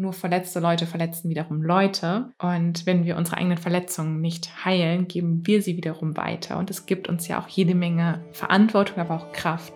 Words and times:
nur 0.00 0.14
verletzte 0.14 0.60
Leute 0.60 0.86
verletzen 0.86 1.28
wiederum 1.28 1.62
Leute. 1.62 2.32
Und 2.38 2.86
wenn 2.86 3.04
wir 3.04 3.18
unsere 3.18 3.36
eigenen 3.36 3.58
Verletzungen 3.58 4.22
nicht 4.22 4.64
heilen, 4.64 5.08
geben 5.08 5.46
wir 5.46 5.60
sie 5.60 5.76
wiederum 5.76 6.16
weiter. 6.16 6.56
Und 6.56 6.70
es 6.70 6.86
gibt 6.86 7.08
uns 7.08 7.28
ja 7.28 7.38
auch 7.38 7.48
jede 7.48 7.74
Menge 7.74 8.24
Verantwortung, 8.32 8.98
aber 8.98 9.16
auch 9.16 9.32
Kraft. 9.32 9.74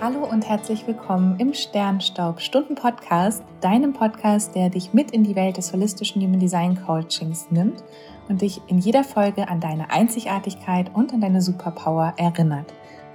Hallo 0.00 0.28
und 0.28 0.46
herzlich 0.46 0.86
willkommen 0.88 1.38
im 1.38 1.54
Sternstaub 1.54 2.40
Stunden 2.40 2.74
Podcast, 2.74 3.42
deinem 3.60 3.92
Podcast, 3.92 4.54
der 4.56 4.68
dich 4.68 4.92
mit 4.92 5.12
in 5.12 5.22
die 5.22 5.36
Welt 5.36 5.56
des 5.56 5.72
holistischen 5.72 6.20
Human 6.20 6.40
Design 6.40 6.76
Coachings 6.84 7.46
nimmt 7.50 7.84
und 8.28 8.42
dich 8.42 8.60
in 8.66 8.78
jeder 8.78 9.04
Folge 9.04 9.48
an 9.48 9.60
deine 9.60 9.90
Einzigartigkeit 9.90 10.90
und 10.92 11.14
an 11.14 11.20
deine 11.20 11.40
Superpower 11.40 12.14
erinnert. 12.16 12.66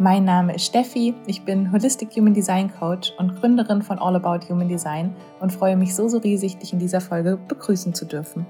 Mein 0.02 0.23
Name 0.23 0.55
ist 0.55 0.68
Steffi, 0.68 1.13
ich 1.27 1.41
bin 1.41 1.73
Holistic 1.73 2.15
Human 2.15 2.33
Design 2.33 2.71
Coach 2.74 3.11
und 3.18 3.36
Gründerin 3.36 3.82
von 3.82 4.00
All 4.00 4.15
About 4.15 4.47
Human 4.47 4.69
Design 4.69 5.14
und 5.41 5.51
freue 5.51 5.75
mich 5.75 5.93
so, 5.93 6.07
so 6.07 6.19
riesig, 6.19 6.57
dich 6.57 6.71
in 6.71 6.79
dieser 6.79 7.01
Folge 7.01 7.37
begrüßen 7.50 7.93
zu 7.93 8.05
dürfen. 8.05 8.46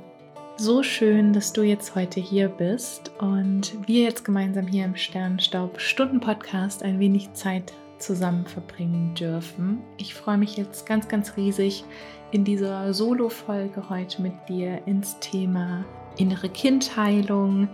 So 0.58 0.84
schön, 0.84 1.34
dass 1.34 1.52
du 1.52 1.64
jetzt 1.64 1.96
heute 1.96 2.20
hier 2.20 2.50
bist 2.50 3.12
und 3.18 3.76
wir 3.88 4.04
jetzt 4.04 4.24
gemeinsam 4.24 4.68
hier 4.68 4.86
im 4.86 4.96
Sternstaub 4.96 5.82
Stunden 5.82 6.20
Podcast 6.20 6.84
ein 6.84 7.00
wenig 7.00 7.34
Zeit 7.34 7.74
zusammen 7.98 8.46
verbringen 8.46 9.16
dürfen. 9.16 9.80
Ich 9.98 10.14
freue 10.14 10.38
mich 10.38 10.56
jetzt 10.56 10.86
ganz, 10.86 11.08
ganz 11.08 11.36
riesig 11.36 11.84
in 12.30 12.44
dieser 12.44 12.94
Solo-Folge 12.94 13.90
heute 13.90 14.22
mit 14.22 14.34
dir 14.48 14.86
ins 14.86 15.18
Thema 15.20 15.84
innere 16.18 16.50
Kindheilung, 16.50 17.70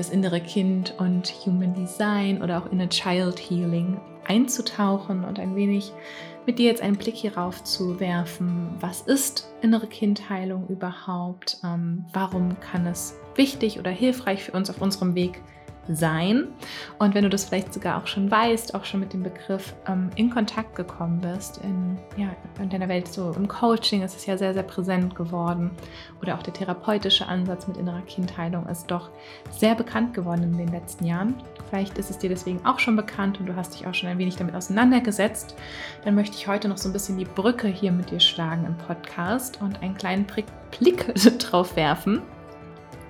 das 0.00 0.08
innere 0.08 0.40
Kind 0.40 0.94
und 0.96 1.30
Human 1.44 1.74
Design 1.74 2.40
oder 2.42 2.56
auch 2.56 2.72
Inner 2.72 2.88
Child 2.88 3.38
Healing 3.38 4.00
einzutauchen 4.26 5.24
und 5.24 5.38
ein 5.38 5.54
wenig 5.54 5.92
mit 6.46 6.58
dir 6.58 6.70
jetzt 6.70 6.80
einen 6.80 6.96
Blick 6.96 7.16
hierauf 7.16 7.62
zu 7.64 8.00
werfen. 8.00 8.70
Was 8.80 9.02
ist 9.02 9.52
innere 9.60 9.86
Kindheilung 9.86 10.66
überhaupt? 10.68 11.58
Ähm, 11.62 12.06
warum 12.14 12.58
kann 12.60 12.86
es 12.86 13.14
wichtig 13.34 13.78
oder 13.78 13.90
hilfreich 13.90 14.42
für 14.42 14.52
uns 14.52 14.70
auf 14.70 14.80
unserem 14.80 15.14
Weg 15.14 15.34
sein? 15.34 15.59
Sein. 15.94 16.48
Und 16.98 17.14
wenn 17.14 17.24
du 17.24 17.30
das 17.30 17.44
vielleicht 17.44 17.72
sogar 17.72 18.02
auch 18.02 18.06
schon 18.06 18.30
weißt, 18.30 18.74
auch 18.74 18.84
schon 18.84 19.00
mit 19.00 19.12
dem 19.12 19.22
Begriff 19.22 19.74
ähm, 19.86 20.10
in 20.16 20.30
Kontakt 20.30 20.74
gekommen 20.74 21.20
bist, 21.20 21.58
in, 21.58 21.98
ja, 22.16 22.28
in 22.60 22.68
deiner 22.68 22.88
Welt 22.88 23.08
so 23.08 23.32
im 23.32 23.48
Coaching 23.48 24.02
ist 24.02 24.16
es 24.16 24.26
ja 24.26 24.36
sehr, 24.36 24.54
sehr 24.54 24.62
präsent 24.62 25.14
geworden. 25.14 25.70
Oder 26.20 26.34
auch 26.34 26.42
der 26.42 26.54
therapeutische 26.54 27.26
Ansatz 27.26 27.66
mit 27.66 27.76
innerer 27.76 28.02
Kindheilung 28.02 28.66
ist 28.66 28.90
doch 28.90 29.10
sehr 29.50 29.74
bekannt 29.74 30.14
geworden 30.14 30.42
in 30.42 30.56
den 30.56 30.68
letzten 30.68 31.04
Jahren. 31.04 31.34
Vielleicht 31.68 31.98
ist 31.98 32.10
es 32.10 32.18
dir 32.18 32.28
deswegen 32.28 32.64
auch 32.66 32.78
schon 32.78 32.96
bekannt 32.96 33.38
und 33.40 33.46
du 33.46 33.56
hast 33.56 33.74
dich 33.74 33.86
auch 33.86 33.94
schon 33.94 34.08
ein 34.08 34.18
wenig 34.18 34.36
damit 34.36 34.54
auseinandergesetzt. 34.54 35.54
Dann 36.04 36.14
möchte 36.14 36.36
ich 36.36 36.48
heute 36.48 36.68
noch 36.68 36.78
so 36.78 36.88
ein 36.88 36.92
bisschen 36.92 37.16
die 37.16 37.24
Brücke 37.24 37.68
hier 37.68 37.92
mit 37.92 38.10
dir 38.10 38.20
schlagen 38.20 38.64
im 38.66 38.76
Podcast 38.76 39.60
und 39.60 39.82
einen 39.82 39.94
kleinen 39.94 40.26
Blick 40.70 41.14
drauf 41.38 41.76
werfen, 41.76 42.22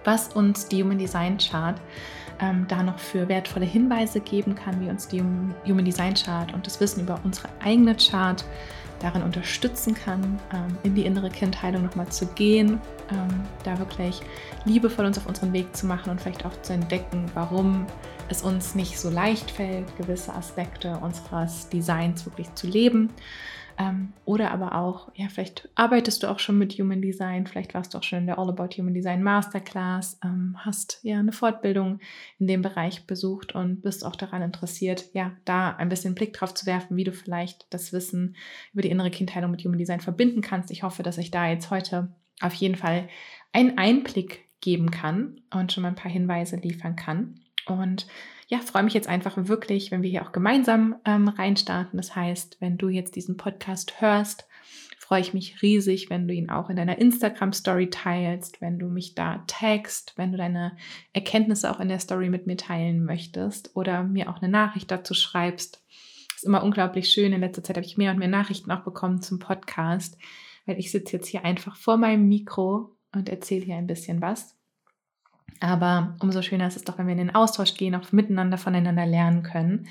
was 0.05 0.29
uns 0.35 0.69
die 0.69 0.83
Human 0.83 0.99
Design 0.99 1.39
Chart 1.39 1.81
ähm, 2.43 2.67
da 2.69 2.83
noch 2.83 2.99
für 2.99 3.29
wertvolle 3.29 3.67
Hinweise 3.67 4.21
geben 4.21 4.55
kann, 4.55 4.81
wie 4.81 4.89
uns 4.89 5.09
die 5.09 5.21
Human 5.21 5.85
Design 5.85 6.15
Chart 6.15 6.53
und 6.55 6.67
das 6.67 6.81
Wissen 6.81 7.03
über 7.03 7.21
unsere 7.25 7.49
eigene 7.63 7.95
Chart 7.97 8.45
darin 9.01 9.23
unterstützen 9.23 9.95
kann, 9.95 10.39
ähm, 10.53 10.77
in 10.83 10.95
die 10.95 11.07
innere 11.07 11.31
Kindheilung 11.31 11.85
nochmal 11.85 12.09
zu 12.09 12.27
gehen, 12.27 12.81
ähm, 13.11 13.41
da 13.65 13.79
wirklich 13.79 14.21
liebevoll 14.65 15.07
uns 15.07 15.19
auf 15.19 15.27
unseren 15.27 15.53
Weg 15.53 15.75
zu 15.75 15.87
machen 15.87 16.11
und 16.11 16.21
vielleicht 16.21 16.45
auch 16.45 16.61
zu 16.63 16.73
entdecken, 16.73 17.27
warum 17.35 17.87
es 18.29 18.43
uns 18.43 18.75
nicht 18.75 18.99
so 18.99 19.11
leicht 19.11 19.51
fällt, 19.51 19.97
gewisse 19.97 20.35
Aspekte 20.35 20.99
unseres 20.99 21.69
Designs 21.69 22.27
wirklich 22.27 22.55
zu 22.55 22.67
leben 22.67 23.11
oder 24.25 24.51
aber 24.51 24.75
auch, 24.75 25.11
ja, 25.15 25.29
vielleicht 25.29 25.69
arbeitest 25.75 26.23
du 26.23 26.27
auch 26.29 26.39
schon 26.39 26.59
mit 26.59 26.73
Human 26.75 27.03
Design, 27.03 27.47
vielleicht 27.47 27.75
warst 27.75 27.95
du 27.95 27.99
auch 27.99 28.03
schon 28.03 28.21
in 28.21 28.27
der 28.27 28.39
All 28.39 28.49
About 28.49 28.77
Human 28.77 28.95
Design 28.95 29.23
Masterclass, 29.23 30.19
ähm, 30.25 30.57
hast 30.59 31.01
ja 31.03 31.19
eine 31.19 31.33
Fortbildung 31.33 32.01
in 32.39 32.47
dem 32.47 32.63
Bereich 32.63 33.07
besucht 33.07 33.55
und 33.55 33.83
bist 33.83 34.05
auch 34.05 34.17
daran 34.17 34.43
interessiert, 34.43 35.07
ja, 35.15 35.33
da 35.45 35.75
ein 35.77 35.89
bisschen 35.89 36.15
Blick 36.15 36.33
drauf 36.33 36.55
zu 36.55 36.67
werfen, 36.67 36.97
wie 36.97 37.05
du 37.05 37.13
vielleicht 37.13 37.67
das 37.71 37.93
Wissen 37.93 38.37
über 38.73 38.83
die 38.83 38.91
innere 38.91 39.11
Kindheilung 39.11 39.51
mit 39.51 39.65
Human 39.65 39.79
Design 39.79 40.01
verbinden 40.01 40.41
kannst. 40.43 40.71
Ich 40.71 40.83
hoffe, 40.83 41.03
dass 41.03 41.19
ich 41.19 41.31
da 41.31 41.49
jetzt 41.49 41.71
heute 41.71 42.15
auf 42.41 42.55
jeden 42.55 42.77
Fall 42.77 43.09
einen 43.53 43.79
Einblick 43.79 44.47
geben 44.61 44.91
kann 44.91 45.41
und 45.53 45.73
schon 45.73 45.83
mal 45.83 45.89
ein 45.89 45.95
paar 45.95 46.11
Hinweise 46.11 46.57
liefern 46.57 46.97
kann. 46.97 47.41
Und 47.67 48.07
ja, 48.51 48.59
freue 48.59 48.83
mich 48.83 48.95
jetzt 48.95 49.09
einfach 49.09 49.37
wirklich, 49.37 49.93
wenn 49.93 50.03
wir 50.03 50.11
hier 50.11 50.27
auch 50.27 50.33
gemeinsam 50.33 50.97
ähm, 51.05 51.29
reinstarten. 51.29 51.97
Das 51.97 52.17
heißt, 52.17 52.57
wenn 52.61 52.79
du 52.79 52.89
jetzt 52.89 53.15
diesen 53.15 53.37
Podcast 53.37 54.01
hörst, 54.01 54.49
freue 54.99 55.21
ich 55.21 55.33
mich 55.33 55.63
riesig, 55.63 56.11
wenn 56.11 56.27
du 56.27 56.35
ihn 56.35 56.51
auch 56.51 56.69
in 56.69 56.75
deiner 56.75 56.99
Instagram-Story 56.99 57.91
teilst, 57.91 58.61
wenn 58.61 58.81
du 58.81 58.89
mich 58.89 59.15
da 59.15 59.45
tagst, 59.47 60.15
wenn 60.17 60.33
du 60.33 60.39
deine 60.39 60.77
Erkenntnisse 61.13 61.71
auch 61.71 61.79
in 61.79 61.89
der 61.89 62.01
Story 62.01 62.29
mit 62.29 62.49
mir 62.49 62.57
teilen 62.57 63.05
möchtest 63.05 63.77
oder 63.77 64.03
mir 64.03 64.29
auch 64.29 64.43
eine 64.43 64.51
Nachricht 64.51 64.91
dazu 64.91 65.15
schreibst. 65.15 65.85
ist 66.35 66.45
immer 66.45 66.65
unglaublich 66.65 67.09
schön. 67.09 67.33
In 67.33 67.43
letzter 67.43 67.63
Zeit 67.63 67.77
habe 67.77 67.87
ich 67.87 67.99
mehr 67.99 68.11
und 68.11 68.19
mehr 68.19 68.27
Nachrichten 68.27 68.73
auch 68.73 68.83
bekommen 68.83 69.23
zum 69.23 69.39
Podcast, 69.39 70.19
weil 70.67 70.81
ich 70.81 70.91
sitze 70.91 71.19
jetzt 71.19 71.29
hier 71.29 71.45
einfach 71.45 71.77
vor 71.77 71.99
meinem 71.99 72.29
Mikro 72.29 72.97
und 73.13 73.29
erzähle 73.29 73.65
hier 73.65 73.77
ein 73.77 73.87
bisschen 73.87 74.21
was. 74.21 74.60
Aber 75.59 76.17
umso 76.21 76.43
schöner 76.43 76.69
ist 76.69 76.77
es 76.77 76.85
doch, 76.85 76.99
wenn 76.99 77.07
wir 77.07 77.13
in 77.13 77.19
den 77.19 77.35
Austausch 77.35 77.75
gehen, 77.75 77.95
auch 77.95 78.13
miteinander 78.13 78.59
voneinander 78.59 79.07
lernen 79.07 79.43
können. 79.43 79.89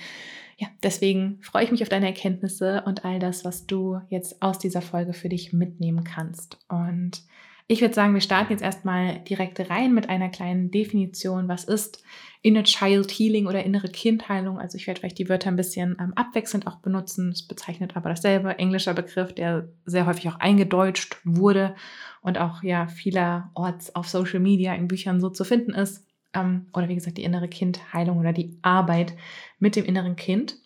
Ja, 0.57 0.67
deswegen 0.83 1.39
freue 1.41 1.63
ich 1.63 1.71
mich 1.71 1.81
auf 1.83 1.89
deine 1.89 2.07
Erkenntnisse 2.07 2.83
und 2.85 3.05
all 3.05 3.19
das, 3.19 3.45
was 3.45 3.65
du 3.65 4.01
jetzt 4.09 4.41
aus 4.41 4.59
dieser 4.59 4.81
Folge 4.81 5.13
für 5.13 5.29
dich 5.29 5.53
mitnehmen 5.53 6.03
kannst. 6.03 6.57
Und 6.67 7.23
ich 7.71 7.81
würde 7.81 7.93
sagen, 7.93 8.15
wir 8.15 8.21
starten 8.21 8.51
jetzt 8.51 8.63
erstmal 8.63 9.19
direkt 9.19 9.69
rein 9.69 9.93
mit 9.93 10.09
einer 10.09 10.29
kleinen 10.29 10.71
Definition. 10.71 11.47
Was 11.47 11.65
ist 11.65 12.01
Inner 12.41 12.63
Child 12.63 13.11
Healing 13.11 13.45
oder 13.45 13.63
innere 13.63 13.89
Kindheilung? 13.89 14.57
Also 14.57 14.75
ich 14.75 14.87
werde 14.87 14.99
vielleicht 14.99 15.19
die 15.19 15.29
Wörter 15.29 15.49
ein 15.51 15.55
bisschen 15.55 15.95
ähm, 16.01 16.13
abwechselnd 16.15 16.65
auch 16.65 16.77
benutzen. 16.77 17.29
Es 17.29 17.47
bezeichnet 17.47 17.95
aber 17.95 18.09
dasselbe, 18.09 18.57
englischer 18.57 18.95
Begriff, 18.95 19.33
der 19.33 19.69
sehr 19.85 20.07
häufig 20.07 20.27
auch 20.29 20.39
eingedeutscht 20.39 21.17
wurde 21.23 21.75
und 22.21 22.39
auch 22.39 22.63
ja 22.63 22.87
vielerorts 22.87 23.93
auf 23.95 24.09
Social 24.09 24.39
Media 24.39 24.73
in 24.73 24.87
Büchern 24.87 25.21
so 25.21 25.29
zu 25.29 25.43
finden 25.43 25.75
ist 25.75 26.08
ähm, 26.33 26.67
oder 26.73 26.89
wie 26.89 26.95
gesagt 26.95 27.17
die 27.17 27.23
innere 27.23 27.47
Kindheilung 27.47 28.19
oder 28.19 28.33
die 28.33 28.57
Arbeit 28.61 29.13
mit 29.57 29.75
dem 29.75 29.85
inneren 29.85 30.15
Kind. 30.15 30.57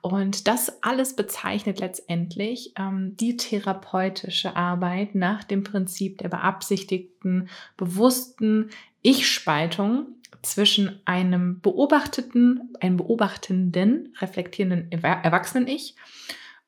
Und 0.00 0.48
das 0.48 0.82
alles 0.82 1.14
bezeichnet 1.14 1.80
letztendlich 1.80 2.72
ähm, 2.78 3.16
die 3.16 3.36
therapeutische 3.36 4.56
Arbeit 4.56 5.14
nach 5.14 5.44
dem 5.44 5.62
Prinzip 5.62 6.18
der 6.18 6.28
beabsichtigten, 6.28 7.48
bewussten 7.76 8.70
Ich-Spaltung 9.02 10.06
zwischen 10.42 11.00
einem 11.04 11.60
beobachteten, 11.60 12.74
einem 12.80 12.96
beobachtenden, 12.96 14.14
reflektierenden 14.20 14.90
Erwachsenen-Ich 14.90 15.94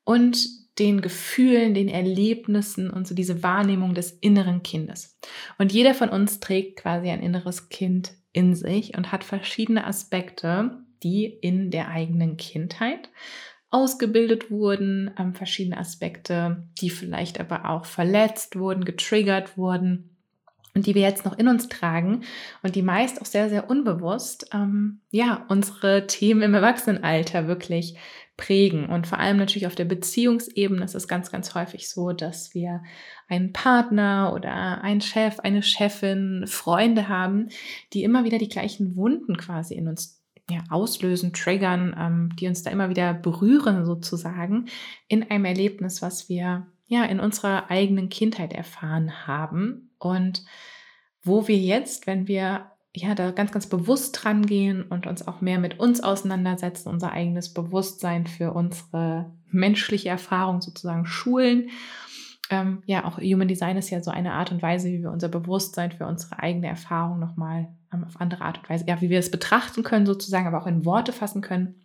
und 0.05 0.65
den 0.79 1.01
Gefühlen, 1.01 1.75
den 1.75 1.89
Erlebnissen 1.89 2.91
und 2.91 3.07
so 3.07 3.15
diese 3.15 3.43
Wahrnehmung 3.43 3.95
des 3.95 4.13
inneren 4.13 4.63
Kindes. 4.63 5.17
Und 5.59 5.73
jeder 5.73 5.95
von 5.95 6.09
uns 6.09 6.41
trägt 6.41 6.81
quasi 6.81 7.11
ein 7.11 7.23
inneres 7.23 7.69
Kind 7.69 8.13
in 8.35 8.55
sich 8.55 8.99
und 8.99 9.13
hat 9.13 9.25
verschiedene 9.25 9.87
Aspekte, 9.87 10.79
die 11.03 11.25
in 11.25 11.71
der 11.71 11.89
eigenen 11.89 12.37
Kindheit 12.37 13.09
ausgebildet 13.71 14.51
wurden, 14.51 15.11
ähm, 15.19 15.35
verschiedene 15.35 15.79
Aspekte, 15.79 16.69
die 16.81 16.91
vielleicht 16.91 17.41
aber 17.41 17.71
auch 17.71 17.87
verletzt 17.87 18.57
wurden, 18.57 18.85
getriggert 18.85 19.57
wurden 19.57 20.11
und 20.75 20.87
die 20.87 20.95
wir 20.95 21.03
jetzt 21.03 21.25
noch 21.25 21.39
in 21.39 21.49
uns 21.49 21.69
tragen 21.69 22.25
und 22.63 22.75
die 22.75 22.83
meist 22.83 23.21
auch 23.21 23.27
sehr, 23.27 23.49
sehr 23.49 23.71
unbewusst, 23.71 24.49
ähm, 24.53 25.01
ja, 25.11 25.45
unsere 25.49 26.07
Themen 26.07 26.43
im 26.43 26.55
Erwachsenenalter 26.55 27.47
wirklich 27.49 27.97
prägen. 28.37 28.87
Und 28.87 29.07
vor 29.07 29.19
allem 29.19 29.37
natürlich 29.37 29.67
auf 29.67 29.75
der 29.75 29.85
Beziehungsebene 29.85 30.85
ist 30.85 30.95
es 30.95 31.09
ganz, 31.09 31.31
ganz 31.31 31.55
häufig 31.55 31.89
so, 31.89 32.13
dass 32.13 32.55
wir 32.55 32.83
einen 33.29 33.53
Partner 33.53 34.33
oder 34.35 34.83
einen 34.83 35.01
Chef, 35.01 35.41
eine 35.41 35.63
Chefin, 35.63 36.45
Freunde 36.47 37.09
haben, 37.09 37.49
die 37.93 38.03
immer 38.03 38.25
wieder 38.25 38.39
die 38.39 38.49
gleichen 38.49 38.97
Wunden 38.97 39.37
quasi 39.37 39.75
in 39.75 39.89
uns 39.89 40.23
ja, 40.51 40.63
auslösen, 40.69 41.33
triggern, 41.33 41.95
ähm, 41.99 42.37
die 42.37 42.49
uns 42.49 42.63
da 42.63 42.71
immer 42.71 42.91
wieder 42.91 43.15
berühren 43.15 43.87
sozusagen 43.87 44.67
in 45.09 45.31
einem 45.31 45.45
Erlebnis, 45.45 46.03
was 46.03 46.29
wir 46.29 46.67
ja 46.87 47.05
in 47.05 47.21
unserer 47.21 47.71
eigenen 47.71 48.09
Kindheit 48.09 48.53
erfahren 48.53 49.27
haben 49.27 49.95
und 49.99 50.45
wo 51.23 51.49
wir 51.49 51.57
jetzt, 51.57 52.07
wenn 52.07 52.29
wir 52.29 52.71
ja, 52.97 53.15
da 53.15 53.33
ganz, 53.33 53.51
ganz 53.51 53.67
bewusst 53.67 54.23
dran 54.23 54.47
gehen 54.47 54.83
und 54.83 55.07
uns 55.07 55.27
auch 55.27 55.41
mehr 55.41 55.59
mit 55.59 55.81
uns 55.81 56.01
auseinandersetzen, 56.01 56.89
unser 56.89 57.13
eigenes 57.13 57.53
Bewusstsein 57.53 58.27
für 58.27 58.53
unsere 58.53 59.33
menschliche 59.51 60.11
Erfahrung 60.11 60.61
sozusagen 60.61 61.05
schulen. 61.05 61.71
Ähm, 62.51 62.83
ja, 62.87 63.05
auch 63.05 63.19
Human 63.19 63.49
Design 63.49 63.77
ist 63.77 63.91
ja 63.91 64.03
so 64.03 64.13
eine 64.13 64.35
Art 64.35 64.53
und 64.53 64.63
Weise, 64.63 64.89
wie 64.89 65.03
wir 65.03 65.11
unser 65.11 65.29
Bewusstsein 65.29 65.91
für 65.91 66.07
unsere 66.07 66.39
eigene 66.39 66.69
Erfahrung 66.69 67.19
nochmal 67.19 67.69
ähm, 67.93 68.05
auf 68.05 68.21
andere 68.21 68.45
Art 68.45 68.59
und 68.59 68.71
Weise, 68.71 68.85
ja, 68.87 69.01
wie 69.01 69.11
wir 69.11 69.19
es 69.19 69.31
betrachten 69.31 69.83
können 69.83 70.07
sozusagen, 70.07 70.47
aber 70.47 70.63
auch 70.63 70.67
in 70.67 70.85
Worte 70.85 71.13
fassen 71.13 71.43
können. 71.43 71.83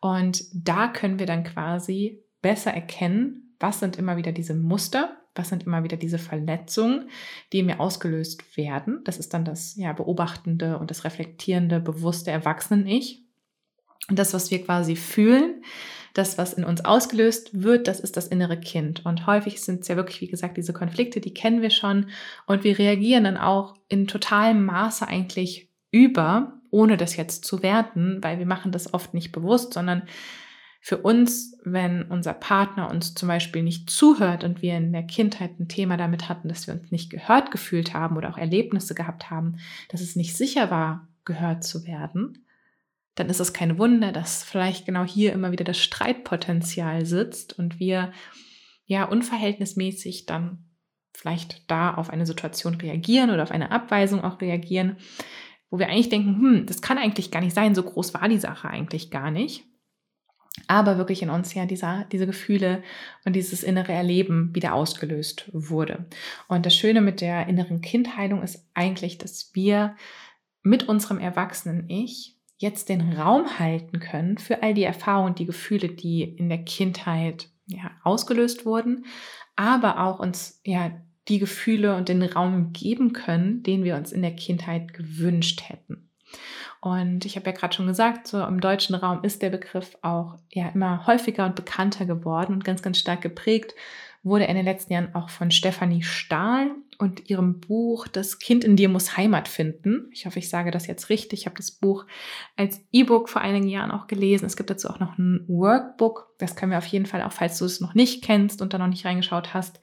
Und 0.00 0.44
da 0.52 0.88
können 0.88 1.18
wir 1.18 1.26
dann 1.26 1.44
quasi 1.44 2.24
besser 2.42 2.72
erkennen, 2.74 3.54
was 3.58 3.80
sind 3.80 3.96
immer 3.96 4.16
wieder 4.16 4.32
diese 4.32 4.54
Muster, 4.54 5.16
was 5.34 5.48
sind 5.48 5.64
immer 5.64 5.84
wieder 5.84 5.96
diese 5.96 6.18
Verletzungen, 6.18 7.08
die 7.52 7.62
mir 7.62 7.80
ausgelöst 7.80 8.56
werden. 8.56 9.00
Das 9.04 9.18
ist 9.18 9.34
dann 9.34 9.44
das 9.44 9.76
ja, 9.76 9.92
beobachtende 9.92 10.78
und 10.78 10.90
das 10.90 11.04
reflektierende, 11.04 11.80
bewusste 11.80 12.30
Erwachsenen-Ich. 12.30 13.22
Und 14.08 14.18
das, 14.18 14.34
was 14.34 14.50
wir 14.50 14.64
quasi 14.64 14.96
fühlen, 14.96 15.62
das, 16.14 16.36
was 16.36 16.52
in 16.52 16.64
uns 16.64 16.84
ausgelöst 16.84 17.62
wird, 17.62 17.88
das 17.88 18.00
ist 18.00 18.16
das 18.16 18.26
innere 18.26 18.60
Kind. 18.60 19.06
Und 19.06 19.26
häufig 19.26 19.62
sind 19.62 19.80
es 19.80 19.88
ja 19.88 19.96
wirklich, 19.96 20.20
wie 20.20 20.28
gesagt, 20.28 20.56
diese 20.56 20.72
Konflikte, 20.72 21.20
die 21.20 21.32
kennen 21.32 21.62
wir 21.62 21.70
schon. 21.70 22.10
Und 22.46 22.64
wir 22.64 22.78
reagieren 22.78 23.24
dann 23.24 23.36
auch 23.38 23.74
in 23.88 24.06
totalem 24.06 24.64
Maße 24.64 25.06
eigentlich 25.08 25.70
über, 25.90 26.60
ohne 26.70 26.96
das 26.96 27.16
jetzt 27.16 27.44
zu 27.44 27.62
werten, 27.62 28.18
weil 28.22 28.38
wir 28.38 28.46
machen 28.46 28.72
das 28.72 28.92
oft 28.92 29.14
nicht 29.14 29.32
bewusst, 29.32 29.72
sondern 29.72 30.02
für 30.84 30.98
uns, 30.98 31.56
wenn 31.62 32.02
unser 32.02 32.34
Partner 32.34 32.90
uns 32.90 33.14
zum 33.14 33.28
Beispiel 33.28 33.62
nicht 33.62 33.88
zuhört 33.88 34.42
und 34.42 34.62
wir 34.62 34.76
in 34.76 34.92
der 34.92 35.04
Kindheit 35.04 35.60
ein 35.60 35.68
Thema 35.68 35.96
damit 35.96 36.28
hatten, 36.28 36.48
dass 36.48 36.66
wir 36.66 36.74
uns 36.74 36.90
nicht 36.90 37.08
gehört 37.08 37.52
gefühlt 37.52 37.94
haben 37.94 38.16
oder 38.16 38.28
auch 38.28 38.36
Erlebnisse 38.36 38.96
gehabt 38.96 39.30
haben, 39.30 39.58
dass 39.90 40.00
es 40.00 40.16
nicht 40.16 40.36
sicher 40.36 40.72
war, 40.72 41.06
gehört 41.24 41.62
zu 41.62 41.86
werden, 41.86 42.46
dann 43.14 43.28
ist 43.28 43.38
es 43.38 43.52
kein 43.52 43.78
Wunder, 43.78 44.10
dass 44.10 44.42
vielleicht 44.42 44.84
genau 44.84 45.04
hier 45.04 45.32
immer 45.32 45.52
wieder 45.52 45.62
das 45.62 45.78
Streitpotenzial 45.78 47.06
sitzt 47.06 47.56
und 47.56 47.78
wir 47.78 48.12
ja 48.84 49.04
unverhältnismäßig 49.04 50.26
dann 50.26 50.64
vielleicht 51.14 51.70
da 51.70 51.94
auf 51.94 52.10
eine 52.10 52.26
Situation 52.26 52.74
reagieren 52.74 53.30
oder 53.30 53.44
auf 53.44 53.52
eine 53.52 53.70
Abweisung 53.70 54.24
auch 54.24 54.40
reagieren, 54.40 54.96
wo 55.70 55.78
wir 55.78 55.88
eigentlich 55.88 56.08
denken, 56.08 56.40
hm, 56.40 56.66
das 56.66 56.82
kann 56.82 56.98
eigentlich 56.98 57.30
gar 57.30 57.40
nicht 57.40 57.54
sein, 57.54 57.76
so 57.76 57.84
groß 57.84 58.14
war 58.14 58.28
die 58.28 58.38
Sache 58.38 58.68
eigentlich 58.68 59.12
gar 59.12 59.30
nicht 59.30 59.64
aber 60.66 60.98
wirklich 60.98 61.22
in 61.22 61.30
uns 61.30 61.54
ja 61.54 61.66
dieser, 61.66 62.04
diese 62.12 62.26
Gefühle 62.26 62.82
und 63.24 63.34
dieses 63.34 63.62
innere 63.62 63.92
Erleben 63.92 64.54
wieder 64.54 64.74
ausgelöst 64.74 65.50
wurde. 65.52 66.06
Und 66.48 66.66
das 66.66 66.76
Schöne 66.76 67.00
mit 67.00 67.20
der 67.20 67.46
inneren 67.46 67.80
Kindheilung 67.80 68.42
ist 68.42 68.68
eigentlich, 68.74 69.18
dass 69.18 69.50
wir 69.54 69.96
mit 70.62 70.88
unserem 70.88 71.18
erwachsenen 71.18 71.88
Ich 71.88 72.36
jetzt 72.58 72.88
den 72.88 73.12
Raum 73.14 73.58
halten 73.58 73.98
können 73.98 74.38
für 74.38 74.62
all 74.62 74.74
die 74.74 74.84
Erfahrungen, 74.84 75.34
die 75.34 75.46
Gefühle, 75.46 75.88
die 75.88 76.22
in 76.22 76.48
der 76.48 76.62
Kindheit 76.64 77.48
ja, 77.66 77.90
ausgelöst 78.04 78.64
wurden, 78.64 79.06
aber 79.56 80.00
auch 80.00 80.20
uns 80.20 80.60
ja 80.64 80.92
die 81.28 81.38
Gefühle 81.38 81.96
und 81.96 82.08
den 82.08 82.22
Raum 82.22 82.72
geben 82.72 83.12
können, 83.12 83.62
den 83.62 83.84
wir 83.84 83.96
uns 83.96 84.12
in 84.12 84.22
der 84.22 84.34
Kindheit 84.34 84.92
gewünscht 84.92 85.62
hätten. 85.68 86.11
Und 86.82 87.24
ich 87.24 87.36
habe 87.36 87.46
ja 87.46 87.56
gerade 87.56 87.74
schon 87.74 87.86
gesagt, 87.86 88.26
so 88.26 88.44
im 88.44 88.60
deutschen 88.60 88.94
Raum 88.94 89.22
ist 89.22 89.40
der 89.40 89.50
Begriff 89.50 89.96
auch 90.02 90.36
ja 90.50 90.68
immer 90.68 91.06
häufiger 91.06 91.46
und 91.46 91.54
bekannter 91.54 92.04
geworden 92.04 92.52
und 92.52 92.64
ganz, 92.64 92.82
ganz 92.82 92.98
stark 92.98 93.22
geprägt 93.22 93.74
wurde 94.22 94.44
er 94.44 94.50
in 94.50 94.56
den 94.56 94.64
letzten 94.64 94.92
Jahren 94.92 95.14
auch 95.14 95.30
von 95.30 95.50
Stefanie 95.50 96.02
Stahl 96.02 96.70
und 96.98 97.28
ihrem 97.28 97.58
Buch 97.60 98.06
Das 98.06 98.38
Kind 98.38 98.64
in 98.64 98.76
dir 98.76 98.88
muss 98.88 99.16
Heimat 99.16 99.48
finden. 99.48 100.08
Ich 100.12 100.26
hoffe, 100.26 100.38
ich 100.38 100.48
sage 100.48 100.70
das 100.70 100.86
jetzt 100.86 101.08
richtig. 101.08 101.40
Ich 101.40 101.46
habe 101.46 101.56
das 101.56 101.72
Buch 101.72 102.06
als 102.56 102.80
E-Book 102.92 103.28
vor 103.28 103.42
einigen 103.42 103.68
Jahren 103.68 103.90
auch 103.90 104.06
gelesen. 104.06 104.46
Es 104.46 104.56
gibt 104.56 104.70
dazu 104.70 104.88
auch 104.88 105.00
noch 105.00 105.18
ein 105.18 105.44
Workbook. 105.48 106.28
Das 106.38 106.54
können 106.54 106.70
wir 106.70 106.78
auf 106.78 106.86
jeden 106.86 107.06
Fall 107.06 107.22
auch, 107.22 107.32
falls 107.32 107.58
du 107.58 107.64
es 107.64 107.80
noch 107.80 107.94
nicht 107.94 108.22
kennst 108.22 108.62
und 108.62 108.72
da 108.72 108.78
noch 108.78 108.86
nicht 108.86 109.04
reingeschaut 109.04 109.54
hast, 109.54 109.80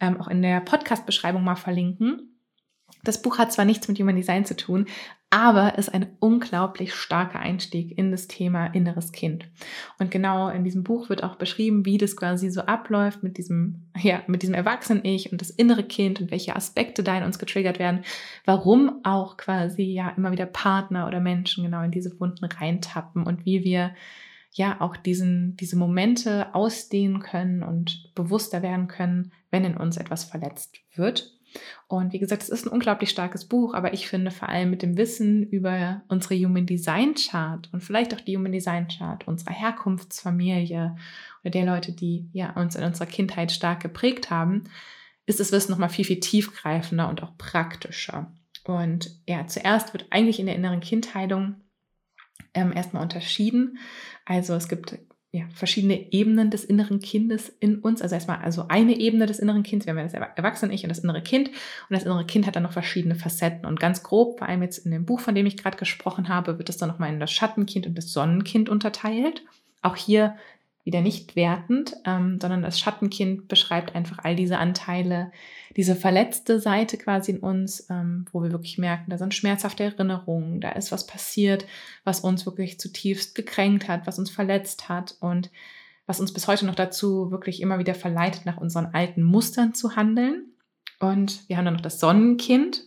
ähm, 0.00 0.18
auch 0.18 0.28
in 0.28 0.40
der 0.40 0.60
Podcast-Beschreibung 0.60 1.44
mal 1.44 1.56
verlinken. 1.56 2.30
Das 3.02 3.20
Buch 3.20 3.36
hat 3.36 3.52
zwar 3.52 3.66
nichts 3.66 3.86
mit 3.88 3.98
Human 3.98 4.16
Design 4.16 4.46
zu 4.46 4.56
tun, 4.56 4.86
aber 5.34 5.78
ist 5.78 5.92
ein 5.92 6.06
unglaublich 6.20 6.94
starker 6.94 7.40
Einstieg 7.40 7.98
in 7.98 8.12
das 8.12 8.28
Thema 8.28 8.66
inneres 8.66 9.10
Kind. 9.10 9.48
Und 9.98 10.12
genau 10.12 10.48
in 10.48 10.62
diesem 10.62 10.84
Buch 10.84 11.08
wird 11.08 11.24
auch 11.24 11.34
beschrieben, 11.34 11.84
wie 11.84 11.98
das 11.98 12.16
quasi 12.16 12.50
so 12.50 12.60
abläuft 12.60 13.24
mit 13.24 13.36
diesem, 13.36 13.82
ja, 14.00 14.22
mit 14.28 14.42
diesem 14.42 14.54
Erwachsenen-Ich 14.54 15.32
und 15.32 15.40
das 15.40 15.50
innere 15.50 15.82
Kind 15.82 16.20
und 16.20 16.30
welche 16.30 16.54
Aspekte 16.54 17.02
da 17.02 17.18
in 17.18 17.24
uns 17.24 17.40
getriggert 17.40 17.80
werden, 17.80 18.04
warum 18.44 19.00
auch 19.02 19.36
quasi 19.36 19.82
ja 19.82 20.10
immer 20.10 20.30
wieder 20.30 20.46
Partner 20.46 21.08
oder 21.08 21.18
Menschen 21.18 21.64
genau 21.64 21.82
in 21.82 21.90
diese 21.90 22.20
Wunden 22.20 22.44
reintappen 22.44 23.26
und 23.26 23.44
wie 23.44 23.64
wir 23.64 23.92
ja 24.52 24.80
auch 24.80 24.96
diesen, 24.96 25.56
diese 25.56 25.74
Momente 25.74 26.54
ausdehnen 26.54 27.18
können 27.18 27.64
und 27.64 28.14
bewusster 28.14 28.62
werden 28.62 28.86
können, 28.86 29.32
wenn 29.50 29.64
in 29.64 29.76
uns 29.76 29.96
etwas 29.96 30.22
verletzt 30.22 30.78
wird 30.94 31.33
und 31.86 32.12
wie 32.12 32.18
gesagt, 32.18 32.42
es 32.42 32.48
ist 32.48 32.66
ein 32.66 32.72
unglaublich 32.72 33.10
starkes 33.10 33.46
Buch, 33.46 33.74
aber 33.74 33.92
ich 33.92 34.08
finde 34.08 34.30
vor 34.30 34.48
allem 34.48 34.70
mit 34.70 34.82
dem 34.82 34.96
Wissen 34.96 35.42
über 35.44 36.02
unsere 36.08 36.34
Human 36.34 36.66
Design 36.66 37.14
Chart 37.14 37.68
und 37.72 37.82
vielleicht 37.82 38.14
auch 38.14 38.20
die 38.20 38.36
Human 38.36 38.52
Design 38.52 38.88
Chart 38.88 39.26
unserer 39.28 39.52
Herkunftsfamilie 39.52 40.96
oder 41.42 41.50
der 41.50 41.66
Leute, 41.66 41.92
die 41.92 42.28
ja 42.32 42.52
uns 42.52 42.74
in 42.74 42.84
unserer 42.84 43.06
Kindheit 43.06 43.52
stark 43.52 43.80
geprägt 43.80 44.30
haben, 44.30 44.64
ist 45.26 45.40
das 45.40 45.52
Wissen 45.52 45.70
nochmal 45.70 45.88
viel, 45.88 46.04
viel 46.04 46.20
tiefgreifender 46.20 47.08
und 47.08 47.22
auch 47.22 47.36
praktischer. 47.38 48.32
Und 48.64 49.10
ja, 49.26 49.46
zuerst 49.46 49.92
wird 49.92 50.06
eigentlich 50.10 50.40
in 50.40 50.46
der 50.46 50.56
inneren 50.56 50.80
Kindheilung 50.80 51.56
ähm, 52.54 52.72
erstmal 52.72 53.02
unterschieden. 53.02 53.78
Also 54.24 54.54
es 54.54 54.68
gibt 54.68 54.98
ja, 55.34 55.46
verschiedene 55.52 56.12
Ebenen 56.12 56.52
des 56.52 56.64
inneren 56.64 57.00
Kindes 57.00 57.52
in 57.58 57.80
uns. 57.80 58.00
Also 58.00 58.14
erstmal 58.14 58.38
also 58.38 58.66
eine 58.68 58.96
Ebene 59.00 59.26
des 59.26 59.40
inneren 59.40 59.64
Kindes, 59.64 59.84
wir 59.84 59.90
haben 59.90 59.98
ja 59.98 60.04
das 60.04 60.14
Erwachsene-Ich 60.36 60.84
und 60.84 60.90
das 60.90 61.00
innere 61.00 61.22
Kind. 61.22 61.48
Und 61.48 61.56
das 61.90 62.04
innere 62.04 62.24
Kind 62.24 62.46
hat 62.46 62.54
dann 62.54 62.62
noch 62.62 62.72
verschiedene 62.72 63.16
Facetten. 63.16 63.66
Und 63.66 63.80
ganz 63.80 64.04
grob, 64.04 64.38
vor 64.38 64.48
allem 64.48 64.62
jetzt 64.62 64.78
in 64.78 64.92
dem 64.92 65.04
Buch, 65.04 65.18
von 65.18 65.34
dem 65.34 65.46
ich 65.46 65.56
gerade 65.56 65.76
gesprochen 65.76 66.28
habe, 66.28 66.58
wird 66.58 66.68
es 66.68 66.76
dann 66.76 66.88
nochmal 66.88 67.12
in 67.12 67.18
das 67.18 67.32
Schattenkind 67.32 67.88
und 67.88 67.98
das 67.98 68.12
Sonnenkind 68.12 68.68
unterteilt. 68.68 69.42
Auch 69.82 69.96
hier 69.96 70.36
wieder 70.84 71.00
nicht 71.00 71.34
wertend, 71.34 71.96
ähm, 72.04 72.38
sondern 72.40 72.62
das 72.62 72.78
Schattenkind 72.78 73.48
beschreibt 73.48 73.94
einfach 73.94 74.18
all 74.22 74.36
diese 74.36 74.58
Anteile, 74.58 75.32
diese 75.76 75.96
verletzte 75.96 76.60
Seite 76.60 76.98
quasi 76.98 77.32
in 77.32 77.40
uns, 77.40 77.88
ähm, 77.88 78.26
wo 78.32 78.42
wir 78.42 78.52
wirklich 78.52 78.76
merken, 78.76 79.10
da 79.10 79.16
sind 79.16 79.34
schmerzhafte 79.34 79.82
Erinnerungen, 79.82 80.60
da 80.60 80.70
ist 80.72 80.92
was 80.92 81.06
passiert, 81.06 81.66
was 82.04 82.20
uns 82.20 82.44
wirklich 82.44 82.78
zutiefst 82.78 83.34
gekränkt 83.34 83.88
hat, 83.88 84.06
was 84.06 84.18
uns 84.18 84.30
verletzt 84.30 84.90
hat 84.90 85.16
und 85.20 85.50
was 86.06 86.20
uns 86.20 86.34
bis 86.34 86.46
heute 86.48 86.66
noch 86.66 86.74
dazu 86.74 87.30
wirklich 87.30 87.62
immer 87.62 87.78
wieder 87.78 87.94
verleitet, 87.94 88.44
nach 88.44 88.58
unseren 88.58 88.86
alten 88.86 89.22
Mustern 89.22 89.72
zu 89.72 89.96
handeln. 89.96 90.52
Und 91.00 91.48
wir 91.48 91.56
haben 91.56 91.64
dann 91.64 91.74
noch 91.74 91.80
das 91.80 91.98
Sonnenkind, 91.98 92.84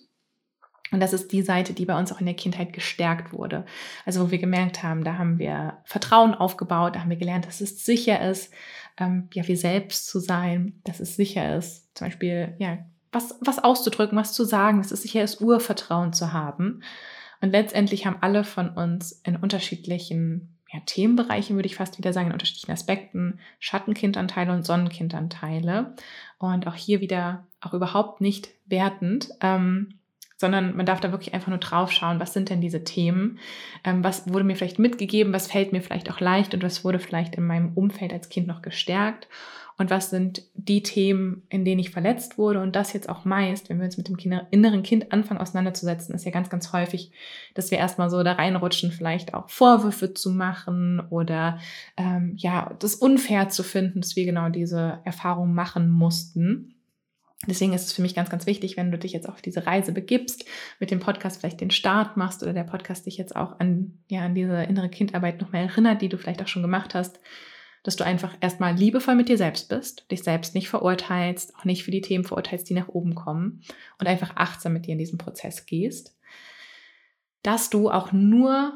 und 0.91 0.99
das 0.99 1.13
ist 1.13 1.31
die 1.31 1.41
Seite, 1.41 1.73
die 1.73 1.85
bei 1.85 1.97
uns 1.97 2.11
auch 2.11 2.19
in 2.19 2.25
der 2.25 2.35
Kindheit 2.35 2.73
gestärkt 2.73 3.33
wurde. 3.33 3.65
Also 4.05 4.25
wo 4.25 4.31
wir 4.31 4.37
gemerkt 4.37 4.83
haben, 4.83 5.03
da 5.03 5.17
haben 5.17 5.39
wir 5.39 5.77
Vertrauen 5.85 6.33
aufgebaut, 6.33 6.95
da 6.95 7.01
haben 7.01 7.09
wir 7.09 7.17
gelernt, 7.17 7.45
dass 7.45 7.61
es 7.61 7.85
sicher 7.85 8.21
ist, 8.29 8.53
ähm, 8.97 9.27
ja, 9.33 9.47
wir 9.47 9.57
selbst 9.57 10.07
zu 10.07 10.19
sein, 10.19 10.79
dass 10.83 10.99
es 10.99 11.15
sicher 11.15 11.55
ist, 11.57 11.95
zum 11.95 12.07
Beispiel, 12.07 12.55
ja, 12.59 12.79
was, 13.11 13.37
was 13.41 13.59
auszudrücken, 13.59 14.17
was 14.17 14.33
zu 14.33 14.43
sagen, 14.43 14.79
dass 14.79 14.91
es 14.91 15.01
sicher 15.01 15.23
ist, 15.23 15.41
Urvertrauen 15.41 16.13
zu 16.13 16.33
haben. 16.33 16.83
Und 17.41 17.51
letztendlich 17.51 18.05
haben 18.05 18.17
alle 18.21 18.43
von 18.43 18.69
uns 18.69 19.11
in 19.23 19.35
unterschiedlichen 19.35 20.57
ja, 20.71 20.79
Themenbereichen, 20.85 21.55
würde 21.55 21.67
ich 21.67 21.75
fast 21.75 21.97
wieder 21.97 22.11
sagen, 22.13 22.27
in 22.27 22.33
unterschiedlichen 22.33 22.71
Aspekten, 22.71 23.39
Schattenkindanteile 23.59 24.51
und 24.51 24.65
Sonnenkindanteile. 24.65 25.95
Und 26.39 26.67
auch 26.67 26.75
hier 26.75 26.99
wieder 26.99 27.47
auch 27.61 27.73
überhaupt 27.73 28.21
nicht 28.21 28.49
wertend. 28.65 29.29
Ähm, 29.41 29.99
sondern 30.37 30.75
man 30.75 30.85
darf 30.85 30.99
da 30.99 31.11
wirklich 31.11 31.33
einfach 31.33 31.49
nur 31.49 31.57
drauf 31.57 31.91
schauen, 31.91 32.19
was 32.19 32.33
sind 32.33 32.49
denn 32.49 32.61
diese 32.61 32.83
Themen, 32.83 33.39
ähm, 33.83 34.03
was 34.03 34.31
wurde 34.31 34.45
mir 34.45 34.55
vielleicht 34.55 34.79
mitgegeben, 34.79 35.33
was 35.33 35.47
fällt 35.47 35.73
mir 35.73 35.81
vielleicht 35.81 36.09
auch 36.11 36.19
leicht? 36.19 36.53
Und 36.53 36.63
was 36.63 36.83
wurde 36.83 36.99
vielleicht 36.99 37.35
in 37.35 37.45
meinem 37.45 37.73
Umfeld 37.73 38.13
als 38.13 38.29
Kind 38.29 38.47
noch 38.47 38.61
gestärkt? 38.61 39.27
Und 39.79 39.91
was 39.91 40.09
sind 40.09 40.41
die 40.55 40.81
Themen, 40.81 41.43
in 41.49 41.63
denen 41.63 41.79
ich 41.79 41.91
verletzt 41.91 42.39
wurde? 42.39 42.61
Und 42.61 42.75
das 42.75 42.93
jetzt 42.93 43.09
auch 43.09 43.25
meist, 43.25 43.69
wenn 43.69 43.77
wir 43.77 43.85
uns 43.85 43.97
mit 43.97 44.07
dem 44.07 44.17
Kinder 44.17 44.47
inneren 44.49 44.81
Kind 44.81 45.11
anfangen 45.11 45.39
auseinanderzusetzen, 45.39 46.15
ist 46.15 46.25
ja 46.25 46.31
ganz, 46.31 46.49
ganz 46.49 46.73
häufig, 46.73 47.11
dass 47.53 47.69
wir 47.69 47.77
erstmal 47.77 48.09
so 48.09 48.23
da 48.23 48.33
reinrutschen, 48.33 48.91
vielleicht 48.91 49.35
auch 49.35 49.49
Vorwürfe 49.49 50.15
zu 50.15 50.31
machen 50.31 50.99
oder 51.11 51.59
ähm, 51.95 52.33
ja, 52.37 52.75
das 52.79 52.95
unfair 52.95 53.49
zu 53.49 53.61
finden, 53.61 54.01
dass 54.01 54.15
wir 54.15 54.25
genau 54.25 54.49
diese 54.49 54.99
Erfahrung 55.03 55.53
machen 55.53 55.91
mussten. 55.91 56.73
Deswegen 57.45 57.73
ist 57.73 57.85
es 57.85 57.93
für 57.93 58.01
mich 58.01 58.15
ganz, 58.15 58.31
ganz 58.31 58.47
wichtig, 58.47 58.77
wenn 58.77 58.91
du 58.91 58.97
dich 58.97 59.13
jetzt 59.13 59.29
auf 59.29 59.41
diese 59.41 59.67
Reise 59.67 59.91
begibst, 59.91 60.45
mit 60.79 60.89
dem 60.89 60.99
Podcast 60.99 61.39
vielleicht 61.39 61.61
den 61.61 61.69
Start 61.69 62.17
machst 62.17 62.41
oder 62.41 62.53
der 62.53 62.63
Podcast 62.63 63.05
dich 63.05 63.17
jetzt 63.17 63.35
auch 63.35 63.59
an, 63.59 63.99
ja, 64.09 64.21
an 64.21 64.33
diese 64.33 64.63
innere 64.63 64.89
Kindarbeit 64.89 65.39
nochmal 65.39 65.63
erinnert, 65.63 66.01
die 66.01 66.09
du 66.09 66.17
vielleicht 66.17 66.41
auch 66.41 66.47
schon 66.47 66.63
gemacht 66.63 66.95
hast, 66.95 67.19
dass 67.83 67.95
du 67.95 68.03
einfach 68.03 68.35
erstmal 68.41 68.75
liebevoll 68.75 69.15
mit 69.15 69.29
dir 69.29 69.37
selbst 69.37 69.69
bist, 69.69 70.09
dich 70.11 70.23
selbst 70.23 70.55
nicht 70.55 70.67
verurteilst, 70.67 71.55
auch 71.55 71.63
nicht 71.63 71.83
für 71.83 71.91
die 71.91 72.01
Themen 72.01 72.23
verurteilst, 72.23 72.69
die 72.69 72.73
nach 72.73 72.87
oben 72.87 73.13
kommen 73.13 73.61
und 73.99 74.07
einfach 74.07 74.35
achtsam 74.35 74.73
mit 74.73 74.87
dir 74.87 74.93
in 74.93 74.97
diesen 74.97 75.19
Prozess 75.19 75.67
gehst, 75.67 76.17
dass 77.43 77.69
du 77.69 77.91
auch 77.91 78.11
nur 78.11 78.73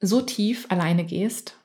so 0.00 0.22
tief 0.22 0.66
alleine 0.70 1.04
gehst, 1.04 1.59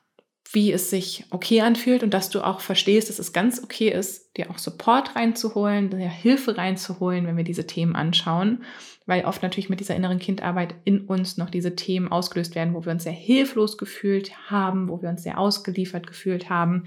wie 0.51 0.71
es 0.71 0.89
sich 0.89 1.25
okay 1.31 1.61
anfühlt 1.61 2.03
und 2.03 2.13
dass 2.13 2.29
du 2.29 2.41
auch 2.41 2.59
verstehst, 2.59 3.09
dass 3.09 3.19
es 3.19 3.33
ganz 3.33 3.61
okay 3.63 3.89
ist, 3.89 4.37
dir 4.37 4.49
auch 4.51 4.57
Support 4.57 5.15
reinzuholen, 5.15 5.89
dir 5.89 6.09
Hilfe 6.09 6.57
reinzuholen, 6.57 7.25
wenn 7.25 7.37
wir 7.37 7.43
diese 7.43 7.67
Themen 7.67 7.95
anschauen, 7.95 8.63
weil 9.05 9.25
oft 9.25 9.43
natürlich 9.43 9.69
mit 9.69 9.79
dieser 9.79 9.95
inneren 9.95 10.19
Kindarbeit 10.19 10.75
in 10.83 11.01
uns 11.01 11.37
noch 11.37 11.49
diese 11.49 11.75
Themen 11.75 12.11
ausgelöst 12.11 12.55
werden, 12.55 12.73
wo 12.73 12.85
wir 12.85 12.91
uns 12.91 13.03
sehr 13.03 13.11
hilflos 13.11 13.77
gefühlt 13.77 14.31
haben, 14.49 14.87
wo 14.87 15.01
wir 15.01 15.09
uns 15.09 15.23
sehr 15.23 15.39
ausgeliefert 15.39 16.07
gefühlt 16.07 16.49
haben 16.49 16.85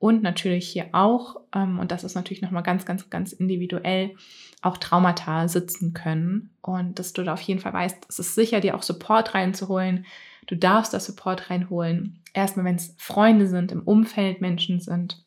und 0.00 0.22
natürlich 0.22 0.66
hier 0.66 0.88
auch, 0.92 1.36
ähm, 1.54 1.78
und 1.78 1.92
das 1.92 2.04
ist 2.04 2.14
natürlich 2.14 2.40
nochmal 2.40 2.62
ganz, 2.62 2.86
ganz, 2.86 3.10
ganz 3.10 3.32
individuell, 3.32 4.16
auch 4.62 4.78
Traumata 4.78 5.46
sitzen 5.46 5.92
können 5.92 6.50
und 6.62 6.98
dass 6.98 7.12
du 7.12 7.22
da 7.22 7.34
auf 7.34 7.42
jeden 7.42 7.60
Fall 7.60 7.74
weißt, 7.74 8.06
es 8.08 8.18
ist 8.18 8.34
sicher, 8.34 8.60
dir 8.60 8.76
auch 8.76 8.82
Support 8.82 9.34
reinzuholen. 9.34 10.06
Du 10.46 10.56
darfst 10.56 10.94
da 10.94 11.00
Support 11.00 11.50
reinholen. 11.50 12.19
Erstmal, 12.32 12.64
wenn 12.64 12.76
es 12.76 12.94
Freunde 12.98 13.46
sind, 13.46 13.72
im 13.72 13.82
Umfeld 13.82 14.40
Menschen 14.40 14.80
sind, 14.80 15.24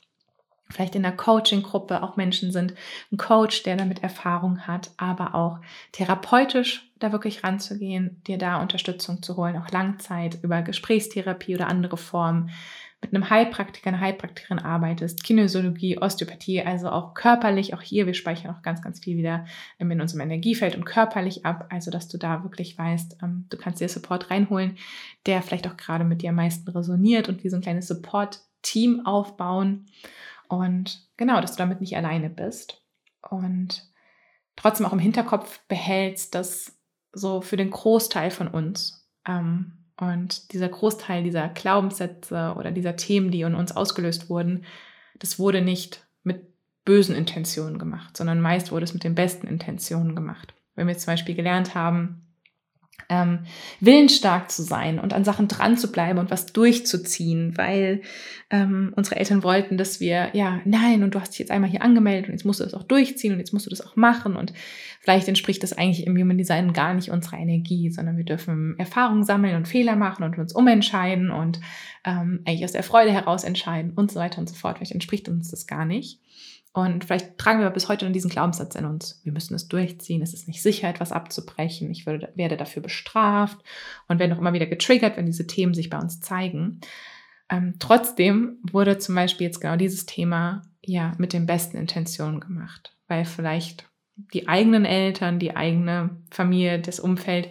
vielleicht 0.69 0.95
in 0.95 1.03
der 1.03 1.15
Coaching-Gruppe 1.15 2.01
auch 2.01 2.15
Menschen 2.15 2.51
sind, 2.51 2.73
ein 3.11 3.17
Coach, 3.17 3.63
der 3.63 3.77
damit 3.77 4.01
Erfahrung 4.03 4.67
hat, 4.67 4.91
aber 4.97 5.35
auch 5.35 5.59
therapeutisch 5.91 6.91
da 6.99 7.11
wirklich 7.11 7.43
ranzugehen, 7.43 8.21
dir 8.27 8.37
da 8.37 8.61
Unterstützung 8.61 9.21
zu 9.21 9.37
holen, 9.37 9.57
auch 9.57 9.69
Langzeit 9.69 10.39
über 10.41 10.61
Gesprächstherapie 10.61 11.55
oder 11.55 11.67
andere 11.67 11.97
Formen, 11.97 12.49
mit 13.03 13.13
einem 13.13 13.29
Heilpraktiker, 13.29 13.89
einer 13.89 13.99
Heilpraktikerin 13.99 14.59
arbeitest, 14.59 15.23
Kinesiologie, 15.23 15.99
Osteopathie, 15.99 16.61
also 16.61 16.89
auch 16.89 17.13
körperlich, 17.13 17.73
auch 17.73 17.81
hier, 17.81 18.05
wir 18.07 18.13
speichern 18.13 18.55
auch 18.55 18.61
ganz, 18.61 18.81
ganz 18.81 18.99
viel 18.99 19.17
wieder 19.17 19.45
in 19.77 20.01
unserem 20.01 20.21
Energiefeld 20.21 20.75
und 20.75 20.85
körperlich 20.85 21.45
ab, 21.45 21.67
also 21.69 21.91
dass 21.91 22.07
du 22.07 22.17
da 22.17 22.43
wirklich 22.43 22.77
weißt, 22.77 23.17
ähm, 23.21 23.45
du 23.49 23.57
kannst 23.57 23.81
dir 23.81 23.89
Support 23.89 24.31
reinholen, 24.31 24.77
der 25.25 25.41
vielleicht 25.41 25.67
auch 25.67 25.77
gerade 25.77 26.03
mit 26.03 26.21
dir 26.21 26.29
am 26.29 26.35
meisten 26.35 26.69
resoniert 26.69 27.29
und 27.29 27.43
wie 27.43 27.49
so 27.49 27.57
ein 27.57 27.61
kleines 27.61 27.87
Support-Team 27.87 29.05
aufbauen. 29.05 29.85
Und 30.47 31.07
genau, 31.17 31.41
dass 31.41 31.51
du 31.51 31.57
damit 31.57 31.81
nicht 31.81 31.97
alleine 31.97 32.29
bist 32.29 32.81
und 33.29 33.89
trotzdem 34.55 34.85
auch 34.85 34.93
im 34.93 34.99
Hinterkopf 34.99 35.59
behältst, 35.67 36.35
dass 36.35 36.77
so 37.11 37.41
für 37.41 37.57
den 37.57 37.69
Großteil 37.69 38.31
von 38.31 38.47
uns 38.47 39.07
ähm, 39.27 39.82
und 40.11 40.51
dieser 40.53 40.69
Großteil 40.69 41.23
dieser 41.23 41.49
Glaubenssätze 41.49 42.55
oder 42.57 42.71
dieser 42.71 42.95
Themen, 42.95 43.31
die 43.31 43.41
in 43.41 43.55
uns 43.55 43.75
ausgelöst 43.75 44.29
wurden, 44.29 44.65
das 45.19 45.39
wurde 45.39 45.61
nicht 45.61 46.05
mit 46.23 46.41
bösen 46.85 47.15
Intentionen 47.15 47.79
gemacht, 47.79 48.17
sondern 48.17 48.41
meist 48.41 48.71
wurde 48.71 48.83
es 48.83 48.93
mit 48.93 49.03
den 49.03 49.15
besten 49.15 49.47
Intentionen 49.47 50.15
gemacht. 50.15 50.53
Wenn 50.75 50.87
wir 50.87 50.97
zum 50.97 51.13
Beispiel 51.13 51.35
gelernt 51.35 51.75
haben, 51.75 52.32
ähm, 53.09 53.39
willensstark 53.79 54.49
zu 54.51 54.63
sein 54.63 54.99
und 54.99 55.13
an 55.13 55.23
Sachen 55.23 55.47
dran 55.47 55.77
zu 55.77 55.91
bleiben 55.91 56.19
und 56.19 56.31
was 56.31 56.47
durchzuziehen, 56.47 57.57
weil 57.57 58.01
ähm, 58.49 58.93
unsere 58.95 59.17
Eltern 59.17 59.43
wollten, 59.43 59.77
dass 59.77 59.99
wir, 59.99 60.29
ja, 60.33 60.61
nein, 60.65 61.03
und 61.03 61.15
du 61.15 61.19
hast 61.19 61.31
dich 61.31 61.39
jetzt 61.39 61.51
einmal 61.51 61.69
hier 61.69 61.81
angemeldet 61.81 62.27
und 62.27 62.33
jetzt 62.33 62.45
musst 62.45 62.59
du 62.59 62.63
das 62.63 62.73
auch 62.73 62.83
durchziehen 62.83 63.33
und 63.33 63.39
jetzt 63.39 63.53
musst 63.53 63.65
du 63.65 63.69
das 63.69 63.85
auch 63.85 63.95
machen 63.95 64.35
und 64.35 64.53
vielleicht 64.99 65.27
entspricht 65.27 65.63
das 65.63 65.73
eigentlich 65.73 66.05
im 66.07 66.17
Human 66.17 66.37
Design 66.37 66.73
gar 66.73 66.93
nicht 66.93 67.09
unserer 67.09 67.37
Energie, 67.37 67.89
sondern 67.89 68.17
wir 68.17 68.25
dürfen 68.25 68.75
Erfahrungen 68.77 69.23
sammeln 69.23 69.55
und 69.55 69.67
Fehler 69.67 69.95
machen 69.95 70.23
und 70.23 70.37
uns 70.37 70.53
umentscheiden 70.53 71.31
und 71.31 71.59
ähm, 72.05 72.41
eigentlich 72.45 72.65
aus 72.65 72.73
der 72.73 72.83
Freude 72.83 73.11
heraus 73.11 73.43
entscheiden 73.43 73.93
und 73.95 74.11
so 74.11 74.19
weiter 74.19 74.39
und 74.39 74.49
so 74.49 74.55
fort. 74.55 74.77
Vielleicht 74.77 74.91
entspricht 74.91 75.29
uns 75.29 75.51
das 75.51 75.67
gar 75.67 75.85
nicht. 75.85 76.19
Und 76.73 77.05
vielleicht 77.05 77.37
tragen 77.37 77.59
wir 77.59 77.69
bis 77.69 77.87
heute 77.87 78.09
diesen 78.09 78.31
Glaubenssatz 78.31 78.73
in 78.73 78.85
uns. 78.85 79.21
Wir 79.23 79.31
müssen 79.31 79.53
es 79.53 79.67
durchziehen. 79.67 80.23
Es 80.23 80.33
ist 80.33 80.47
nicht 80.47 80.63
sicher, 80.63 80.89
etwas 80.89 81.11
abzubrechen. 81.11 81.91
Ich 81.91 82.07
würde, 82.07 82.33
werde 82.35 82.57
dafür 82.57 82.81
bestraft 82.81 83.59
und 84.07 84.17
werden 84.17 84.33
auch 84.33 84.39
immer 84.39 84.53
wieder 84.53 84.65
getriggert, 84.65 85.15
wenn 85.15 85.27
diese 85.27 85.45
Themen 85.45 85.75
sich 85.75 85.91
bei 85.91 85.99
uns 85.99 86.19
zeigen. 86.19 86.81
Ähm, 87.49 87.75
trotzdem 87.77 88.57
wurde 88.71 88.97
zum 88.97 89.13
Beispiel 89.13 89.45
jetzt 89.45 89.61
genau 89.61 89.75
dieses 89.75 90.07
Thema 90.07 90.63
ja 90.83 91.13
mit 91.19 91.33
den 91.33 91.45
besten 91.45 91.77
Intentionen 91.77 92.39
gemacht, 92.39 92.95
weil 93.07 93.25
vielleicht 93.25 93.87
die 94.15 94.47
eigenen 94.47 94.85
Eltern, 94.85 95.37
die 95.37 95.55
eigene 95.55 96.21
Familie, 96.31 96.79
das 96.79 96.99
Umfeld 96.99 97.49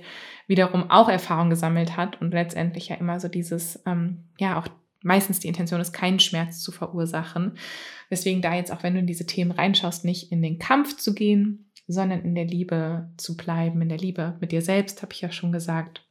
wiederum 0.49 0.91
auch 0.91 1.09
Erfahrung 1.09 1.49
gesammelt 1.49 1.97
hat 1.97 2.21
und 2.21 2.33
letztendlich 2.33 2.88
ja 2.88 2.97
immer 2.97 3.21
so 3.21 3.29
dieses, 3.29 3.81
ähm, 3.87 4.25
ja, 4.38 4.59
auch 4.59 4.67
meistens 5.02 5.40
die 5.40 5.49
Intention 5.49 5.80
ist, 5.80 5.92
keinen 5.92 6.21
Schmerz 6.21 6.61
zu 6.61 6.73
verursachen. 6.73 7.52
Deswegen 8.11 8.42
da 8.42 8.54
jetzt 8.54 8.73
auch, 8.73 8.82
wenn 8.82 8.94
du 8.94 9.00
in 9.00 9.06
diese 9.06 9.26
Themen 9.26 9.50
reinschaust, 9.50 10.04
nicht 10.04 10.32
in 10.32 10.42
den 10.42 10.59
Kampf 10.59 10.97
zu 10.97 11.14
gehen, 11.14 11.71
sondern 11.87 12.23
in 12.23 12.35
der 12.35 12.47
Liebe 12.47 13.11
zu 13.16 13.37
bleiben, 13.37 13.82
in 13.82 13.88
der 13.88 13.99
Liebe 13.99 14.37
mit 14.40 14.52
dir 14.52 14.62
selbst, 14.62 15.02
habe 15.02 15.12
ich 15.12 15.21
ja 15.21 15.32
schon 15.32 15.52
gesagt, 15.52 16.06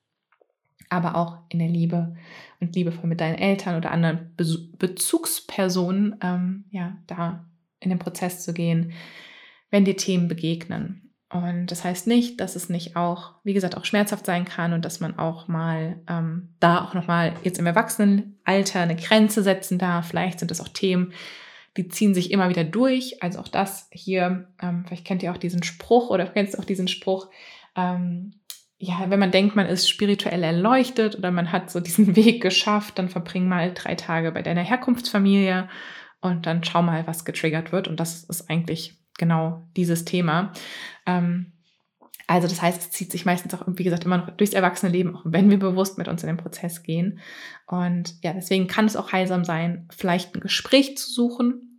aber 0.90 1.16
auch 1.16 1.38
in 1.50 1.60
der 1.60 1.70
Liebe 1.70 2.16
und 2.60 2.76
liebevoll 2.76 3.08
mit 3.08 3.22
deinen 3.22 3.38
Eltern 3.38 3.78
oder 3.78 3.92
anderen 3.92 4.36
Bezugspersonen, 4.36 6.18
ähm, 6.22 6.66
ja, 6.70 6.98
da 7.08 7.46
in 7.80 7.90
den 7.90 8.00
Prozess 8.00 8.44
zu 8.44 8.54
gehen, 8.54 8.92
wenn 9.70 9.86
dir 9.86 9.96
Themen 9.96 10.28
begegnen. 10.28 11.01
Und 11.32 11.68
das 11.68 11.86
heißt 11.86 12.08
nicht, 12.08 12.42
dass 12.42 12.58
es 12.58 12.68
nicht 12.68 12.98
auch, 12.98 13.36
wie 13.46 13.54
gesagt, 13.54 13.78
auch 13.78 13.86
schmerzhaft 13.86 14.26
sein 14.26 14.44
kann 14.44 14.74
und 14.74 14.84
dass 14.84 15.00
man 15.00 15.18
auch 15.18 15.48
mal 15.48 16.02
ähm, 16.10 16.50
da 16.60 16.84
auch 16.84 16.94
nochmal 16.94 17.34
jetzt 17.44 17.58
im 17.58 17.66
Erwachsenenalter 17.66 18.82
eine 18.82 18.98
Grenze 18.98 19.42
setzen 19.42 19.80
darf. 19.80 20.10
Vielleicht 20.10 20.40
sind 20.40 20.52
das 20.52 20.60
auch 20.60 20.68
Themen, 20.68 21.14
die 21.78 21.88
ziehen 21.88 22.14
sich 22.14 22.32
immer 22.32 22.50
wieder 22.50 22.66
durch. 22.66 23.24
Also 23.24 23.40
auch 23.40 23.48
das 23.48 23.88
hier, 23.94 24.50
ähm, 24.62 24.84
vielleicht 24.86 25.06
kennt 25.06 25.24
ihr 25.24 25.32
auch 25.32 25.38
diesen 25.38 25.64
Spruch 25.64 26.10
oder 26.10 26.26
kennst 26.26 26.60
auch 26.60 26.66
diesen 26.66 26.90
Spruch, 26.90 27.30
ähm, 27.78 28.34
ja, 28.78 29.06
wenn 29.08 29.20
man 29.20 29.32
denkt, 29.32 29.56
man 29.56 29.68
ist 29.68 29.88
spirituell 29.88 30.44
erleuchtet 30.44 31.16
oder 31.16 31.32
man 31.32 31.52
hat 31.52 31.70
so 31.70 31.80
diesen 31.80 32.16
Weg 32.18 32.42
geschafft, 32.42 33.00
dann 33.00 33.08
verbring 33.08 33.48
mal 33.48 33.74
drei 33.74 33.96
Tage 33.96 34.34
bei 34.34 34.42
deiner 34.42 34.64
Herkunftsfamilie 34.64 35.70
und 36.20 36.46
dann 36.46 36.64
schau 36.64 36.82
mal, 36.82 37.08
was 37.08 37.24
getriggert 37.24 37.72
wird. 37.72 37.88
Und 37.88 38.02
das 38.02 38.24
ist 38.26 38.50
eigentlich 38.50 39.01
genau 39.18 39.68
dieses 39.76 40.06
Thema. 40.06 40.54
Ähm, 41.06 41.54
also 42.28 42.48
das 42.48 42.62
heißt, 42.62 42.82
es 42.82 42.92
zieht 42.92 43.12
sich 43.12 43.26
meistens 43.26 43.54
auch, 43.54 43.64
wie 43.68 43.84
gesagt, 43.84 44.06
immer 44.06 44.18
noch 44.18 44.30
durchs 44.32 44.54
Erwachsene 44.54 45.14
auch 45.14 45.22
wenn 45.26 45.50
wir 45.50 45.60
bewusst 45.60 45.98
mit 45.98 46.08
uns 46.08 46.24
in 46.24 46.28
den 46.28 46.38
Prozess 46.38 46.82
gehen. 46.82 47.20
Und 47.68 48.16
ja, 48.24 48.32
deswegen 48.32 48.68
kann 48.68 48.86
es 48.86 48.96
auch 48.96 49.12
heilsam 49.12 49.44
sein, 49.44 49.90
vielleicht 49.92 50.34
ein 50.34 50.40
Gespräch 50.40 50.98
zu 50.98 51.12
suchen 51.12 51.72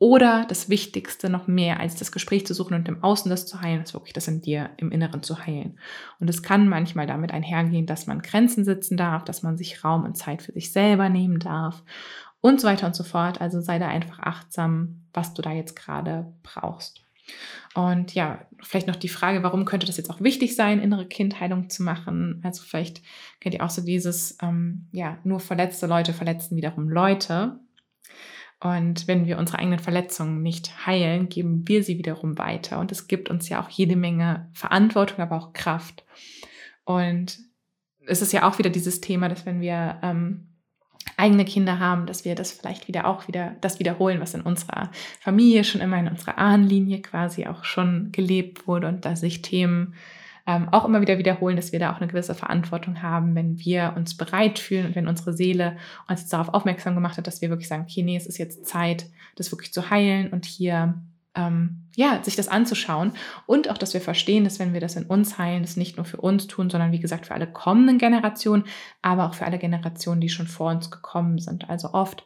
oder 0.00 0.46
das 0.48 0.68
Wichtigste 0.68 1.28
noch 1.28 1.46
mehr 1.46 1.78
als 1.78 1.94
das 1.94 2.10
Gespräch 2.10 2.46
zu 2.46 2.54
suchen 2.54 2.74
und 2.74 2.88
im 2.88 3.04
Außen 3.04 3.30
das 3.30 3.46
zu 3.46 3.60
heilen, 3.60 3.82
ist 3.82 3.94
wirklich 3.94 4.14
das 4.14 4.26
in 4.26 4.40
dir, 4.40 4.70
im 4.78 4.90
Inneren 4.90 5.22
zu 5.22 5.46
heilen. 5.46 5.78
Und 6.18 6.28
es 6.28 6.42
kann 6.42 6.68
manchmal 6.68 7.06
damit 7.06 7.32
einhergehen, 7.32 7.86
dass 7.86 8.06
man 8.06 8.22
Grenzen 8.22 8.64
sitzen 8.64 8.96
darf, 8.96 9.24
dass 9.24 9.42
man 9.42 9.58
sich 9.58 9.84
Raum 9.84 10.04
und 10.04 10.16
Zeit 10.16 10.42
für 10.42 10.52
sich 10.52 10.72
selber 10.72 11.08
nehmen 11.08 11.38
darf 11.38 11.84
und 12.40 12.60
so 12.60 12.68
weiter 12.68 12.86
und 12.86 12.94
so 12.94 13.04
fort. 13.04 13.40
Also 13.40 13.60
sei 13.60 13.78
da 13.78 13.88
einfach 13.88 14.18
achtsam, 14.20 15.02
was 15.12 15.34
du 15.34 15.42
da 15.42 15.52
jetzt 15.52 15.76
gerade 15.76 16.32
brauchst. 16.42 17.02
Und 17.74 18.14
ja, 18.14 18.46
vielleicht 18.60 18.88
noch 18.88 18.96
die 18.96 19.08
Frage, 19.08 19.42
warum 19.42 19.64
könnte 19.64 19.86
das 19.86 19.96
jetzt 19.96 20.10
auch 20.10 20.20
wichtig 20.20 20.56
sein, 20.56 20.80
innere 20.80 21.06
Kindheilung 21.06 21.70
zu 21.70 21.82
machen? 21.82 22.40
Also 22.42 22.62
vielleicht 22.62 23.02
kennt 23.40 23.54
ihr 23.54 23.64
auch 23.64 23.70
so 23.70 23.82
dieses, 23.82 24.36
ähm, 24.42 24.88
ja, 24.90 25.18
nur 25.22 25.38
verletzte 25.38 25.86
Leute 25.86 26.12
verletzen 26.12 26.56
wiederum 26.56 26.88
Leute. 26.88 27.60
Und 28.62 29.08
wenn 29.08 29.26
wir 29.26 29.38
unsere 29.38 29.58
eigenen 29.58 29.78
Verletzungen 29.78 30.42
nicht 30.42 30.86
heilen, 30.86 31.28
geben 31.28 31.66
wir 31.66 31.82
sie 31.82 31.96
wiederum 31.96 32.36
weiter. 32.36 32.78
Und 32.78 32.92
es 32.92 33.08
gibt 33.08 33.30
uns 33.30 33.48
ja 33.48 33.62
auch 33.62 33.70
jede 33.70 33.96
Menge 33.96 34.50
Verantwortung, 34.52 35.20
aber 35.20 35.36
auch 35.36 35.52
Kraft. 35.52 36.04
Und 36.84 37.38
es 38.06 38.20
ist 38.20 38.32
ja 38.32 38.46
auch 38.48 38.58
wieder 38.58 38.70
dieses 38.70 39.00
Thema, 39.00 39.28
dass 39.28 39.46
wenn 39.46 39.60
wir 39.60 40.00
ähm, 40.02 40.49
eigene 41.20 41.44
Kinder 41.44 41.78
haben, 41.78 42.06
dass 42.06 42.24
wir 42.24 42.34
das 42.34 42.52
vielleicht 42.52 42.88
wieder 42.88 43.06
auch 43.06 43.28
wieder 43.28 43.54
das 43.60 43.78
wiederholen, 43.78 44.20
was 44.20 44.34
in 44.34 44.40
unserer 44.40 44.90
Familie 45.20 45.64
schon 45.64 45.80
immer 45.80 45.98
in 45.98 46.08
unserer 46.08 46.38
Ahnenlinie 46.38 47.00
quasi 47.02 47.46
auch 47.46 47.64
schon 47.64 48.10
gelebt 48.12 48.66
wurde 48.66 48.88
und 48.88 49.04
dass 49.04 49.20
sich 49.20 49.42
Themen 49.42 49.94
ähm, 50.46 50.68
auch 50.70 50.84
immer 50.84 51.00
wieder 51.00 51.18
wiederholen, 51.18 51.56
dass 51.56 51.72
wir 51.72 51.78
da 51.78 51.92
auch 51.92 51.98
eine 51.98 52.08
gewisse 52.08 52.34
Verantwortung 52.34 53.02
haben, 53.02 53.34
wenn 53.34 53.58
wir 53.58 53.94
uns 53.96 54.16
bereit 54.16 54.58
fühlen 54.58 54.86
und 54.86 54.96
wenn 54.96 55.06
unsere 55.06 55.32
Seele 55.32 55.76
uns 56.08 56.28
darauf 56.28 56.48
aufmerksam 56.54 56.94
gemacht 56.94 57.18
hat, 57.18 57.26
dass 57.26 57.42
wir 57.42 57.50
wirklich 57.50 57.68
sagen, 57.68 57.86
okay, 57.88 58.02
nee, 58.02 58.16
es 58.16 58.26
ist 58.26 58.38
jetzt 58.38 58.66
Zeit, 58.66 59.06
das 59.36 59.52
wirklich 59.52 59.72
zu 59.72 59.90
heilen 59.90 60.28
und 60.32 60.46
hier 60.46 60.94
ähm, 61.34 61.88
ja, 61.94 62.22
sich 62.22 62.36
das 62.36 62.48
anzuschauen 62.48 63.12
und 63.46 63.70
auch, 63.70 63.78
dass 63.78 63.94
wir 63.94 64.00
verstehen, 64.00 64.44
dass 64.44 64.58
wenn 64.58 64.72
wir 64.72 64.80
das 64.80 64.96
in 64.96 65.06
uns 65.06 65.38
heilen, 65.38 65.62
das 65.62 65.76
nicht 65.76 65.96
nur 65.96 66.06
für 66.06 66.16
uns 66.16 66.46
tun, 66.46 66.70
sondern 66.70 66.92
wie 66.92 67.00
gesagt 67.00 67.26
für 67.26 67.34
alle 67.34 67.46
kommenden 67.46 67.98
Generationen, 67.98 68.64
aber 69.02 69.26
auch 69.26 69.34
für 69.34 69.46
alle 69.46 69.58
Generationen, 69.58 70.20
die 70.20 70.28
schon 70.28 70.46
vor 70.46 70.70
uns 70.70 70.90
gekommen 70.90 71.38
sind. 71.38 71.68
Also 71.68 71.92
oft 71.92 72.24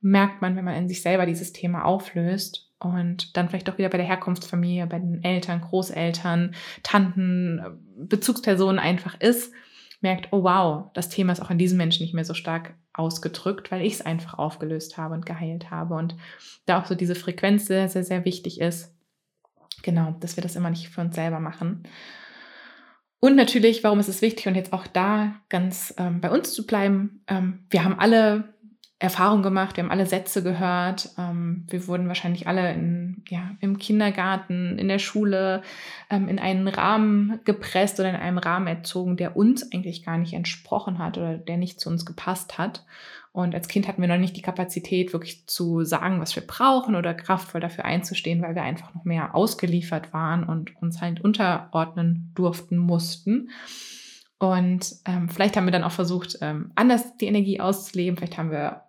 merkt 0.00 0.42
man, 0.42 0.56
wenn 0.56 0.64
man 0.64 0.74
in 0.74 0.88
sich 0.88 1.02
selber 1.02 1.26
dieses 1.26 1.52
Thema 1.52 1.84
auflöst 1.84 2.70
und 2.78 3.36
dann 3.36 3.48
vielleicht 3.48 3.68
auch 3.68 3.78
wieder 3.78 3.90
bei 3.90 3.98
der 3.98 4.06
Herkunftsfamilie, 4.06 4.86
bei 4.86 4.98
den 4.98 5.22
Eltern, 5.22 5.60
Großeltern, 5.60 6.54
Tanten, 6.82 7.60
Bezugspersonen 7.96 8.78
einfach 8.78 9.20
ist, 9.20 9.52
merkt, 10.00 10.32
oh 10.32 10.42
wow, 10.42 10.90
das 10.94 11.08
Thema 11.08 11.32
ist 11.32 11.40
auch 11.40 11.50
in 11.50 11.58
diesem 11.58 11.78
Menschen 11.78 12.02
nicht 12.02 12.14
mehr 12.14 12.24
so 12.24 12.34
stark 12.34 12.74
ausgedrückt, 12.92 13.70
weil 13.70 13.82
ich 13.82 13.94
es 13.94 14.02
einfach 14.02 14.34
aufgelöst 14.34 14.96
habe 14.96 15.14
und 15.14 15.26
geheilt 15.26 15.70
habe. 15.70 15.94
Und 15.94 16.16
da 16.66 16.80
auch 16.80 16.86
so 16.86 16.94
diese 16.94 17.14
Frequenz 17.14 17.66
sehr, 17.66 17.88
sehr, 17.88 18.04
sehr 18.04 18.24
wichtig 18.24 18.60
ist. 18.60 18.94
Genau, 19.82 20.16
dass 20.20 20.36
wir 20.36 20.42
das 20.42 20.56
immer 20.56 20.70
nicht 20.70 20.88
für 20.88 21.00
uns 21.00 21.14
selber 21.14 21.40
machen. 21.40 21.84
Und 23.20 23.36
natürlich, 23.36 23.84
warum 23.84 24.00
ist 24.00 24.08
es 24.08 24.22
wichtig 24.22 24.48
und 24.48 24.54
jetzt 24.54 24.72
auch 24.72 24.86
da 24.86 25.34
ganz 25.50 25.94
ähm, 25.98 26.20
bei 26.20 26.30
uns 26.30 26.52
zu 26.52 26.66
bleiben? 26.66 27.22
Ähm, 27.26 27.66
wir 27.68 27.84
haben 27.84 27.98
alle 27.98 28.54
Erfahrung 29.00 29.42
gemacht, 29.42 29.76
wir 29.76 29.84
haben 29.84 29.90
alle 29.90 30.04
Sätze 30.04 30.42
gehört, 30.42 31.08
ähm, 31.16 31.64
wir 31.70 31.88
wurden 31.88 32.06
wahrscheinlich 32.06 32.46
alle 32.46 32.70
in, 32.74 33.24
ja, 33.30 33.52
im 33.60 33.78
Kindergarten, 33.78 34.78
in 34.78 34.88
der 34.88 34.98
Schule 34.98 35.62
ähm, 36.10 36.28
in 36.28 36.38
einen 36.38 36.68
Rahmen 36.68 37.40
gepresst 37.44 37.98
oder 37.98 38.10
in 38.10 38.16
einem 38.16 38.36
Rahmen 38.36 38.66
erzogen, 38.66 39.16
der 39.16 39.38
uns 39.38 39.72
eigentlich 39.72 40.04
gar 40.04 40.18
nicht 40.18 40.34
entsprochen 40.34 40.98
hat 40.98 41.16
oder 41.16 41.38
der 41.38 41.56
nicht 41.56 41.80
zu 41.80 41.88
uns 41.88 42.04
gepasst 42.04 42.58
hat. 42.58 42.84
Und 43.32 43.54
als 43.54 43.68
Kind 43.68 43.88
hatten 43.88 44.02
wir 44.02 44.08
noch 44.08 44.18
nicht 44.18 44.36
die 44.36 44.42
Kapazität, 44.42 45.14
wirklich 45.14 45.46
zu 45.46 45.82
sagen, 45.82 46.20
was 46.20 46.36
wir 46.36 46.46
brauchen 46.46 46.94
oder 46.94 47.14
kraftvoll 47.14 47.62
dafür 47.62 47.86
einzustehen, 47.86 48.42
weil 48.42 48.54
wir 48.54 48.64
einfach 48.64 48.94
noch 48.94 49.04
mehr 49.04 49.34
ausgeliefert 49.34 50.12
waren 50.12 50.44
und 50.44 50.76
uns 50.82 51.00
halt 51.00 51.22
unterordnen 51.22 52.32
durften, 52.34 52.76
mussten. 52.76 53.48
Und 54.38 54.96
ähm, 55.06 55.30
vielleicht 55.30 55.56
haben 55.56 55.66
wir 55.66 55.72
dann 55.72 55.84
auch 55.84 55.92
versucht, 55.92 56.38
ähm, 56.42 56.72
anders 56.74 57.16
die 57.18 57.26
Energie 57.26 57.60
auszuleben. 57.60 58.16
Vielleicht 58.16 58.36
haben 58.36 58.50
wir 58.50 58.82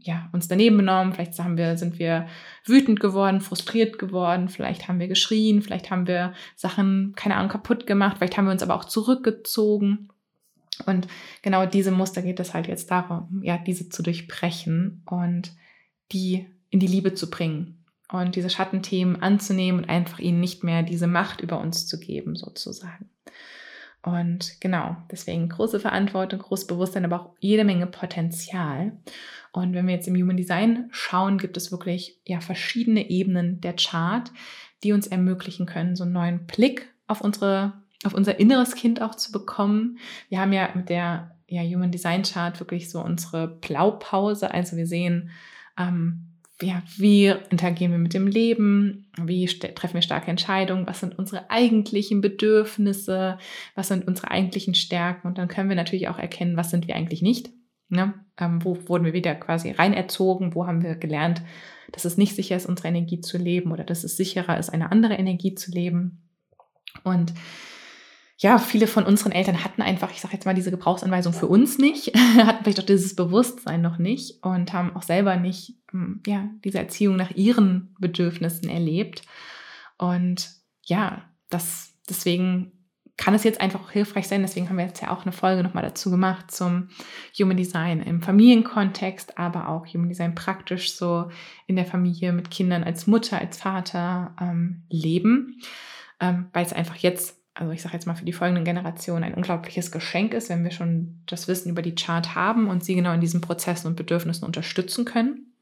ja, 0.00 0.28
uns 0.32 0.48
daneben 0.48 0.76
benommen. 0.76 1.12
Vielleicht 1.12 1.38
haben 1.38 1.56
wir, 1.56 1.76
sind 1.76 1.98
wir 1.98 2.26
wütend 2.64 3.00
geworden, 3.00 3.40
frustriert 3.40 3.98
geworden. 3.98 4.48
Vielleicht 4.48 4.88
haben 4.88 5.00
wir 5.00 5.08
geschrien. 5.08 5.62
Vielleicht 5.62 5.90
haben 5.90 6.06
wir 6.06 6.34
Sachen, 6.56 7.14
keine 7.16 7.36
Ahnung, 7.36 7.50
kaputt 7.50 7.86
gemacht. 7.86 8.18
Vielleicht 8.18 8.36
haben 8.36 8.44
wir 8.44 8.52
uns 8.52 8.62
aber 8.62 8.74
auch 8.74 8.84
zurückgezogen. 8.84 10.08
Und 10.86 11.06
genau 11.42 11.66
diese 11.66 11.90
Muster 11.90 12.22
geht 12.22 12.40
es 12.40 12.52
halt 12.52 12.66
jetzt 12.66 12.90
darum, 12.90 13.40
ja, 13.42 13.58
diese 13.58 13.88
zu 13.88 14.02
durchbrechen 14.02 15.02
und 15.06 15.52
die 16.12 16.46
in 16.70 16.80
die 16.80 16.86
Liebe 16.86 17.14
zu 17.14 17.30
bringen 17.30 17.84
und 18.10 18.34
diese 18.36 18.50
Schattenthemen 18.50 19.22
anzunehmen 19.22 19.82
und 19.82 19.88
einfach 19.88 20.18
ihnen 20.18 20.40
nicht 20.40 20.64
mehr 20.64 20.82
diese 20.82 21.06
Macht 21.06 21.40
über 21.40 21.60
uns 21.60 21.86
zu 21.86 21.98
geben, 21.98 22.36
sozusagen. 22.36 23.08
Und 24.04 24.60
genau, 24.60 24.96
deswegen 25.10 25.48
große 25.48 25.80
Verantwortung, 25.80 26.40
großes 26.40 26.66
Bewusstsein, 26.66 27.06
aber 27.06 27.20
auch 27.20 27.34
jede 27.40 27.64
Menge 27.64 27.86
Potenzial. 27.86 28.92
Und 29.50 29.72
wenn 29.72 29.86
wir 29.86 29.94
jetzt 29.94 30.06
im 30.06 30.16
Human 30.16 30.36
Design 30.36 30.88
schauen, 30.90 31.38
gibt 31.38 31.56
es 31.56 31.72
wirklich 31.72 32.20
ja 32.26 32.40
verschiedene 32.40 33.08
Ebenen 33.08 33.62
der 33.62 33.74
Chart, 33.76 34.30
die 34.82 34.92
uns 34.92 35.06
ermöglichen 35.06 35.64
können, 35.64 35.96
so 35.96 36.04
einen 36.04 36.12
neuen 36.12 36.46
Blick 36.46 36.92
auf 37.06 37.22
unsere, 37.22 37.72
auf 38.04 38.12
unser 38.12 38.38
inneres 38.38 38.74
Kind 38.74 39.00
auch 39.00 39.14
zu 39.14 39.32
bekommen. 39.32 39.96
Wir 40.28 40.38
haben 40.38 40.52
ja 40.52 40.68
mit 40.74 40.90
der 40.90 41.34
ja, 41.48 41.62
Human 41.62 41.90
Design 41.90 42.24
Chart 42.24 42.60
wirklich 42.60 42.90
so 42.90 43.00
unsere 43.00 43.48
Blaupause. 43.48 44.52
Also 44.52 44.76
wir 44.76 44.86
sehen, 44.86 45.30
ähm, 45.78 46.33
ja, 46.64 46.82
wie 46.96 47.32
interagieren 47.50 47.92
wir 47.92 47.98
mit 47.98 48.14
dem 48.14 48.26
Leben, 48.26 49.10
wie 49.20 49.46
treffen 49.46 49.94
wir 49.94 50.02
starke 50.02 50.30
Entscheidungen, 50.30 50.86
was 50.86 51.00
sind 51.00 51.18
unsere 51.18 51.50
eigentlichen 51.50 52.20
Bedürfnisse, 52.20 53.38
was 53.74 53.88
sind 53.88 54.06
unsere 54.06 54.30
eigentlichen 54.30 54.74
Stärken 54.74 55.28
und 55.28 55.38
dann 55.38 55.48
können 55.48 55.68
wir 55.68 55.76
natürlich 55.76 56.08
auch 56.08 56.18
erkennen, 56.18 56.56
was 56.56 56.70
sind 56.70 56.88
wir 56.88 56.96
eigentlich 56.96 57.22
nicht. 57.22 57.50
Ne? 57.88 58.14
Ähm, 58.38 58.64
wo 58.64 58.76
wurden 58.88 59.04
wir 59.04 59.12
wieder 59.12 59.34
quasi 59.34 59.70
rein 59.70 59.92
erzogen, 59.92 60.54
wo 60.54 60.66
haben 60.66 60.82
wir 60.82 60.96
gelernt, 60.96 61.42
dass 61.92 62.04
es 62.04 62.16
nicht 62.16 62.34
sicher 62.34 62.56
ist, 62.56 62.66
unsere 62.66 62.88
Energie 62.88 63.20
zu 63.20 63.38
leben 63.38 63.70
oder 63.70 63.84
dass 63.84 64.02
es 64.02 64.16
sicherer 64.16 64.58
ist, 64.58 64.70
eine 64.70 64.90
andere 64.90 65.14
Energie 65.14 65.54
zu 65.54 65.70
leben. 65.70 66.28
Und 67.04 67.32
ja, 68.44 68.58
viele 68.58 68.86
von 68.86 69.06
unseren 69.06 69.32
Eltern 69.32 69.64
hatten 69.64 69.80
einfach, 69.80 70.10
ich 70.10 70.20
sage 70.20 70.34
jetzt 70.34 70.44
mal, 70.44 70.54
diese 70.54 70.70
Gebrauchsanweisung 70.70 71.32
für 71.32 71.46
uns 71.46 71.78
nicht, 71.78 72.14
hatten 72.36 72.62
vielleicht 72.62 72.78
auch 72.78 72.84
dieses 72.84 73.16
Bewusstsein 73.16 73.80
noch 73.80 73.96
nicht 73.96 74.44
und 74.44 74.74
haben 74.74 74.94
auch 74.94 75.02
selber 75.02 75.36
nicht 75.36 75.78
hm, 75.90 76.20
ja, 76.26 76.50
diese 76.62 76.78
Erziehung 76.78 77.16
nach 77.16 77.30
ihren 77.30 77.96
Bedürfnissen 77.98 78.68
erlebt. 78.68 79.22
Und 79.96 80.50
ja, 80.82 81.24
das 81.48 81.94
deswegen 82.06 82.72
kann 83.16 83.32
es 83.32 83.44
jetzt 83.44 83.62
einfach 83.62 83.80
auch 83.80 83.90
hilfreich 83.90 84.28
sein. 84.28 84.42
Deswegen 84.42 84.68
haben 84.68 84.76
wir 84.76 84.84
jetzt 84.84 85.00
ja 85.00 85.10
auch 85.10 85.22
eine 85.22 85.32
Folge 85.32 85.62
nochmal 85.62 85.84
dazu 85.84 86.10
gemacht 86.10 86.50
zum 86.50 86.88
Human 87.40 87.56
Design 87.56 88.02
im 88.02 88.20
Familienkontext, 88.20 89.38
aber 89.38 89.70
auch 89.70 89.86
Human 89.86 90.10
Design 90.10 90.34
praktisch 90.34 90.94
so 90.94 91.30
in 91.66 91.76
der 91.76 91.86
Familie 91.86 92.34
mit 92.34 92.50
Kindern 92.50 92.84
als 92.84 93.06
Mutter, 93.06 93.38
als 93.38 93.56
Vater 93.56 94.36
ähm, 94.38 94.82
leben, 94.90 95.62
ähm, 96.20 96.48
weil 96.52 96.66
es 96.66 96.74
einfach 96.74 96.96
jetzt 96.96 97.40
also 97.54 97.72
ich 97.72 97.82
sage 97.82 97.94
jetzt 97.94 98.06
mal 98.06 98.16
für 98.16 98.24
die 98.24 98.32
folgenden 98.32 98.64
Generationen, 98.64 99.22
ein 99.22 99.34
unglaubliches 99.34 99.92
Geschenk 99.92 100.34
ist, 100.34 100.50
wenn 100.50 100.64
wir 100.64 100.72
schon 100.72 101.20
das 101.26 101.46
Wissen 101.46 101.70
über 101.70 101.82
die 101.82 101.94
Chart 101.94 102.34
haben 102.34 102.68
und 102.68 102.84
sie 102.84 102.96
genau 102.96 103.12
in 103.12 103.20
diesen 103.20 103.40
Prozessen 103.40 103.86
und 103.86 103.96
Bedürfnissen 103.96 104.44
unterstützen 104.44 105.04
können. 105.04 105.52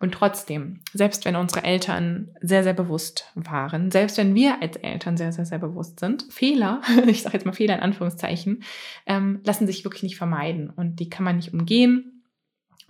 Und 0.00 0.12
trotzdem, 0.12 0.78
selbst 0.92 1.24
wenn 1.24 1.34
unsere 1.34 1.64
Eltern 1.64 2.28
sehr, 2.40 2.62
sehr 2.62 2.72
bewusst 2.72 3.32
waren, 3.34 3.90
selbst 3.90 4.16
wenn 4.16 4.36
wir 4.36 4.62
als 4.62 4.76
Eltern 4.76 5.16
sehr, 5.16 5.32
sehr, 5.32 5.44
sehr 5.44 5.58
bewusst 5.58 5.98
sind, 5.98 6.24
Fehler, 6.30 6.82
ich 7.08 7.22
sage 7.22 7.36
jetzt 7.36 7.46
mal 7.46 7.52
Fehler 7.52 7.74
in 7.74 7.82
Anführungszeichen, 7.82 8.62
ähm, 9.06 9.40
lassen 9.44 9.66
sich 9.66 9.84
wirklich 9.84 10.04
nicht 10.04 10.16
vermeiden 10.16 10.70
und 10.70 11.00
die 11.00 11.10
kann 11.10 11.24
man 11.24 11.36
nicht 11.36 11.52
umgehen. 11.52 12.22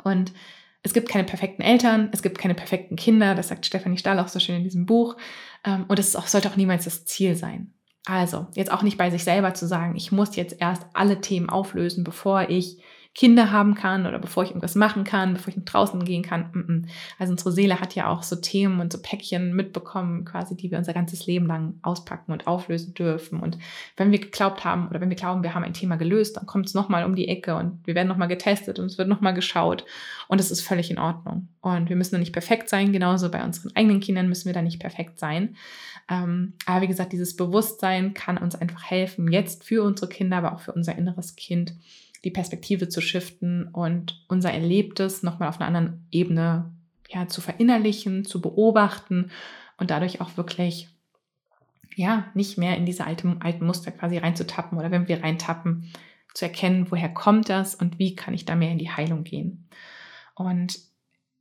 Und 0.05 0.35
es 0.83 0.93
gibt 0.93 1.09
keine 1.09 1.25
perfekten 1.25 1.63
Eltern, 1.63 2.11
es 2.13 2.23
gibt 2.23 2.39
keine 2.39 2.55
perfekten 2.55 2.97
Kinder, 2.97 3.35
das 3.35 3.49
sagt 3.49 3.65
Stefanie 3.65 3.97
Stahl 3.97 4.19
auch 4.19 4.29
so 4.29 4.39
schön 4.39 4.57
in 4.57 4.65
diesem 4.65 4.85
Buch. 4.85 5.17
Ähm, 5.65 5.87
und 5.89 5.99
es 5.99 6.13
sollte 6.13 6.51
auch 6.51 6.57
niemals 6.57 6.85
das 6.85 7.07
Ziel 7.07 7.35
sein. 7.35 7.73
Also, 8.09 8.47
jetzt 8.55 8.73
auch 8.73 8.83
nicht 8.83 8.97
bei 8.97 9.11
sich 9.11 9.23
selber 9.23 9.53
zu 9.53 9.67
sagen, 9.67 9.95
ich 9.95 10.13
muss 10.13 10.35
jetzt 10.35 10.57
erst 10.61 10.87
alle 10.95 11.21
Themen 11.21 11.51
auflösen, 11.51 12.05
bevor 12.05 12.49
ich 12.49 12.79
Kinder 13.15 13.51
haben 13.51 13.75
kann 13.75 14.07
oder 14.07 14.19
bevor 14.21 14.45
ich 14.45 14.51
irgendwas 14.51 14.77
machen 14.77 15.03
kann, 15.03 15.35
bevor 15.35 15.49
ich 15.49 15.57
nach 15.57 15.65
draußen 15.65 16.05
gehen 16.05 16.23
kann. 16.23 16.87
Also 17.19 17.33
unsere 17.33 17.51
Seele 17.51 17.81
hat 17.81 17.97
ja 17.97 18.09
auch 18.09 18.23
so 18.23 18.37
Themen 18.37 18.79
und 18.79 18.93
so 18.93 19.03
Päckchen 19.03 19.57
mitbekommen, 19.57 20.25
quasi, 20.25 20.57
die 20.57 20.71
wir 20.71 20.79
unser 20.79 20.95
ganzes 20.95 21.27
Leben 21.27 21.47
lang 21.47 21.75
auspacken 21.83 22.31
und 22.31 22.47
auflösen 22.47 22.95
dürfen. 22.95 23.41
Und 23.41 23.59
wenn 23.97 24.13
wir 24.13 24.21
geglaubt 24.21 24.65
haben 24.65 24.89
oder 24.89 25.01
wenn 25.01 25.09
wir 25.09 25.17
glauben, 25.17 25.43
wir 25.43 25.55
haben 25.55 25.65
ein 25.65 25.75
Thema 25.75 25.97
gelöst, 25.97 26.37
dann 26.37 26.47
kommt 26.47 26.67
es 26.67 26.75
nochmal 26.75 27.05
um 27.05 27.17
die 27.17 27.27
Ecke 27.27 27.57
und 27.57 27.85
wir 27.85 27.97
werden 27.97 28.09
nochmal 28.09 28.29
getestet 28.29 28.79
und 28.79 28.87
es 28.87 28.99
wird 28.99 29.09
nochmal 29.09 29.35
geschaut. 29.35 29.85
Und 30.29 30.41
es 30.41 30.53
ist 30.53 30.61
völlig 30.61 30.91
in 30.91 30.99
Ordnung. 30.99 31.49
Und 31.61 31.89
wir 31.89 31.97
müssen 31.97 32.15
da 32.15 32.19
nicht 32.19 32.33
perfekt 32.33 32.69
sein. 32.69 32.93
Genauso 32.93 33.31
bei 33.31 33.43
unseren 33.43 33.75
eigenen 33.75 34.01
Kindern 34.01 34.29
müssen 34.29 34.47
wir 34.47 34.53
da 34.53 34.63
nicht 34.63 34.79
perfekt 34.79 35.19
sein. 35.19 35.57
Ähm, 36.09 36.55
aber 36.67 36.83
wie 36.83 36.89
gesagt, 36.89 37.13
dieses 37.13 37.37
Bewusstsein 37.37 38.15
kann 38.15 38.39
uns 38.39 38.55
einfach 38.55 38.85
helfen, 38.85 39.31
jetzt 39.33 39.65
für 39.65 39.83
unsere 39.83 40.09
Kinder, 40.09 40.39
aber 40.39 40.55
auch 40.55 40.61
für 40.61 40.73
unser 40.73 40.97
inneres 40.97 41.35
Kind 41.37 41.75
die 42.25 42.31
Perspektive 42.31 42.89
zu 42.89 43.01
shiften 43.01 43.69
und 43.69 44.25
unser 44.29 44.53
Erlebtes 44.53 45.23
nochmal 45.23 45.49
auf 45.49 45.61
einer 45.61 45.67
anderen 45.67 46.07
Ebene 46.11 46.73
ja, 47.09 47.27
zu 47.29 47.41
verinnerlichen, 47.41 48.25
zu 48.25 48.41
beobachten 48.41 49.31
und 49.77 49.91
dadurch 49.91 50.21
auch 50.21 50.37
wirklich 50.37 50.89
ja, 51.97 52.31
nicht 52.35 52.59
mehr 52.59 52.77
in 52.77 52.87
diese 52.87 53.07
alten, 53.07 53.41
alten 53.43 53.67
Muster 53.67 53.91
quasi 53.91 54.19
reinzutappen 54.19 54.79
oder 54.79 54.91
wenn 54.91 55.09
wir 55.09 55.23
reintappen, 55.23 55.93
zu 56.35 56.45
erkennen, 56.45 56.91
woher 56.91 57.09
kommt 57.09 57.49
das 57.49 57.75
und 57.75 57.99
wie 57.99 58.15
kann 58.15 58.35
ich 58.35 58.45
da 58.45 58.55
mehr 58.55 58.71
in 58.71 58.79
die 58.79 58.91
Heilung 58.91 59.25
gehen. 59.25 59.69
Und 60.37 60.79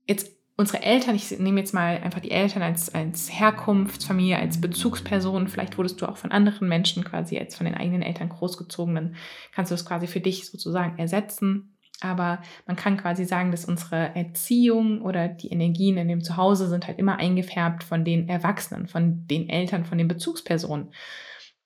jetzt 0.07 0.36
unsere 0.57 0.81
Eltern, 0.81 1.15
ich 1.15 1.39
nehme 1.39 1.59
jetzt 1.59 1.73
mal 1.73 1.97
einfach 1.99 2.19
die 2.19 2.31
Eltern 2.31 2.63
als, 2.63 2.93
als 2.93 3.31
Herkunftsfamilie, 3.31 4.37
als 4.37 4.59
Bezugsperson, 4.59 5.47
vielleicht 5.47 5.77
wurdest 5.77 6.01
du 6.01 6.07
auch 6.07 6.17
von 6.17 6.31
anderen 6.31 6.67
Menschen 6.67 7.03
quasi 7.03 7.37
als 7.37 7.55
von 7.55 7.65
den 7.65 7.75
eigenen 7.75 8.01
Eltern 8.01 8.29
großgezogen, 8.29 8.95
dann 8.95 9.15
kannst 9.53 9.71
du 9.71 9.75
das 9.75 9.85
quasi 9.85 10.07
für 10.07 10.19
dich 10.19 10.49
sozusagen 10.49 10.97
ersetzen. 10.97 11.77
Aber 12.01 12.41
man 12.67 12.75
kann 12.75 12.97
quasi 12.97 13.25
sagen, 13.25 13.49
dass 13.49 13.65
unsere 13.65 14.15
Erziehung 14.15 15.01
oder 15.01 15.27
die 15.27 15.49
Energien 15.49 15.97
in 15.97 16.07
dem 16.07 16.23
Zuhause 16.23 16.67
sind 16.67 16.85
halt 16.85 16.99
immer 16.99 17.17
eingefärbt 17.17 17.83
von 17.83 18.05
den 18.05 18.29
Erwachsenen, 18.29 18.87
von 18.87 19.25
den 19.25 19.49
Eltern, 19.49 19.83
von 19.83 19.97
den 19.97 20.07
Bezugspersonen. 20.07 20.91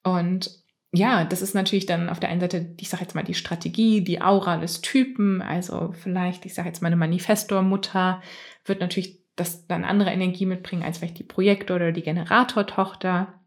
Und 0.03 0.60
ja, 0.93 1.23
das 1.23 1.41
ist 1.41 1.55
natürlich 1.55 1.85
dann 1.85 2.09
auf 2.09 2.19
der 2.19 2.29
einen 2.29 2.41
Seite, 2.41 2.73
ich 2.77 2.89
sage 2.89 3.03
jetzt 3.03 3.15
mal 3.15 3.23
die 3.23 3.33
Strategie, 3.33 4.03
die 4.03 4.21
Aura 4.21 4.57
des 4.57 4.81
Typen, 4.81 5.41
also 5.41 5.93
vielleicht, 5.93 6.45
ich 6.45 6.53
sage 6.53 6.67
jetzt 6.67 6.81
mal 6.81 6.87
eine 6.87 6.97
Manifestor-Mutter, 6.97 8.21
wird 8.65 8.81
natürlich 8.81 9.21
das 9.37 9.67
dann 9.67 9.85
andere 9.85 10.11
Energie 10.11 10.45
mitbringen 10.45 10.83
als 10.83 10.97
vielleicht 10.97 11.17
die 11.17 11.23
Projektor- 11.23 11.77
oder 11.77 11.93
die 11.93 12.01
Generatortochter. 12.01 13.39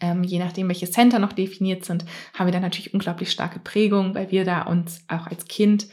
Ähm, 0.00 0.22
je 0.22 0.38
nachdem, 0.38 0.68
welche 0.68 0.88
Center 0.88 1.18
noch 1.18 1.32
definiert 1.32 1.84
sind, 1.84 2.04
haben 2.34 2.46
wir 2.46 2.52
dann 2.52 2.62
natürlich 2.62 2.94
unglaublich 2.94 3.32
starke 3.32 3.58
Prägung, 3.58 4.14
weil 4.14 4.30
wir 4.30 4.44
da 4.44 4.62
uns 4.62 5.04
auch 5.08 5.26
als 5.26 5.46
Kind 5.46 5.88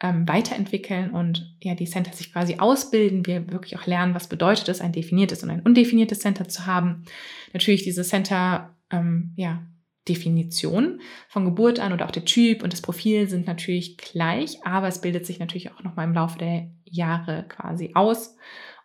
ähm, 0.00 0.26
weiterentwickeln 0.26 1.10
und 1.10 1.54
ja, 1.60 1.74
die 1.74 1.84
Center 1.84 2.12
sich 2.12 2.32
quasi 2.32 2.56
ausbilden. 2.56 3.26
Wir 3.26 3.52
wirklich 3.52 3.78
auch 3.78 3.86
lernen, 3.86 4.14
was 4.14 4.28
bedeutet 4.28 4.70
es, 4.70 4.80
ein 4.80 4.92
definiertes 4.92 5.42
und 5.42 5.50
ein 5.50 5.60
undefiniertes 5.60 6.20
Center 6.20 6.48
zu 6.48 6.64
haben. 6.64 7.04
Natürlich 7.52 7.82
diese 7.82 8.02
Center, 8.02 8.74
ähm, 8.90 9.34
ja, 9.36 9.62
Definition 10.08 11.00
von 11.28 11.44
Geburt 11.44 11.80
an 11.80 11.92
oder 11.92 12.06
auch 12.06 12.10
der 12.10 12.24
Typ 12.24 12.62
und 12.62 12.72
das 12.72 12.82
Profil 12.82 13.28
sind 13.28 13.46
natürlich 13.46 13.96
gleich, 13.96 14.64
aber 14.64 14.88
es 14.88 15.00
bildet 15.00 15.26
sich 15.26 15.38
natürlich 15.38 15.72
auch 15.72 15.82
noch 15.82 15.96
mal 15.96 16.04
im 16.04 16.14
Laufe 16.14 16.38
der 16.38 16.68
Jahre 16.84 17.46
quasi 17.48 17.92
aus. 17.94 18.36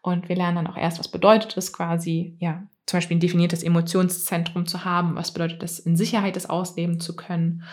Und 0.01 0.29
wir 0.29 0.36
lernen 0.36 0.55
dann 0.55 0.67
auch 0.67 0.77
erst, 0.77 0.99
was 0.99 1.10
bedeutet 1.10 1.58
es 1.58 1.73
quasi, 1.73 2.38
ja, 2.39 2.63
zum 2.86 2.97
Beispiel 2.97 3.17
ein 3.17 3.21
definiertes 3.21 3.63
Emotionszentrum 3.63 4.65
zu 4.65 4.86
haben, 4.86 5.15
was 5.15 5.34
bedeutet 5.34 5.62
es, 5.62 5.77
in 5.77 5.95
Sicherheit 5.95 6.36
das 6.36 6.49
ausleben 6.49 6.99
zu 6.99 7.15
können 7.15 7.63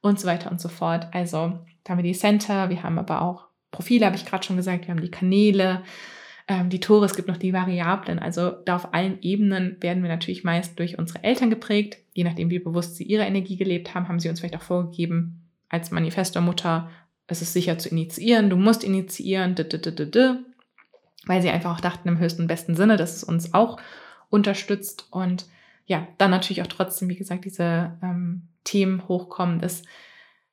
und 0.00 0.18
so 0.18 0.26
weiter 0.26 0.50
und 0.50 0.60
so 0.60 0.68
fort. 0.68 1.08
Also 1.12 1.60
da 1.84 1.90
haben 1.90 1.98
wir 1.98 2.02
die 2.02 2.12
Center, 2.12 2.68
wir 2.70 2.82
haben 2.82 2.98
aber 2.98 3.22
auch 3.22 3.46
Profile, 3.70 4.06
habe 4.06 4.16
ich 4.16 4.26
gerade 4.26 4.44
schon 4.44 4.56
gesagt, 4.56 4.86
wir 4.86 4.94
haben 4.94 5.00
die 5.00 5.10
Kanäle, 5.10 5.82
ähm, 6.48 6.70
die 6.70 6.80
Tore, 6.80 7.06
es 7.06 7.14
gibt 7.16 7.28
noch 7.28 7.36
die 7.36 7.52
Variablen. 7.52 8.18
Also 8.18 8.50
da 8.50 8.76
auf 8.76 8.94
allen 8.94 9.20
Ebenen 9.22 9.76
werden 9.80 10.02
wir 10.02 10.10
natürlich 10.10 10.44
meist 10.44 10.78
durch 10.78 10.98
unsere 10.98 11.24
Eltern 11.24 11.50
geprägt. 11.50 11.98
Je 12.14 12.24
nachdem, 12.24 12.50
wie 12.50 12.58
bewusst 12.58 12.96
sie 12.96 13.04
ihre 13.04 13.24
Energie 13.24 13.56
gelebt 13.56 13.94
haben, 13.94 14.08
haben 14.08 14.20
sie 14.20 14.28
uns 14.28 14.40
vielleicht 14.40 14.56
auch 14.56 14.62
vorgegeben, 14.62 15.42
als 15.68 15.90
Manifestormutter 15.90 16.88
es 17.26 17.42
ist 17.42 17.52
sicher 17.52 17.78
zu 17.78 17.88
initiieren, 17.88 18.50
du 18.50 18.56
musst 18.56 18.84
initiieren, 18.84 19.56
weil 21.26 21.42
sie 21.42 21.50
einfach 21.50 21.76
auch 21.76 21.80
dachten 21.80 22.08
im 22.08 22.18
höchsten 22.18 22.46
besten 22.46 22.76
Sinne, 22.76 22.96
dass 22.96 23.16
es 23.16 23.24
uns 23.24 23.52
auch 23.52 23.78
unterstützt 24.30 25.08
und 25.10 25.46
ja, 25.86 26.06
dann 26.18 26.30
natürlich 26.30 26.62
auch 26.62 26.68
trotzdem, 26.68 27.08
wie 27.08 27.16
gesagt, 27.16 27.44
diese 27.44 27.96
ähm, 28.02 28.48
Themen 28.64 29.06
hochkommen, 29.06 29.60
ist 29.60 29.86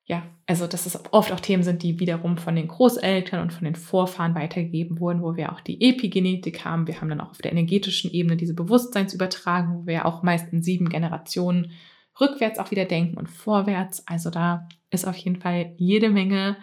ja, 0.05 0.23
also 0.45 0.67
dass 0.67 0.85
es 0.85 0.99
oft 1.13 1.31
auch 1.31 1.39
Themen 1.39 1.63
sind, 1.63 1.81
die 1.81 1.99
wiederum 1.99 2.37
von 2.37 2.55
den 2.55 2.67
Großeltern 2.67 3.41
und 3.41 3.53
von 3.53 3.63
den 3.63 3.75
Vorfahren 3.75 4.35
weitergegeben 4.35 4.99
wurden, 4.99 5.21
wo 5.21 5.37
wir 5.37 5.53
auch 5.53 5.61
die 5.61 5.81
Epigenetik 5.81 6.65
haben. 6.65 6.87
Wir 6.87 6.99
haben 6.99 7.09
dann 7.09 7.21
auch 7.21 7.31
auf 7.31 7.37
der 7.37 7.53
energetischen 7.53 8.11
Ebene 8.11 8.35
diese 8.35 8.53
Bewusstseinsübertragung, 8.53 9.83
wo 9.83 9.87
wir 9.87 10.05
auch 10.05 10.21
meist 10.21 10.51
in 10.51 10.61
sieben 10.61 10.89
Generationen 10.89 11.71
rückwärts 12.19 12.59
auch 12.59 12.71
wieder 12.71 12.85
denken 12.85 13.17
und 13.17 13.29
vorwärts. 13.29 14.05
Also 14.05 14.29
da 14.29 14.67
ist 14.89 15.07
auf 15.07 15.15
jeden 15.15 15.37
Fall 15.37 15.73
jede 15.77 16.09
Menge 16.09 16.57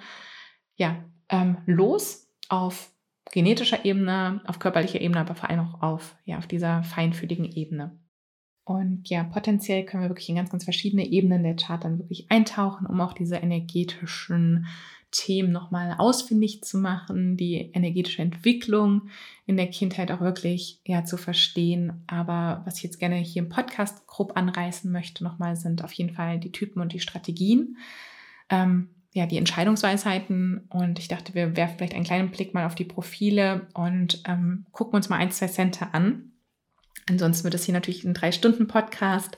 ja, 0.76 1.03
ähm, 1.31 1.59
los 1.66 2.29
auf 2.48 2.90
genetischer 3.33 3.85
Ebene, 3.85 4.42
auf 4.46 4.59
körperlicher 4.59 5.00
Ebene, 5.00 5.20
aber 5.20 5.35
vor 5.35 5.48
allem 5.48 5.61
auch 5.61 5.83
auf, 5.83 6.16
ja, 6.24 6.38
auf 6.38 6.46
dieser 6.46 6.83
feinfühligen 6.83 7.44
Ebene. 7.44 7.98
Und 8.70 9.11
ja, 9.11 9.24
potenziell 9.24 9.85
können 9.85 10.04
wir 10.04 10.11
wirklich 10.11 10.28
in 10.28 10.37
ganz, 10.37 10.50
ganz 10.50 10.62
verschiedene 10.62 11.04
Ebenen 11.04 11.42
der 11.42 11.56
Chart 11.56 11.83
dann 11.83 11.98
wirklich 11.98 12.30
eintauchen, 12.30 12.87
um 12.87 13.00
auch 13.00 13.14
diese 13.14 13.35
energetischen 13.35 14.68
Themen 15.11 15.50
nochmal 15.50 15.96
ausfindig 15.98 16.62
zu 16.62 16.78
machen, 16.78 17.37
die 17.37 17.72
energetische 17.72 18.22
Entwicklung 18.22 19.09
in 19.44 19.56
der 19.56 19.66
Kindheit 19.66 20.12
auch 20.12 20.20
wirklich 20.20 20.78
ja, 20.87 21.04
zu 21.04 21.16
verstehen. 21.16 22.04
Aber 22.06 22.62
was 22.64 22.76
ich 22.76 22.85
jetzt 22.85 23.00
gerne 23.00 23.16
hier 23.16 23.42
im 23.42 23.48
Podcast 23.48 24.06
grob 24.06 24.37
anreißen 24.37 24.92
möchte, 24.92 25.24
nochmal 25.24 25.56
sind 25.56 25.83
auf 25.83 25.92
jeden 25.94 26.14
Fall 26.14 26.38
die 26.38 26.52
Typen 26.52 26.80
und 26.80 26.92
die 26.92 27.00
Strategien. 27.00 27.76
Ähm, 28.50 28.90
ja, 29.12 29.26
die 29.26 29.38
Entscheidungsweisheiten 29.38 30.68
und 30.68 31.00
ich 31.00 31.09
dachte, 31.09 31.35
wir 31.35 31.56
werfen 31.56 31.78
vielleicht 31.78 31.94
einen 31.94 32.04
kleinen 32.04 32.30
Blick 32.30 32.54
mal 32.54 32.66
auf 32.66 32.76
die 32.76 32.85
Profile 32.85 33.66
und 33.74 34.22
ähm, 34.28 34.64
gucken 34.70 34.94
uns 34.94 35.09
mal 35.09 35.16
ein, 35.16 35.33
zwei 35.33 35.48
Center 35.48 35.92
an. 35.92 36.30
Ansonsten 37.08 37.44
wird 37.44 37.54
es 37.54 37.64
hier 37.64 37.74
natürlich 37.74 38.04
ein 38.04 38.14
Drei-Stunden-Podcast. 38.14 39.36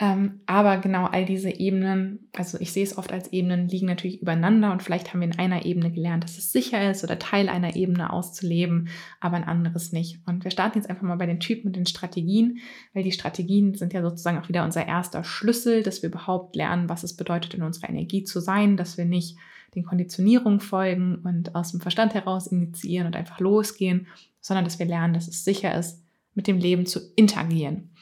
Ähm, 0.00 0.40
aber 0.46 0.78
genau 0.78 1.06
all 1.06 1.24
diese 1.24 1.50
Ebenen, 1.50 2.28
also 2.34 2.58
ich 2.58 2.72
sehe 2.72 2.82
es 2.82 2.98
oft 2.98 3.12
als 3.12 3.32
Ebenen, 3.32 3.68
liegen 3.68 3.86
natürlich 3.86 4.20
übereinander 4.20 4.72
und 4.72 4.82
vielleicht 4.82 5.12
haben 5.12 5.20
wir 5.20 5.28
in 5.28 5.38
einer 5.38 5.64
Ebene 5.66 5.92
gelernt, 5.92 6.24
dass 6.24 6.36
es 6.36 6.50
sicher 6.50 6.90
ist 6.90 7.04
oder 7.04 7.16
Teil 7.20 7.48
einer 7.48 7.76
Ebene 7.76 8.12
auszuleben, 8.12 8.88
aber 9.20 9.36
ein 9.36 9.44
anderes 9.44 9.92
nicht. 9.92 10.18
Und 10.26 10.42
wir 10.42 10.50
starten 10.50 10.78
jetzt 10.78 10.90
einfach 10.90 11.04
mal 11.04 11.16
bei 11.16 11.26
den 11.26 11.38
Typen 11.38 11.68
und 11.68 11.76
den 11.76 11.86
Strategien, 11.86 12.58
weil 12.92 13.04
die 13.04 13.12
Strategien 13.12 13.74
sind 13.74 13.92
ja 13.92 14.02
sozusagen 14.02 14.38
auch 14.38 14.48
wieder 14.48 14.64
unser 14.64 14.84
erster 14.84 15.22
Schlüssel, 15.22 15.84
dass 15.84 16.02
wir 16.02 16.10
überhaupt 16.10 16.56
lernen, 16.56 16.88
was 16.88 17.04
es 17.04 17.14
bedeutet, 17.14 17.54
in 17.54 17.62
unserer 17.62 17.88
Energie 17.88 18.24
zu 18.24 18.40
sein, 18.40 18.76
dass 18.76 18.98
wir 18.98 19.04
nicht 19.04 19.36
den 19.76 19.84
Konditionierungen 19.84 20.60
folgen 20.60 21.20
und 21.24 21.54
aus 21.54 21.70
dem 21.70 21.80
Verstand 21.80 22.14
heraus 22.14 22.48
initiieren 22.48 23.06
und 23.06 23.14
einfach 23.14 23.38
losgehen, 23.38 24.08
sondern 24.40 24.64
dass 24.64 24.80
wir 24.80 24.86
lernen, 24.86 25.14
dass 25.14 25.28
es 25.28 25.44
sicher 25.44 25.76
ist, 25.78 26.03
mit 26.34 26.46
dem 26.46 26.58
Leben 26.58 26.86
zu 26.86 27.00
interagieren. 27.16 27.94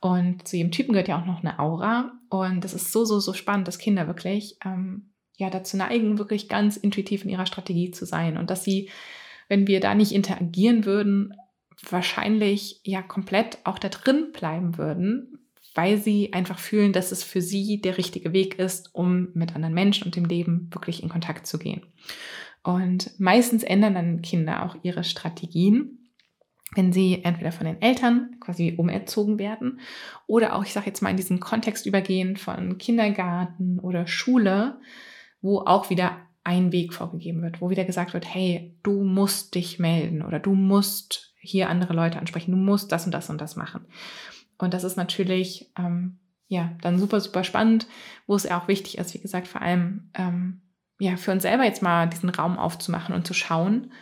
Und 0.00 0.48
zu 0.48 0.56
jedem 0.56 0.72
Typen 0.72 0.92
gehört 0.92 1.08
ja 1.08 1.20
auch 1.20 1.26
noch 1.26 1.40
eine 1.40 1.58
Aura. 1.58 2.12
Und 2.28 2.64
das 2.64 2.74
ist 2.74 2.90
so, 2.90 3.04
so, 3.04 3.20
so 3.20 3.32
spannend, 3.34 3.68
dass 3.68 3.78
Kinder 3.78 4.06
wirklich 4.06 4.56
ähm, 4.64 5.12
ja 5.36 5.48
dazu 5.48 5.76
neigen, 5.76 6.18
wirklich 6.18 6.48
ganz 6.48 6.76
intuitiv 6.76 7.24
in 7.24 7.30
ihrer 7.30 7.46
Strategie 7.46 7.92
zu 7.92 8.04
sein. 8.04 8.36
Und 8.36 8.50
dass 8.50 8.64
sie, 8.64 8.90
wenn 9.48 9.66
wir 9.68 9.80
da 9.80 9.94
nicht 9.94 10.12
interagieren 10.12 10.84
würden, 10.84 11.34
wahrscheinlich 11.88 12.80
ja 12.84 13.02
komplett 13.02 13.58
auch 13.64 13.78
da 13.78 13.88
drin 13.88 14.32
bleiben 14.32 14.76
würden, 14.76 15.38
weil 15.74 15.98
sie 15.98 16.32
einfach 16.32 16.58
fühlen, 16.58 16.92
dass 16.92 17.12
es 17.12 17.24
für 17.24 17.40
sie 17.40 17.80
der 17.80 17.96
richtige 17.96 18.32
Weg 18.32 18.58
ist, 18.58 18.94
um 18.94 19.28
mit 19.34 19.54
anderen 19.54 19.74
Menschen 19.74 20.04
und 20.04 20.16
dem 20.16 20.24
Leben 20.24 20.68
wirklich 20.72 21.02
in 21.02 21.08
Kontakt 21.08 21.46
zu 21.46 21.58
gehen. 21.58 21.82
Und 22.62 23.18
meistens 23.18 23.62
ändern 23.62 23.94
dann 23.94 24.22
Kinder 24.22 24.64
auch 24.64 24.76
ihre 24.82 25.04
Strategien 25.04 26.01
wenn 26.74 26.92
sie 26.92 27.22
entweder 27.24 27.52
von 27.52 27.66
den 27.66 27.80
Eltern 27.82 28.36
quasi 28.40 28.74
umerzogen 28.76 29.38
werden 29.38 29.80
oder 30.26 30.54
auch, 30.56 30.64
ich 30.64 30.72
sage 30.72 30.86
jetzt 30.86 31.02
mal, 31.02 31.10
in 31.10 31.16
diesen 31.16 31.40
Kontext 31.40 31.86
übergehen 31.86 32.36
von 32.36 32.78
Kindergarten 32.78 33.78
oder 33.78 34.06
Schule, 34.06 34.80
wo 35.40 35.60
auch 35.60 35.90
wieder 35.90 36.16
ein 36.44 36.72
Weg 36.72 36.94
vorgegeben 36.94 37.42
wird, 37.42 37.60
wo 37.60 37.70
wieder 37.70 37.84
gesagt 37.84 38.14
wird, 38.14 38.26
hey, 38.26 38.76
du 38.82 39.04
musst 39.04 39.54
dich 39.54 39.78
melden 39.78 40.22
oder 40.22 40.38
du 40.38 40.54
musst 40.54 41.34
hier 41.38 41.68
andere 41.68 41.92
Leute 41.92 42.18
ansprechen, 42.18 42.52
du 42.52 42.56
musst 42.56 42.90
das 42.90 43.04
und 43.04 43.12
das 43.12 43.30
und 43.30 43.40
das 43.40 43.56
machen. 43.56 43.86
Und 44.58 44.74
das 44.74 44.84
ist 44.84 44.96
natürlich, 44.96 45.70
ähm, 45.76 46.18
ja, 46.48 46.72
dann 46.80 46.98
super, 46.98 47.20
super 47.20 47.44
spannend, 47.44 47.86
wo 48.26 48.34
es 48.34 48.44
ja 48.44 48.60
auch 48.60 48.68
wichtig 48.68 48.98
ist, 48.98 49.14
wie 49.14 49.20
gesagt, 49.20 49.48
vor 49.48 49.60
allem, 49.60 50.10
ähm, 50.14 50.62
ja, 50.98 51.16
für 51.16 51.32
uns 51.32 51.42
selber 51.42 51.64
jetzt 51.64 51.82
mal 51.82 52.08
diesen 52.08 52.28
Raum 52.28 52.58
aufzumachen 52.58 53.14
und 53.14 53.26
zu 53.26 53.34
schauen, 53.34 53.92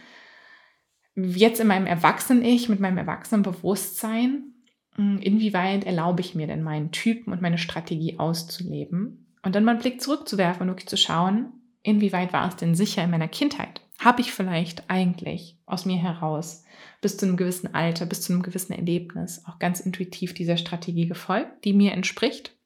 jetzt 1.25 1.61
in 1.61 1.67
meinem 1.67 1.87
Erwachsenen-Ich, 1.87 2.69
mit 2.69 2.81
meinem 2.81 2.99
Erwachsenenbewusstsein, 2.99 4.55
hm, 4.97 5.19
inwieweit 5.19 5.85
erlaube 5.85 6.21
ich 6.21 6.35
mir 6.35 6.47
denn 6.47 6.63
meinen 6.63 6.91
Typen 6.91 7.33
und 7.33 7.43
meine 7.43 7.59
Strategie 7.59 8.19
auszuleben? 8.19 9.35
Und 9.43 9.55
dann 9.55 9.65
mal 9.65 9.73
einen 9.73 9.81
Blick 9.81 10.01
zurückzuwerfen 10.01 10.63
und 10.63 10.69
wirklich 10.69 10.89
zu 10.89 10.97
schauen, 10.97 11.53
inwieweit 11.83 12.33
war 12.33 12.49
es 12.49 12.57
denn 12.57 12.75
sicher 12.75 13.03
in 13.05 13.11
meiner 13.11 13.29
Kindheit? 13.29 13.81
Habe 13.99 14.21
ich 14.21 14.33
vielleicht 14.33 14.89
eigentlich 14.89 15.59
aus 15.67 15.85
mir 15.85 15.97
heraus 15.97 16.65
bis 17.01 17.17
zu 17.17 17.27
einem 17.27 17.37
gewissen 17.37 17.75
Alter, 17.75 18.07
bis 18.07 18.23
zu 18.23 18.33
einem 18.33 18.43
gewissen 18.43 18.73
Erlebnis 18.73 19.43
auch 19.47 19.59
ganz 19.59 19.81
intuitiv 19.81 20.35
dieser 20.35 20.57
Strategie 20.57 21.07
gefolgt, 21.07 21.65
die 21.65 21.73
mir 21.73 21.93
entspricht? 21.93 22.57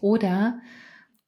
Oder 0.00 0.60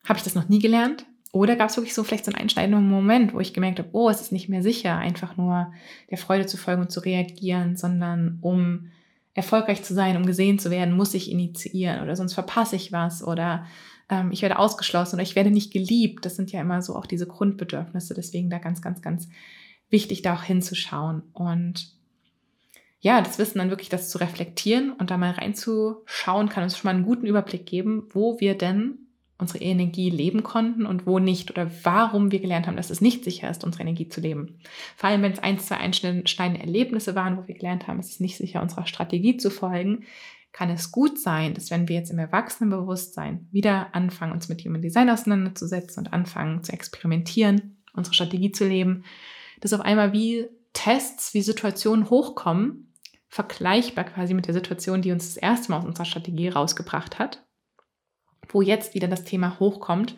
habe 0.04 0.18
ich 0.18 0.24
das 0.24 0.34
noch 0.34 0.48
nie 0.48 0.58
gelernt? 0.58 1.06
Oder 1.32 1.56
gab 1.56 1.68
es 1.68 1.76
wirklich 1.76 1.94
so 1.94 2.04
vielleicht 2.04 2.24
so 2.24 2.32
einen 2.32 2.40
einschneidenden 2.40 2.88
Moment, 2.88 3.34
wo 3.34 3.40
ich 3.40 3.52
gemerkt 3.52 3.78
habe, 3.78 3.90
oh, 3.92 4.08
es 4.08 4.20
ist 4.20 4.32
nicht 4.32 4.48
mehr 4.48 4.62
sicher, 4.62 4.96
einfach 4.96 5.36
nur 5.36 5.72
der 6.10 6.18
Freude 6.18 6.46
zu 6.46 6.56
folgen 6.56 6.82
und 6.82 6.90
zu 6.90 7.00
reagieren, 7.00 7.76
sondern 7.76 8.38
um 8.40 8.90
erfolgreich 9.34 9.82
zu 9.82 9.94
sein, 9.94 10.16
um 10.16 10.26
gesehen 10.26 10.58
zu 10.58 10.70
werden, 10.70 10.96
muss 10.96 11.14
ich 11.14 11.30
initiieren 11.30 12.02
oder 12.02 12.16
sonst 12.16 12.34
verpasse 12.34 12.76
ich 12.76 12.92
was 12.92 13.22
oder 13.22 13.66
ähm, 14.08 14.32
ich 14.32 14.42
werde 14.42 14.58
ausgeschlossen 14.58 15.16
oder 15.16 15.22
ich 15.22 15.36
werde 15.36 15.50
nicht 15.50 15.72
geliebt. 15.72 16.24
Das 16.24 16.34
sind 16.34 16.50
ja 16.50 16.60
immer 16.60 16.82
so 16.82 16.96
auch 16.96 17.06
diese 17.06 17.26
Grundbedürfnisse. 17.26 18.14
Deswegen 18.14 18.50
da 18.50 18.58
ganz, 18.58 18.82
ganz, 18.82 19.02
ganz 19.02 19.28
wichtig, 19.90 20.22
da 20.22 20.34
auch 20.34 20.42
hinzuschauen 20.42 21.22
und 21.32 21.92
ja, 23.00 23.20
das 23.20 23.38
Wissen 23.38 23.58
dann 23.58 23.70
wirklich 23.70 23.88
das 23.88 24.10
zu 24.10 24.18
reflektieren 24.18 24.92
und 24.92 25.10
da 25.10 25.16
mal 25.16 25.30
reinzuschauen, 25.30 26.48
kann 26.48 26.64
uns 26.64 26.76
schon 26.76 26.88
mal 26.88 26.94
einen 26.94 27.04
guten 27.04 27.26
Überblick 27.26 27.64
geben, 27.64 28.08
wo 28.10 28.40
wir 28.40 28.58
denn 28.58 29.07
unsere 29.38 29.62
Energie 29.62 30.10
leben 30.10 30.42
konnten 30.42 30.84
und 30.84 31.06
wo 31.06 31.20
nicht 31.20 31.50
oder 31.50 31.70
warum 31.84 32.32
wir 32.32 32.40
gelernt 32.40 32.66
haben, 32.66 32.76
dass 32.76 32.90
es 32.90 33.00
nicht 33.00 33.22
sicher 33.22 33.48
ist, 33.48 33.62
unsere 33.62 33.82
Energie 33.82 34.08
zu 34.08 34.20
leben. 34.20 34.58
Vor 34.96 35.08
allem, 35.08 35.22
wenn 35.22 35.32
es 35.32 35.38
ein, 35.38 35.60
zwei 35.60 35.76
einschneidende 35.76 36.60
Erlebnisse 36.60 37.14
waren, 37.14 37.38
wo 37.38 37.46
wir 37.46 37.54
gelernt 37.54 37.86
haben, 37.86 38.00
es 38.00 38.10
ist 38.10 38.20
nicht 38.20 38.36
sicher, 38.36 38.60
unserer 38.60 38.86
Strategie 38.86 39.36
zu 39.36 39.50
folgen, 39.50 40.04
kann 40.50 40.70
es 40.70 40.90
gut 40.90 41.20
sein, 41.20 41.54
dass 41.54 41.70
wenn 41.70 41.88
wir 41.88 41.96
jetzt 41.96 42.10
im 42.10 42.18
Erwachsenenbewusstsein 42.18 43.46
wieder 43.52 43.94
anfangen, 43.94 44.32
uns 44.32 44.48
mit 44.48 44.64
Human 44.64 44.82
Design 44.82 45.08
auseinanderzusetzen 45.08 46.04
und 46.04 46.12
anfangen 46.12 46.64
zu 46.64 46.72
experimentieren, 46.72 47.84
unsere 47.92 48.14
Strategie 48.14 48.50
zu 48.50 48.66
leben, 48.66 49.04
dass 49.60 49.72
auf 49.72 49.80
einmal 49.80 50.12
wie 50.12 50.46
Tests, 50.72 51.32
wie 51.34 51.42
Situationen 51.42 52.10
hochkommen, 52.10 52.92
vergleichbar 53.28 54.04
quasi 54.04 54.34
mit 54.34 54.46
der 54.46 54.54
Situation, 54.54 55.02
die 55.02 55.12
uns 55.12 55.34
das 55.34 55.36
erste 55.36 55.70
Mal 55.70 55.78
aus 55.78 55.84
unserer 55.84 56.06
Strategie 56.06 56.48
rausgebracht 56.48 57.18
hat 57.18 57.44
wo 58.48 58.62
jetzt 58.62 58.94
wieder 58.94 59.08
das 59.08 59.24
Thema 59.24 59.58
hochkommt, 59.58 60.16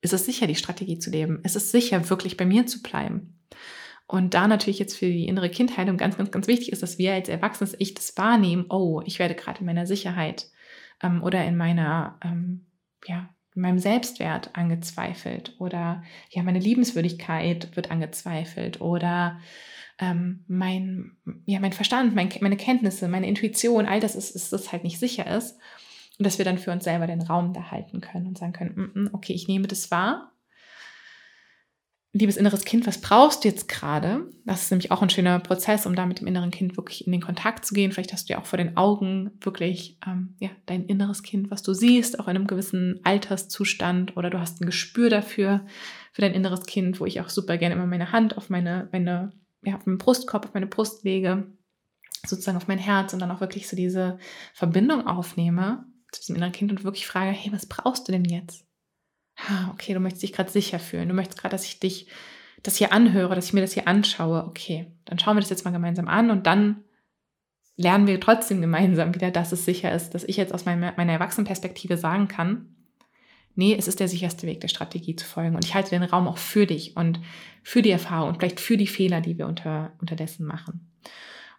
ist 0.00 0.12
es 0.12 0.24
sicher, 0.24 0.46
die 0.46 0.54
Strategie 0.54 0.98
zu 0.98 1.10
leben. 1.10 1.40
Es 1.42 1.56
ist 1.56 1.70
sicher, 1.70 2.08
wirklich 2.08 2.36
bei 2.36 2.46
mir 2.46 2.66
zu 2.66 2.82
bleiben. 2.82 3.38
Und 4.06 4.32
da 4.32 4.48
natürlich 4.48 4.78
jetzt 4.78 4.96
für 4.96 5.06
die 5.06 5.26
innere 5.26 5.50
Kindheit 5.50 5.88
und 5.88 5.98
ganz, 5.98 6.16
ganz, 6.16 6.30
ganz 6.30 6.46
wichtig 6.46 6.72
ist, 6.72 6.82
dass 6.82 6.98
wir 6.98 7.12
als 7.12 7.28
Erwachsenes 7.28 7.76
Ich 7.78 7.94
das 7.94 8.16
wahrnehmen, 8.16 8.66
oh, 8.70 9.02
ich 9.04 9.18
werde 9.18 9.34
gerade 9.34 9.60
in 9.60 9.66
meiner 9.66 9.86
Sicherheit 9.86 10.50
ähm, 11.02 11.22
oder 11.22 11.44
in 11.44 11.56
meiner, 11.56 12.18
ähm, 12.24 12.66
ja, 13.06 13.28
in 13.54 13.62
meinem 13.62 13.78
Selbstwert 13.78 14.50
angezweifelt 14.54 15.56
oder 15.58 16.02
ja, 16.30 16.42
meine 16.42 16.58
Liebenswürdigkeit 16.58 17.76
wird 17.76 17.90
angezweifelt 17.90 18.80
oder 18.80 19.40
ähm, 19.98 20.44
mein, 20.46 21.16
ja, 21.44 21.60
mein 21.60 21.72
Verstand, 21.72 22.14
mein, 22.14 22.30
meine 22.40 22.56
Kenntnisse, 22.56 23.08
meine 23.08 23.28
Intuition, 23.28 23.86
all 23.86 24.00
das 24.00 24.14
ist, 24.14 24.34
ist 24.34 24.52
das 24.52 24.72
halt 24.72 24.84
nicht 24.84 24.98
sicher 24.98 25.26
ist. 25.26 25.58
Und 26.18 26.26
dass 26.26 26.38
wir 26.38 26.44
dann 26.44 26.58
für 26.58 26.72
uns 26.72 26.84
selber 26.84 27.06
den 27.06 27.22
Raum 27.22 27.52
da 27.52 27.70
halten 27.70 28.00
können 28.00 28.26
und 28.26 28.38
sagen 28.38 28.52
können, 28.52 28.74
mm 28.74 28.98
-mm, 28.98 29.10
okay, 29.14 29.32
ich 29.32 29.46
nehme 29.46 29.68
das 29.68 29.90
wahr. 29.90 30.32
Liebes 32.12 32.38
inneres 32.38 32.64
Kind, 32.64 32.86
was 32.86 33.00
brauchst 33.00 33.44
du 33.44 33.48
jetzt 33.48 33.68
gerade? 33.68 34.28
Das 34.44 34.62
ist 34.62 34.70
nämlich 34.70 34.90
auch 34.90 35.02
ein 35.02 35.10
schöner 35.10 35.38
Prozess, 35.38 35.86
um 35.86 35.94
da 35.94 36.06
mit 36.06 36.20
dem 36.20 36.26
inneren 36.26 36.50
Kind 36.50 36.76
wirklich 36.76 37.06
in 37.06 37.12
den 37.12 37.20
Kontakt 37.20 37.66
zu 37.66 37.74
gehen. 37.74 37.92
Vielleicht 37.92 38.12
hast 38.12 38.28
du 38.28 38.32
ja 38.32 38.40
auch 38.40 38.46
vor 38.46 38.56
den 38.56 38.76
Augen 38.76 39.30
wirklich 39.40 39.98
ähm, 40.06 40.34
ja, 40.40 40.48
dein 40.66 40.86
inneres 40.86 41.22
Kind, 41.22 41.50
was 41.50 41.62
du 41.62 41.74
siehst, 41.74 42.18
auch 42.18 42.26
in 42.26 42.34
einem 42.34 42.46
gewissen 42.46 43.00
Alterszustand 43.04 44.16
oder 44.16 44.30
du 44.30 44.40
hast 44.40 44.60
ein 44.60 44.66
Gespür 44.66 45.10
dafür, 45.10 45.66
für 46.12 46.22
dein 46.22 46.34
inneres 46.34 46.64
Kind, 46.64 46.98
wo 46.98 47.06
ich 47.06 47.20
auch 47.20 47.28
super 47.28 47.58
gerne 47.58 47.74
immer 47.74 47.86
meine 47.86 48.10
Hand 48.10 48.36
auf 48.36 48.48
meine, 48.50 48.88
meine 48.90 49.32
ja, 49.62 49.76
auf 49.76 49.86
meinen 49.86 49.98
Brustkorb, 49.98 50.46
auf 50.46 50.54
meine 50.54 50.66
Brust 50.66 51.04
lege, 51.04 51.46
sozusagen 52.26 52.56
auf 52.56 52.68
mein 52.68 52.78
Herz 52.78 53.12
und 53.12 53.20
dann 53.20 53.30
auch 53.30 53.40
wirklich 53.40 53.68
so 53.68 53.76
diese 53.76 54.18
Verbindung 54.54 55.06
aufnehme 55.06 55.84
zu 56.12 56.20
diesem 56.20 56.36
inneren 56.36 56.52
Kind 56.52 56.70
und 56.70 56.84
wirklich 56.84 57.06
frage, 57.06 57.30
hey, 57.30 57.52
was 57.52 57.66
brauchst 57.66 58.08
du 58.08 58.12
denn 58.12 58.24
jetzt? 58.24 58.64
okay, 59.72 59.94
du 59.94 60.00
möchtest 60.00 60.22
dich 60.22 60.32
gerade 60.32 60.50
sicher 60.50 60.78
fühlen, 60.78 61.08
du 61.08 61.14
möchtest 61.14 61.38
gerade, 61.38 61.52
dass 61.52 61.64
ich 61.64 61.78
dich 61.78 62.08
das 62.62 62.76
hier 62.76 62.92
anhöre, 62.92 63.34
dass 63.34 63.46
ich 63.46 63.52
mir 63.52 63.60
das 63.60 63.72
hier 63.72 63.86
anschaue. 63.86 64.44
Okay, 64.44 64.90
dann 65.04 65.18
schauen 65.18 65.36
wir 65.36 65.40
das 65.40 65.50
jetzt 65.50 65.64
mal 65.64 65.70
gemeinsam 65.70 66.08
an 66.08 66.30
und 66.30 66.46
dann 66.46 66.82
lernen 67.76 68.08
wir 68.08 68.20
trotzdem 68.20 68.60
gemeinsam 68.60 69.14
wieder, 69.14 69.30
dass 69.30 69.52
es 69.52 69.64
sicher 69.64 69.92
ist, 69.92 70.10
dass 70.10 70.24
ich 70.24 70.36
jetzt 70.36 70.52
aus 70.52 70.64
meiner, 70.64 70.92
meiner 70.96 71.12
Erwachsenenperspektive 71.12 71.96
sagen 71.96 72.26
kann, 72.26 72.74
nee, 73.54 73.74
es 73.78 73.86
ist 73.86 74.00
der 74.00 74.08
sicherste 74.08 74.46
Weg, 74.46 74.60
der 74.60 74.68
Strategie 74.68 75.14
zu 75.14 75.24
folgen. 75.24 75.54
Und 75.54 75.64
ich 75.64 75.74
halte 75.74 75.90
den 75.90 76.02
Raum 76.02 76.26
auch 76.26 76.38
für 76.38 76.66
dich 76.66 76.96
und 76.96 77.20
für 77.62 77.82
die 77.82 77.90
Erfahrung 77.90 78.30
und 78.30 78.38
vielleicht 78.38 78.60
für 78.60 78.76
die 78.76 78.86
Fehler, 78.86 79.20
die 79.20 79.38
wir 79.38 79.46
unter, 79.46 79.92
unterdessen 80.00 80.44
machen. 80.44 80.90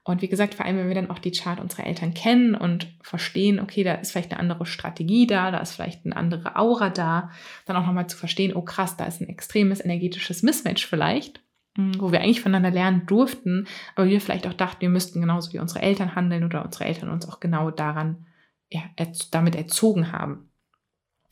Und 0.10 0.24
wie 0.24 0.28
gesagt, 0.28 0.56
vor 0.56 0.66
allem, 0.66 0.78
wenn 0.78 0.88
wir 0.88 0.96
dann 0.96 1.12
auch 1.12 1.20
die 1.20 1.30
Chart 1.32 1.60
unserer 1.60 1.86
Eltern 1.86 2.16
kennen 2.16 2.56
und 2.56 2.88
verstehen, 3.02 3.60
okay, 3.60 3.84
da 3.84 3.94
ist 3.94 4.12
vielleicht 4.12 4.32
eine 4.32 4.40
andere 4.40 4.66
Strategie 4.66 5.28
da, 5.28 5.52
da 5.52 5.60
ist 5.60 5.74
vielleicht 5.74 6.04
eine 6.04 6.16
andere 6.16 6.56
Aura 6.56 6.90
da, 6.90 7.30
dann 7.68 7.76
auch 7.76 7.86
nochmal 7.86 8.08
zu 8.08 8.18
verstehen, 8.18 8.56
oh 8.56 8.64
krass, 8.64 8.98
da 8.98 9.06
ist 9.06 9.22
ein 9.22 9.30
extremes 9.30 9.86
energetisches 9.86 10.42
Mismatch 10.42 10.88
vielleicht, 10.88 11.42
hm, 11.78 11.92
wo 12.00 12.12
wir 12.12 12.22
eigentlich 12.22 12.42
voneinander 12.42 12.72
lernen 12.72 13.06
durften, 13.06 13.68
aber 13.96 14.08
wir 14.08 14.20
vielleicht 14.20 14.48
auch 14.48 14.54
dachten, 14.54 14.82
wir 14.82 14.90
müssten 14.90 15.22
genauso 15.22 15.54
wie 15.54 15.60
unsere 15.60 15.84
Eltern 15.84 16.16
handeln 16.16 16.44
oder 16.44 16.66
unsere 16.66 16.86
Eltern 16.86 17.10
uns 17.10 17.30
auch 17.30 17.40
genau 17.40 17.70
daran, 17.70 18.26
ja, 18.72 18.82
damit 19.30 19.56
erzogen 19.56 20.12
haben. 20.12 20.50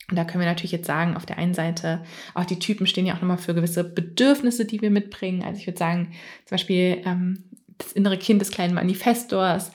Und 0.08 0.16
da 0.16 0.24
können 0.24 0.40
wir 0.40 0.48
natürlich 0.48 0.72
jetzt 0.72 0.86
sagen, 0.86 1.16
auf 1.16 1.26
der 1.26 1.38
einen 1.38 1.52
Seite, 1.52 2.04
auch 2.34 2.44
die 2.44 2.60
Typen 2.60 2.86
stehen 2.86 3.06
ja 3.06 3.14
auch 3.14 3.20
nochmal 3.20 3.38
für 3.38 3.54
gewisse 3.54 3.82
Bedürfnisse, 3.82 4.64
die 4.64 4.80
wir 4.80 4.90
mitbringen. 4.90 5.42
Also 5.42 5.58
ich 5.58 5.66
würde 5.66 5.78
sagen, 5.78 6.12
zum 6.44 6.54
Beispiel 6.54 7.02
ähm, 7.04 7.44
das 7.78 7.92
innere 7.92 8.18
Kind 8.18 8.40
des 8.40 8.50
kleinen 8.50 8.74
Manifestors, 8.74 9.70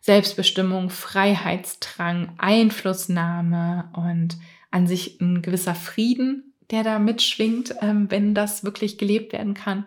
Selbstbestimmung, 0.00 0.90
Freiheitsdrang, 0.90 2.34
Einflussnahme 2.38 3.90
und 3.94 4.36
an 4.70 4.86
sich 4.86 5.20
ein 5.20 5.42
gewisser 5.42 5.74
Frieden, 5.74 6.54
der 6.70 6.84
da 6.84 6.98
mitschwingt, 6.98 7.74
ähm, 7.80 8.10
wenn 8.10 8.34
das 8.34 8.62
wirklich 8.64 8.98
gelebt 8.98 9.32
werden 9.32 9.54
kann. 9.54 9.86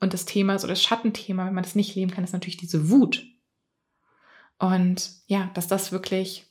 Und 0.00 0.12
das 0.12 0.26
Thema, 0.26 0.58
so 0.58 0.68
das 0.68 0.82
Schattenthema, 0.82 1.46
wenn 1.46 1.54
man 1.54 1.64
das 1.64 1.74
nicht 1.74 1.94
leben 1.94 2.10
kann, 2.10 2.24
ist 2.24 2.32
natürlich 2.32 2.58
diese 2.58 2.90
Wut. 2.90 3.24
Und 4.58 5.10
ja, 5.26 5.50
dass 5.54 5.68
das 5.68 5.92
wirklich, 5.92 6.46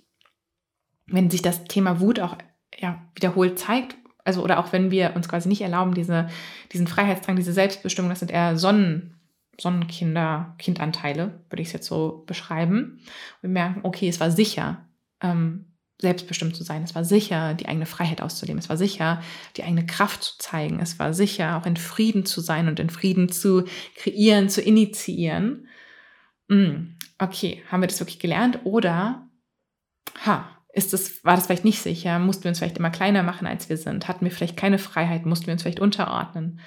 wenn 1.06 1.30
sich 1.30 1.42
das 1.42 1.66
Thema 1.66 2.00
Wut 2.00 2.20
auch 2.20 2.38
ja, 2.78 3.04
wiederholt 3.14 3.60
zeigt, 3.60 3.96
also 4.24 4.44
oder 4.44 4.60
auch 4.60 4.74
wenn 4.74 4.90
wir 4.90 5.16
uns 5.16 5.30
quasi 5.30 5.48
nicht 5.48 5.62
erlauben, 5.62 5.94
diese, 5.94 6.30
diesen 6.72 6.88
Freiheitsdrang, 6.88 7.36
diese 7.36 7.54
Selbstbestimmung, 7.54 8.10
das 8.10 8.20
sind 8.20 8.32
eher 8.32 8.58
Sonnen, 8.58 9.15
Sonnenkinder, 9.60 10.56
Kindanteile, 10.58 11.44
würde 11.50 11.62
ich 11.62 11.70
es 11.70 11.74
jetzt 11.74 11.88
so 11.88 12.24
beschreiben. 12.26 13.00
Wir 13.42 13.50
merken, 13.50 13.82
okay, 13.84 14.08
es 14.08 14.20
war 14.20 14.32
sicher, 14.32 14.86
ähm, 15.22 15.76
selbstbestimmt 16.00 16.56
zu 16.56 16.64
sein. 16.64 16.84
Es 16.84 16.94
war 16.94 17.06
sicher, 17.06 17.54
die 17.54 17.68
eigene 17.68 17.86
Freiheit 17.86 18.22
auszuleben. 18.22 18.60
Es 18.60 18.70
war 18.70 18.78
sicher, 18.78 19.22
die 19.56 19.64
eigene 19.64 19.86
Kraft 19.86 20.24
zu 20.24 20.38
zeigen. 20.38 20.80
Es 20.80 21.00
war 21.00 21.14
sicher, 21.14 21.58
auch 21.58 21.66
in 21.66 21.78
Frieden 21.78 22.26
zu 22.26 22.42
sein 22.42 22.68
und 22.68 22.80
in 22.80 22.90
Frieden 22.90 23.30
zu 23.30 23.64
kreieren, 23.96 24.50
zu 24.50 24.62
initiieren. 24.62 25.68
Mm, 26.50 26.98
okay, 27.18 27.64
haben 27.72 27.82
wir 27.82 27.88
das 27.88 28.00
wirklich 28.00 28.20
gelernt? 28.20 28.60
Oder, 28.66 29.30
ha, 30.26 30.50
ist 30.74 30.92
das, 30.92 31.24
war 31.24 31.36
das 31.36 31.46
vielleicht 31.46 31.64
nicht 31.64 31.82
sicher? 31.82 32.20
Mussten 32.20 32.44
wir 32.44 32.50
uns 32.50 32.60
vielleicht 32.60 32.78
immer 32.78 32.90
kleiner 32.90 33.24
machen, 33.24 33.48
als 33.48 33.70
wir 33.70 33.78
sind? 33.78 34.10
Hatten 34.10 34.26
wir 34.26 34.32
vielleicht 34.32 34.58
keine 34.58 34.78
Freiheit? 34.78 35.26
Mussten 35.26 35.48
wir 35.48 35.54
uns 35.54 35.62
vielleicht 35.62 35.80
unterordnen? 35.80 36.60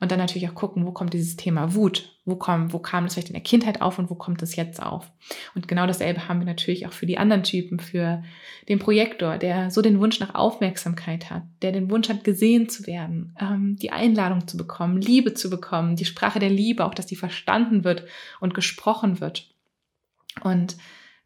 Und 0.00 0.10
dann 0.12 0.18
natürlich 0.18 0.48
auch 0.48 0.54
gucken, 0.54 0.86
wo 0.86 0.92
kommt 0.92 1.14
dieses 1.14 1.36
Thema 1.36 1.74
Wut? 1.74 2.12
Wo, 2.24 2.36
kommt, 2.36 2.72
wo 2.72 2.78
kam 2.78 3.04
das 3.04 3.14
vielleicht 3.14 3.28
in 3.28 3.34
der 3.34 3.42
Kindheit 3.42 3.80
auf 3.80 3.98
und 3.98 4.10
wo 4.10 4.14
kommt 4.14 4.42
es 4.42 4.56
jetzt 4.56 4.82
auf? 4.82 5.10
Und 5.54 5.68
genau 5.68 5.86
dasselbe 5.86 6.28
haben 6.28 6.40
wir 6.40 6.46
natürlich 6.46 6.86
auch 6.86 6.92
für 6.92 7.06
die 7.06 7.18
anderen 7.18 7.44
Typen, 7.44 7.78
für 7.78 8.22
den 8.68 8.78
Projektor, 8.78 9.38
der 9.38 9.70
so 9.70 9.80
den 9.80 10.00
Wunsch 10.00 10.20
nach 10.20 10.34
Aufmerksamkeit 10.34 11.30
hat, 11.30 11.44
der 11.62 11.72
den 11.72 11.90
Wunsch 11.90 12.08
hat, 12.08 12.24
gesehen 12.24 12.68
zu 12.68 12.86
werden, 12.86 13.34
ähm, 13.40 13.76
die 13.76 13.92
Einladung 13.92 14.46
zu 14.46 14.56
bekommen, 14.56 15.00
Liebe 15.00 15.34
zu 15.34 15.48
bekommen, 15.48 15.96
die 15.96 16.04
Sprache 16.04 16.40
der 16.40 16.50
Liebe, 16.50 16.84
auch 16.84 16.94
dass 16.94 17.06
die 17.06 17.16
verstanden 17.16 17.84
wird 17.84 18.04
und 18.40 18.54
gesprochen 18.54 19.20
wird. 19.20 19.48
Und 20.42 20.76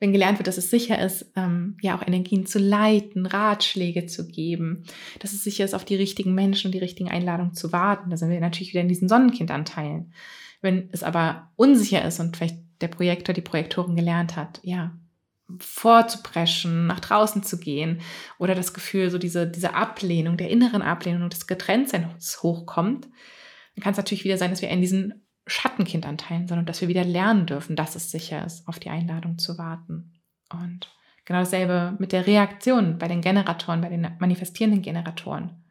wenn 0.01 0.13
gelernt 0.13 0.39
wird, 0.39 0.49
dass 0.49 0.59
es 0.59 0.71
sicher 0.71 0.99
ist, 0.99 1.31
ähm, 1.37 1.77
ja 1.83 1.95
auch 1.95 2.07
Energien 2.07 2.47
zu 2.47 2.59
leiten, 2.59 3.27
Ratschläge 3.27 4.07
zu 4.07 4.27
geben, 4.27 4.85
dass 5.19 5.33
es 5.33 5.45
sicher 5.45 5.65
ist, 5.65 5.75
auf 5.75 5.85
die 5.85 5.95
richtigen 5.95 6.35
Menschen 6.35 6.69
und 6.69 6.73
die 6.73 6.79
richtigen 6.79 7.11
Einladungen 7.11 7.53
zu 7.53 7.71
warten. 7.71 8.11
Da 8.11 8.17
sind 8.17 8.31
wir 8.31 8.41
natürlich 8.41 8.73
wieder 8.73 8.81
in 8.81 8.89
diesen 8.89 9.09
Sonnenkindanteilen. 9.09 10.13
Wenn 10.63 10.89
es 10.93 11.03
aber 11.03 11.51
unsicher 11.57 12.05
ist 12.05 12.19
und 12.19 12.37
vielleicht 12.37 12.57
der 12.81 12.89
Projektor, 12.89 13.35
die 13.35 13.43
Projektorin 13.43 13.95
gelernt 13.95 14.37
hat, 14.37 14.61
ja, 14.63 14.97
vorzupreschen, 15.59 16.87
nach 16.87 17.01
draußen 17.01 17.43
zu 17.43 17.59
gehen 17.59 18.01
oder 18.39 18.55
das 18.55 18.73
Gefühl, 18.73 19.11
so 19.11 19.19
diese, 19.19 19.47
diese 19.47 19.75
Ablehnung, 19.75 20.37
der 20.37 20.49
inneren 20.49 20.81
Ablehnung 20.81 21.29
des 21.29 21.47
Getrenntseins 21.47 22.43
hochkommt, 22.43 23.09
dann 23.75 23.83
kann 23.83 23.93
es 23.93 23.99
natürlich 23.99 24.25
wieder 24.25 24.39
sein, 24.39 24.51
dass 24.51 24.63
wir 24.63 24.71
in 24.71 24.81
diesen 24.81 25.27
Schattenkindanteilen, 25.51 26.49
sondern 26.49 26.67
dass 26.67 26.81
wir 26.81 26.89
wieder 26.89 27.05
lernen 27.05 27.47
dürfen, 27.47 27.77
dass 27.77 27.97
es 27.97 28.11
sicher 28.11 28.45
ist, 28.45 28.67
auf 28.69 28.79
die 28.79 28.91
Einladung 28.91 29.39
zu 29.39 29.59
warten. 29.59 30.13
Und 30.51 30.89
genau 31.25 31.41
dasselbe 31.41 31.97
mit 31.99 32.13
der 32.13 32.27
Reaktion 32.27 32.99
bei 32.99 33.09
den 33.09 33.21
Generatoren, 33.21 33.81
bei 33.81 33.89
den 33.89 34.17
manifestierenden 34.19 34.83
Generatoren. 34.83 35.65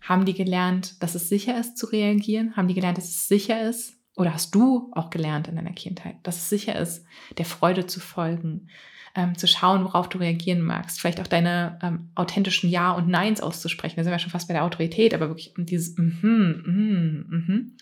Haben 0.00 0.24
die 0.24 0.34
gelernt, 0.34 1.02
dass 1.02 1.14
es 1.14 1.28
sicher 1.28 1.58
ist 1.58 1.78
zu 1.78 1.86
reagieren? 1.86 2.56
Haben 2.56 2.68
die 2.68 2.74
gelernt, 2.74 2.98
dass 2.98 3.08
es 3.08 3.28
sicher 3.28 3.62
ist? 3.62 3.94
Oder 4.16 4.34
hast 4.34 4.54
du 4.54 4.90
auch 4.94 5.10
gelernt 5.10 5.48
in 5.48 5.56
deiner 5.56 5.72
Kindheit, 5.72 6.16
dass 6.22 6.36
es 6.36 6.48
sicher 6.48 6.78
ist, 6.78 7.04
der 7.36 7.46
Freude 7.46 7.86
zu 7.86 8.00
folgen, 8.00 8.68
ähm, 9.14 9.36
zu 9.38 9.46
schauen, 9.46 9.84
worauf 9.84 10.08
du 10.08 10.18
reagieren 10.18 10.60
magst, 10.60 11.00
vielleicht 11.00 11.20
auch 11.20 11.26
deine 11.26 11.78
ähm, 11.82 12.10
authentischen 12.14 12.68
Ja 12.68 12.92
und 12.92 13.08
Neins 13.08 13.40
auszusprechen. 13.40 13.96
Da 13.96 14.02
sind 14.02 14.12
wir 14.12 14.18
schon 14.18 14.30
fast 14.30 14.48
bei 14.48 14.54
der 14.54 14.64
Autorität, 14.64 15.14
aber 15.14 15.28
wirklich 15.28 15.54
dieses 15.56 15.96
mhm, 15.96 16.62
mhm, 16.66 17.26
mhm. 17.28 17.76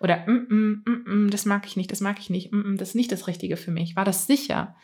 oder 0.00 0.26
mm, 0.26 0.84
mm, 0.86 1.30
das 1.30 1.44
mag 1.44 1.66
ich 1.66 1.76
nicht, 1.76 1.92
das 1.92 2.00
mag 2.00 2.18
ich 2.18 2.30
nicht, 2.30 2.52
mm, 2.52 2.76
das 2.76 2.90
ist 2.90 2.94
nicht 2.94 3.12
das 3.12 3.26
Richtige 3.26 3.56
für 3.56 3.70
mich. 3.70 3.96
War 3.96 4.04
das 4.04 4.26
sicher? 4.26 4.76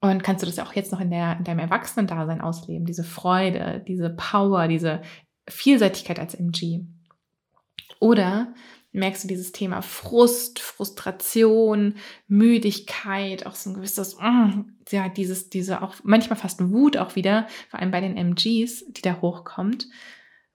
Und 0.00 0.24
kannst 0.24 0.42
du 0.42 0.46
das 0.46 0.58
auch 0.58 0.72
jetzt 0.72 0.92
noch 0.92 1.00
in, 1.00 1.10
der, 1.10 1.36
in 1.38 1.44
deinem 1.44 1.58
Erwachsenen-Dasein 1.58 2.40
ausleben? 2.40 2.86
Diese 2.86 3.04
Freude, 3.04 3.84
diese 3.86 4.10
Power, 4.10 4.66
diese 4.66 5.02
Vielseitigkeit 5.46 6.18
als 6.18 6.34
MG. 6.34 6.80
Oder 8.00 8.54
merkst 8.92 9.24
du 9.24 9.28
dieses 9.28 9.52
Thema 9.52 9.82
Frust, 9.82 10.58
Frustration, 10.58 11.94
Müdigkeit, 12.26 13.46
auch 13.46 13.54
so 13.54 13.70
ein 13.70 13.74
gewisses, 13.74 14.16
mm, 14.18 14.62
ja, 14.90 15.08
dieses, 15.08 15.48
diese 15.48 15.82
auch 15.82 15.94
manchmal 16.02 16.38
fast 16.38 16.60
Wut 16.60 16.96
auch 16.96 17.14
wieder, 17.14 17.46
vor 17.68 17.80
allem 17.80 17.90
bei 17.90 18.00
den 18.00 18.16
MGs, 18.16 18.86
die 18.88 19.02
da 19.02 19.20
hochkommt, 19.20 19.88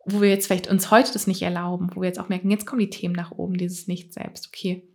wo 0.06 0.21
wir 0.21 0.30
jetzt 0.30 0.48
vielleicht 0.48 0.67
uns 0.67 0.91
heute 0.91 1.13
das 1.13 1.28
nicht 1.28 1.41
erlauben, 1.41 1.89
wo 1.93 2.02
wir 2.02 2.08
jetzt 2.08 2.19
auch 2.19 2.30
merken, 2.30 2.52
jetzt 2.52 2.65
kommen 2.65 2.80
die 2.80 2.89
Themen 2.89 3.15
nach 3.15 3.32
oben, 3.32 3.58
dieses 3.58 3.88
Nicht-Selbst. 3.88 4.48
Okay, 4.48 4.88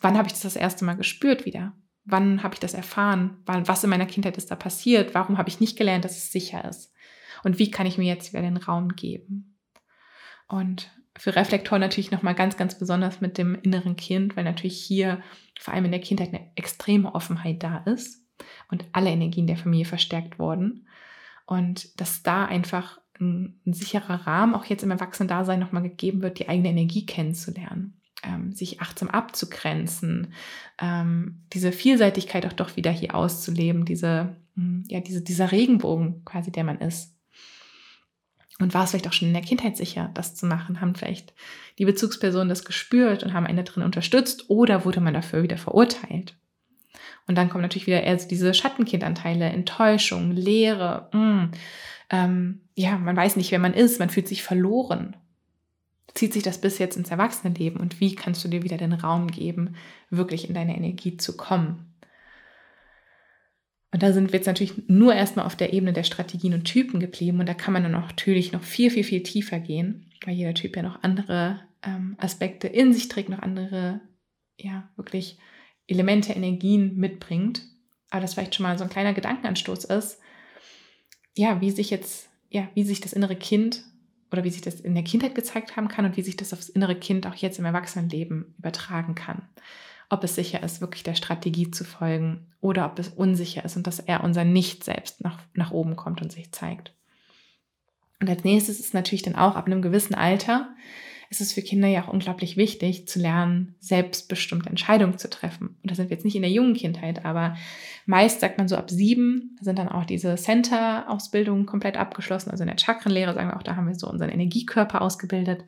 wann 0.00 0.16
habe 0.16 0.26
ich 0.26 0.32
das 0.32 0.42
das 0.42 0.56
erste 0.56 0.84
Mal 0.84 0.96
gespürt 0.96 1.44
wieder? 1.44 1.74
Wann 2.04 2.42
habe 2.42 2.54
ich 2.54 2.60
das 2.60 2.72
erfahren? 2.72 3.42
Was 3.44 3.84
in 3.84 3.90
meiner 3.90 4.06
Kindheit 4.06 4.38
ist 4.38 4.50
da 4.50 4.56
passiert? 4.56 5.14
Warum 5.14 5.36
habe 5.36 5.50
ich 5.50 5.60
nicht 5.60 5.76
gelernt, 5.76 6.06
dass 6.06 6.16
es 6.16 6.32
sicher 6.32 6.66
ist? 6.66 6.90
Und 7.44 7.58
wie 7.58 7.70
kann 7.70 7.86
ich 7.86 7.98
mir 7.98 8.06
jetzt 8.06 8.32
wieder 8.32 8.42
den 8.42 8.56
Raum 8.56 8.96
geben? 8.96 9.58
Und 10.48 10.90
für 11.18 11.34
Reflektoren 11.34 11.80
natürlich 11.80 12.10
nochmal 12.10 12.34
ganz, 12.34 12.56
ganz 12.56 12.78
besonders 12.78 13.20
mit 13.20 13.38
dem 13.38 13.56
inneren 13.62 13.96
Kind, 13.96 14.36
weil 14.36 14.44
natürlich 14.44 14.78
hier 14.78 15.20
vor 15.58 15.74
allem 15.74 15.86
in 15.86 15.90
der 15.90 16.00
Kindheit 16.00 16.28
eine 16.28 16.50
extreme 16.54 17.14
Offenheit 17.14 17.62
da 17.62 17.78
ist 17.78 18.24
und 18.70 18.84
alle 18.92 19.10
Energien 19.10 19.46
der 19.46 19.56
Familie 19.56 19.84
verstärkt 19.84 20.38
wurden. 20.38 20.86
Und 21.46 22.00
dass 22.00 22.22
da 22.22 22.44
einfach 22.44 23.00
ein, 23.20 23.60
ein 23.66 23.72
sicherer 23.72 24.26
Rahmen 24.26 24.54
auch 24.54 24.64
jetzt 24.66 24.82
im 24.84 24.90
Erwachsenen-Dasein 24.90 25.58
nochmal 25.58 25.82
gegeben 25.82 26.22
wird, 26.22 26.38
die 26.38 26.48
eigene 26.48 26.68
Energie 26.68 27.04
kennenzulernen, 27.04 28.00
ähm, 28.22 28.52
sich 28.52 28.80
achtsam 28.80 29.08
abzugrenzen, 29.08 30.32
ähm, 30.80 31.42
diese 31.52 31.72
Vielseitigkeit 31.72 32.46
auch 32.46 32.52
doch 32.52 32.76
wieder 32.76 32.90
hier 32.90 33.14
auszuleben, 33.14 33.84
diese, 33.84 34.36
hm, 34.54 34.84
ja, 34.88 35.00
diese, 35.00 35.22
dieser 35.22 35.50
Regenbogen 35.50 36.24
quasi, 36.24 36.52
der 36.52 36.64
man 36.64 36.78
ist. 36.78 37.17
Und 38.60 38.74
war 38.74 38.84
es 38.84 38.90
vielleicht 38.90 39.06
auch 39.06 39.12
schon 39.12 39.28
in 39.28 39.34
der 39.34 39.42
Kindheit 39.42 39.76
sicher, 39.76 40.10
das 40.14 40.34
zu 40.34 40.46
machen? 40.46 40.80
Haben 40.80 40.96
vielleicht 40.96 41.32
die 41.78 41.84
Bezugspersonen 41.84 42.48
das 42.48 42.64
gespürt 42.64 43.22
und 43.22 43.32
haben 43.32 43.46
einen 43.46 43.64
drin 43.64 43.84
unterstützt 43.84 44.50
oder 44.50 44.84
wurde 44.84 45.00
man 45.00 45.14
dafür 45.14 45.42
wieder 45.42 45.58
verurteilt? 45.58 46.36
Und 47.28 47.36
dann 47.36 47.50
kommen 47.50 47.62
natürlich 47.62 47.86
wieder 47.86 48.02
eher 48.02 48.18
so 48.18 48.26
diese 48.26 48.52
Schattenkindanteile, 48.54 49.44
Enttäuschung, 49.44 50.32
Leere. 50.32 51.08
Mh, 51.12 51.20
mm, 51.20 51.50
ähm, 52.10 52.60
ja, 52.74 52.96
man 52.98 53.16
weiß 53.16 53.36
nicht, 53.36 53.50
wer 53.50 53.58
man 53.58 53.74
ist, 53.74 53.98
man 53.98 54.10
fühlt 54.10 54.26
sich 54.26 54.42
verloren. 54.42 55.16
Zieht 56.14 56.32
sich 56.32 56.42
das 56.42 56.60
bis 56.60 56.78
jetzt 56.78 56.96
ins 56.96 57.10
Erwachsenenleben 57.10 57.80
und 57.80 58.00
wie 58.00 58.14
kannst 58.14 58.42
du 58.42 58.48
dir 58.48 58.62
wieder 58.62 58.78
den 58.78 58.94
Raum 58.94 59.28
geben, 59.28 59.76
wirklich 60.10 60.48
in 60.48 60.54
deine 60.54 60.76
Energie 60.76 61.16
zu 61.16 61.36
kommen? 61.36 61.87
Und 63.90 64.02
da 64.02 64.12
sind 64.12 64.32
wir 64.32 64.38
jetzt 64.38 64.46
natürlich 64.46 64.74
nur 64.86 65.14
erstmal 65.14 65.46
auf 65.46 65.56
der 65.56 65.72
Ebene 65.72 65.92
der 65.92 66.02
Strategien 66.02 66.52
und 66.52 66.64
Typen 66.64 67.00
geblieben. 67.00 67.40
Und 67.40 67.46
da 67.46 67.54
kann 67.54 67.72
man 67.72 67.82
dann 67.82 67.94
auch 67.94 68.08
natürlich 68.08 68.52
noch 68.52 68.62
viel, 68.62 68.90
viel, 68.90 69.04
viel 69.04 69.22
tiefer 69.22 69.60
gehen, 69.60 70.10
weil 70.24 70.34
jeder 70.34 70.54
Typ 70.54 70.76
ja 70.76 70.82
noch 70.82 71.02
andere 71.02 71.60
ähm, 71.82 72.16
Aspekte 72.18 72.68
in 72.68 72.92
sich 72.92 73.08
trägt, 73.08 73.30
noch 73.30 73.38
andere, 73.38 74.00
ja, 74.58 74.90
wirklich 74.96 75.38
Elemente, 75.86 76.32
Energien 76.32 76.96
mitbringt. 76.96 77.62
Aber 78.10 78.20
das 78.20 78.34
vielleicht 78.34 78.54
schon 78.54 78.64
mal 78.64 78.76
so 78.76 78.84
ein 78.84 78.90
kleiner 78.90 79.14
Gedankenanstoß 79.14 79.84
ist, 79.84 80.20
ja, 81.34 81.60
wie 81.60 81.70
sich 81.70 81.90
jetzt, 81.90 82.28
ja, 82.50 82.68
wie 82.74 82.84
sich 82.84 83.00
das 83.00 83.12
innere 83.12 83.36
Kind 83.36 83.84
oder 84.30 84.44
wie 84.44 84.50
sich 84.50 84.60
das 84.60 84.80
in 84.80 84.94
der 84.94 85.04
Kindheit 85.04 85.34
gezeigt 85.34 85.76
haben 85.76 85.88
kann 85.88 86.04
und 86.04 86.16
wie 86.16 86.22
sich 86.22 86.36
das 86.36 86.52
aufs 86.52 86.68
innere 86.68 86.96
Kind 86.96 87.26
auch 87.26 87.34
jetzt 87.34 87.58
im 87.58 87.64
Erwachsenenleben 87.64 88.54
übertragen 88.58 89.14
kann. 89.14 89.48
Ob 90.10 90.24
es 90.24 90.34
sicher 90.34 90.62
ist, 90.62 90.80
wirklich 90.80 91.02
der 91.02 91.14
Strategie 91.14 91.70
zu 91.70 91.84
folgen 91.84 92.46
oder 92.60 92.86
ob 92.86 92.98
es 92.98 93.08
unsicher 93.08 93.64
ist 93.64 93.76
und 93.76 93.86
dass 93.86 94.00
er 94.00 94.24
unser 94.24 94.44
Nicht 94.44 94.84
selbst 94.84 95.22
nach, 95.22 95.38
nach 95.54 95.70
oben 95.70 95.96
kommt 95.96 96.22
und 96.22 96.32
sich 96.32 96.52
zeigt. 96.52 96.94
Und 98.20 98.28
als 98.28 98.44
nächstes 98.44 98.80
ist 98.80 98.94
natürlich 98.94 99.22
dann 99.22 99.36
auch 99.36 99.54
ab 99.54 99.66
einem 99.66 99.82
gewissen 99.82 100.14
Alter 100.14 100.68
ist 101.30 101.40
es 101.42 101.52
für 101.52 101.62
Kinder 101.62 101.88
ja 101.88 102.04
auch 102.04 102.08
unglaublich 102.08 102.56
wichtig 102.56 103.06
zu 103.06 103.18
lernen, 103.18 103.74
selbstbestimmte 103.80 104.70
Entscheidungen 104.70 105.18
zu 105.18 105.28
treffen. 105.28 105.76
Und 105.82 105.90
da 105.90 105.94
sind 105.94 106.08
wir 106.08 106.16
jetzt 106.16 106.24
nicht 106.24 106.36
in 106.36 106.42
der 106.42 106.50
jungen 106.50 106.74
Kindheit, 106.74 107.24
aber 107.24 107.56
meist 108.06 108.40
sagt 108.40 108.56
man 108.56 108.68
so 108.68 108.76
ab 108.76 108.90
sieben 108.90 109.56
sind 109.60 109.78
dann 109.78 109.88
auch 109.88 110.06
diese 110.06 110.36
Center-Ausbildungen 110.36 111.66
komplett 111.66 111.98
abgeschlossen. 111.98 112.50
Also 112.50 112.62
in 112.62 112.68
der 112.68 112.78
Chakrenlehre 112.78 113.34
sagen 113.34 113.50
wir 113.50 113.56
auch, 113.56 113.62
da 113.62 113.76
haben 113.76 113.86
wir 113.86 113.94
so 113.94 114.08
unseren 114.08 114.30
Energiekörper 114.30 115.02
ausgebildet. 115.02 115.64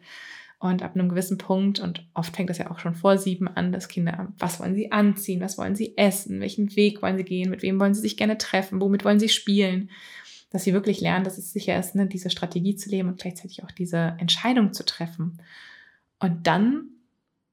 Und 0.61 0.83
ab 0.83 0.95
einem 0.95 1.09
gewissen 1.09 1.39
Punkt, 1.39 1.81
und 1.81 2.07
oft 2.15 2.37
fängt 2.37 2.51
das 2.51 2.59
ja 2.59 2.71
auch 2.71 2.79
schon 2.79 2.95
vor 2.95 3.19
sieben 3.19 3.49
an, 3.49 3.73
dass 3.73 3.89
Kinder, 3.89 4.33
was 4.39 4.61
wollen 4.61 4.75
sie 4.75 4.93
anziehen, 4.93 5.41
was 5.41 5.59
wollen 5.59 5.75
sie 5.75 5.97
essen, 5.97 6.41
welchen 6.41 6.77
Weg 6.77 7.03
wollen 7.03 7.17
sie 7.17 7.25
gehen, 7.25 7.51
mit 7.51 7.63
wem 7.63 7.81
wollen 7.81 7.95
sie 7.95 8.03
sich 8.03 8.17
gerne 8.17 8.39
treffen, 8.39 8.81
womit 8.81 9.05
wollen 9.05 9.19
sie 9.19 9.31
spielen 9.31 9.91
dass 10.51 10.65
sie 10.65 10.73
wirklich 10.73 11.01
lernen, 11.01 11.25
dass 11.25 11.39
es 11.39 11.53
sicher 11.53 11.79
ist, 11.79 11.95
ne, 11.95 12.07
diese 12.07 12.29
Strategie 12.29 12.75
zu 12.75 12.91
leben 12.91 13.09
und 13.09 13.21
gleichzeitig 13.21 13.63
auch 13.63 13.71
diese 13.71 14.17
Entscheidung 14.19 14.73
zu 14.73 14.85
treffen. 14.85 15.41
Und 16.19 16.47
dann 16.47 16.89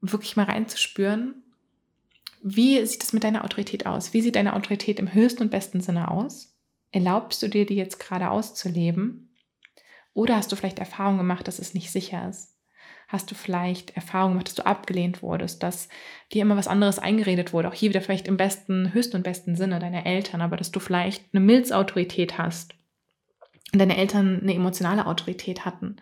wirklich 0.00 0.36
mal 0.36 0.46
reinzuspüren, 0.46 1.42
wie 2.42 2.84
sieht 2.84 3.02
es 3.02 3.12
mit 3.12 3.24
deiner 3.24 3.44
Autorität 3.44 3.86
aus? 3.86 4.12
Wie 4.12 4.20
sieht 4.20 4.36
deine 4.36 4.54
Autorität 4.54 4.98
im 4.98 5.12
höchsten 5.12 5.44
und 5.44 5.50
besten 5.50 5.80
Sinne 5.80 6.10
aus? 6.10 6.54
Erlaubst 6.90 7.42
du 7.42 7.48
dir, 7.48 7.66
die 7.66 7.74
jetzt 7.74 7.98
gerade 7.98 8.30
auszuleben? 8.30 9.30
Oder 10.12 10.36
hast 10.36 10.50
du 10.50 10.56
vielleicht 10.56 10.78
Erfahrung 10.78 11.18
gemacht, 11.18 11.46
dass 11.46 11.58
es 11.58 11.74
nicht 11.74 11.90
sicher 11.90 12.28
ist? 12.28 12.54
Hast 13.08 13.30
du 13.30 13.34
vielleicht 13.34 13.96
Erfahrung 13.96 14.32
gemacht, 14.32 14.48
dass 14.48 14.54
du 14.54 14.66
abgelehnt 14.66 15.22
wurdest, 15.22 15.62
dass 15.62 15.88
dir 16.30 16.42
immer 16.42 16.58
was 16.58 16.68
anderes 16.68 16.98
eingeredet 16.98 17.54
wurde? 17.54 17.68
Auch 17.68 17.74
hier 17.74 17.88
wieder 17.88 18.02
vielleicht 18.02 18.28
im 18.28 18.36
besten, 18.36 18.92
höchsten 18.92 19.16
und 19.16 19.22
besten 19.22 19.56
Sinne 19.56 19.78
deiner 19.78 20.04
Eltern, 20.04 20.42
aber 20.42 20.58
dass 20.58 20.72
du 20.72 20.78
vielleicht 20.78 21.24
eine 21.32 21.40
Milzautorität 21.40 22.36
hast 22.36 22.74
und 23.72 23.78
deine 23.78 23.96
Eltern 23.96 24.40
eine 24.42 24.52
emotionale 24.52 25.06
Autorität 25.06 25.64
hatten. 25.64 25.96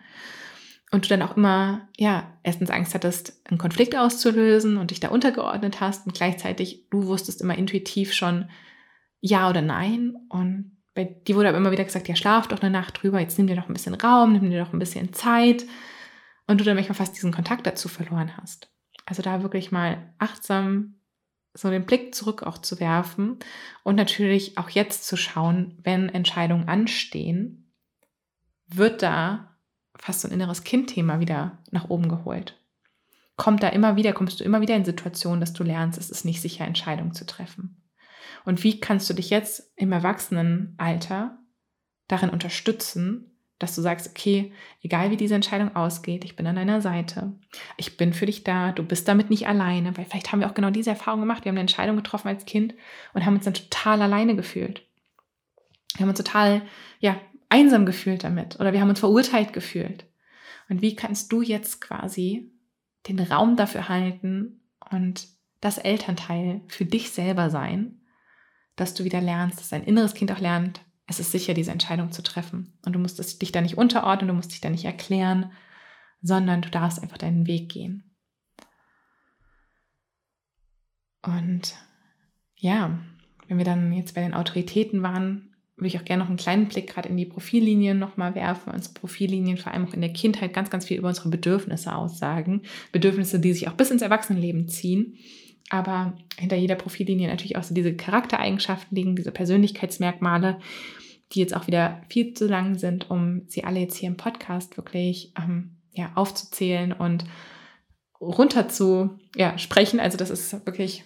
Und 0.91 1.05
du 1.05 1.09
dann 1.09 1.21
auch 1.21 1.37
immer, 1.37 1.87
ja, 1.97 2.33
erstens 2.43 2.69
Angst 2.69 2.93
hattest, 2.93 3.41
einen 3.45 3.57
Konflikt 3.57 3.95
auszulösen 3.95 4.75
und 4.77 4.91
dich 4.91 4.99
da 4.99 5.07
untergeordnet 5.07 5.79
hast 5.79 6.07
und 6.07 6.13
gleichzeitig 6.13 6.89
du 6.89 7.07
wusstest 7.07 7.41
immer 7.41 7.57
intuitiv 7.57 8.13
schon 8.13 8.49
ja 9.21 9.49
oder 9.49 9.61
nein. 9.61 10.17
Und 10.27 10.77
bei 10.93 11.05
dir 11.05 11.37
wurde 11.37 11.49
aber 11.49 11.57
immer 11.57 11.71
wieder 11.71 11.85
gesagt, 11.85 12.09
ja, 12.09 12.17
schlaf 12.17 12.47
doch 12.47 12.61
eine 12.61 12.69
Nacht 12.69 13.01
drüber, 13.01 13.21
jetzt 13.21 13.37
nimm 13.37 13.47
dir 13.47 13.55
noch 13.55 13.69
ein 13.69 13.73
bisschen 13.73 13.95
Raum, 13.95 14.33
nimm 14.33 14.49
dir 14.49 14.61
noch 14.61 14.73
ein 14.73 14.79
bisschen 14.79 15.13
Zeit. 15.13 15.65
Und 16.47 16.59
du 16.59 16.63
dann 16.63 16.75
manchmal 16.75 16.95
fast 16.95 17.15
diesen 17.15 17.33
Kontakt 17.33 17.67
dazu 17.67 17.89
verloren 17.89 18.37
hast. 18.37 18.71
Also 19.05 19.21
da 19.21 19.43
wirklich 19.43 19.71
mal 19.71 20.13
achtsam 20.17 20.95
so 21.53 21.69
den 21.69 21.85
Blick 21.85 22.13
zurück 22.13 22.43
auch 22.43 22.59
zu 22.59 22.79
werfen 22.79 23.39
und 23.83 23.95
natürlich 23.95 24.57
auch 24.57 24.69
jetzt 24.69 25.05
zu 25.05 25.17
schauen, 25.17 25.77
wenn 25.81 26.09
Entscheidungen 26.09 26.67
anstehen, 26.67 27.73
wird 28.67 29.01
da 29.01 29.57
fast 29.95 30.21
so 30.21 30.27
ein 30.27 30.33
inneres 30.33 30.63
Kindthema 30.63 31.19
wieder 31.19 31.57
nach 31.71 31.89
oben 31.89 32.09
geholt. 32.09 32.61
Kommt 33.35 33.63
da 33.63 33.69
immer 33.69 33.95
wieder, 33.95 34.13
kommst 34.13 34.39
du 34.39 34.43
immer 34.43 34.61
wieder 34.61 34.75
in 34.75 34.85
Situationen, 34.85 35.39
dass 35.39 35.53
du 35.53 35.63
lernst, 35.63 35.99
es 35.99 36.09
ist 36.09 36.25
nicht 36.25 36.41
sicher, 36.41 36.65
Entscheidungen 36.65 37.13
zu 37.13 37.25
treffen. 37.25 37.83
Und 38.45 38.63
wie 38.63 38.79
kannst 38.79 39.09
du 39.09 39.13
dich 39.13 39.29
jetzt 39.29 39.71
im 39.75 39.91
Erwachsenenalter 39.91 41.37
darin 42.07 42.29
unterstützen, 42.29 43.36
dass 43.59 43.75
du 43.75 43.81
sagst, 43.81 44.09
okay, 44.09 44.53
egal 44.83 45.09
wie 45.09 45.17
diese 45.17 45.35
Entscheidung 45.35 45.75
ausgeht, 45.75 46.23
ich 46.23 46.35
bin 46.35 46.45
an 46.45 46.55
deiner 46.55 46.81
Seite. 46.81 47.33
Ich 47.75 47.97
bin 47.97 48.13
für 48.13 48.27
dich 48.27 48.43
da. 48.43 48.71
Du 48.71 48.83
bist 48.83 49.07
damit 49.07 49.29
nicht 49.29 49.47
alleine, 49.47 49.97
weil 49.97 50.05
vielleicht 50.05 50.31
haben 50.31 50.41
wir 50.41 50.49
auch 50.49 50.53
genau 50.53 50.69
diese 50.69 50.91
Erfahrung 50.91 51.21
gemacht. 51.21 51.43
Wir 51.43 51.49
haben 51.49 51.55
eine 51.55 51.61
Entscheidung 51.61 51.95
getroffen 51.95 52.27
als 52.27 52.45
Kind 52.45 52.75
und 53.13 53.25
haben 53.25 53.35
uns 53.35 53.45
dann 53.45 53.55
total 53.55 54.01
alleine 54.01 54.35
gefühlt. 54.35 54.83
Wir 55.95 56.01
haben 56.01 56.09
uns 56.09 56.19
total, 56.19 56.61
ja, 56.99 57.19
einsam 57.49 57.85
gefühlt 57.85 58.23
damit 58.23 58.59
oder 58.59 58.73
wir 58.73 58.81
haben 58.81 58.89
uns 58.89 58.99
verurteilt 58.99 59.53
gefühlt. 59.53 60.05
Und 60.69 60.81
wie 60.81 60.95
kannst 60.95 61.31
du 61.31 61.41
jetzt 61.41 61.81
quasi 61.81 62.51
den 63.07 63.19
Raum 63.19 63.55
dafür 63.55 63.89
halten 63.89 64.61
und 64.91 65.27
das 65.61 65.77
Elternteil 65.77 66.61
für 66.67 66.85
dich 66.85 67.09
selber 67.11 67.49
sein, 67.49 68.01
dass 68.75 68.93
du 68.93 69.03
wieder 69.03 69.21
lernst, 69.21 69.59
dass 69.59 69.69
dein 69.69 69.83
inneres 69.83 70.13
Kind 70.13 70.31
auch 70.31 70.39
lernt, 70.39 70.81
es 71.07 71.19
ist 71.19 71.31
sicher, 71.31 71.53
diese 71.53 71.71
Entscheidung 71.71 72.11
zu 72.11 72.21
treffen. 72.21 72.77
Und 72.85 72.93
du 72.93 72.99
musst 72.99 73.41
dich 73.41 73.51
da 73.51 73.61
nicht 73.61 73.77
unterordnen, 73.77 74.27
du 74.27 74.33
musst 74.33 74.51
dich 74.51 74.61
da 74.61 74.69
nicht 74.69 74.85
erklären, 74.85 75.51
sondern 76.21 76.61
du 76.61 76.69
darfst 76.69 77.01
einfach 77.01 77.17
deinen 77.17 77.47
Weg 77.47 77.69
gehen. 77.69 78.03
Und 81.23 81.75
ja, 82.55 82.99
wenn 83.47 83.57
wir 83.57 83.65
dann 83.65 83.93
jetzt 83.93 84.15
bei 84.15 84.21
den 84.21 84.33
Autoritäten 84.33 85.01
waren, 85.01 85.55
würde 85.77 85.87
ich 85.87 85.99
auch 85.99 86.05
gerne 86.05 86.23
noch 86.23 86.29
einen 86.29 86.37
kleinen 86.37 86.67
Blick 86.67 86.87
gerade 86.87 87.07
in 87.07 87.17
die 87.17 87.25
Profillinien 87.25 87.99
nochmal 87.99 88.35
werfen. 88.35 88.73
Unsere 88.73 88.95
Profillinien 88.95 89.57
vor 89.57 89.71
allem 89.71 89.87
auch 89.87 89.93
in 89.93 90.01
der 90.01 90.11
Kindheit 90.11 90.53
ganz, 90.53 90.69
ganz 90.69 90.85
viel 90.85 90.97
über 90.97 91.09
unsere 91.09 91.29
Bedürfnisse 91.29 91.95
aussagen. 91.95 92.63
Bedürfnisse, 92.91 93.39
die 93.39 93.53
sich 93.53 93.67
auch 93.67 93.73
bis 93.73 93.91
ins 93.91 94.01
Erwachsenenleben 94.01 94.67
ziehen 94.67 95.17
aber 95.69 96.17
hinter 96.37 96.55
jeder 96.55 96.75
Profillinie 96.75 97.27
natürlich 97.27 97.57
auch 97.57 97.63
so 97.63 97.73
diese 97.73 97.95
Charaktereigenschaften 97.95 98.95
liegen, 98.95 99.15
diese 99.15 99.31
Persönlichkeitsmerkmale, 99.31 100.59
die 101.33 101.39
jetzt 101.39 101.55
auch 101.55 101.67
wieder 101.67 102.01
viel 102.09 102.33
zu 102.33 102.47
lang 102.47 102.75
sind, 102.75 103.09
um 103.09 103.43
sie 103.47 103.63
alle 103.63 103.79
jetzt 103.79 103.97
hier 103.97 104.07
im 104.07 104.17
Podcast 104.17 104.77
wirklich 104.77 105.33
ähm, 105.37 105.77
ja, 105.93 106.11
aufzuzählen 106.15 106.93
und 106.93 107.25
runter 108.21 108.69
zu 108.69 109.19
ja, 109.35 109.57
sprechen. 109.57 109.99
Also 109.99 110.17
das 110.17 110.29
ist 110.29 110.65
wirklich 110.65 111.03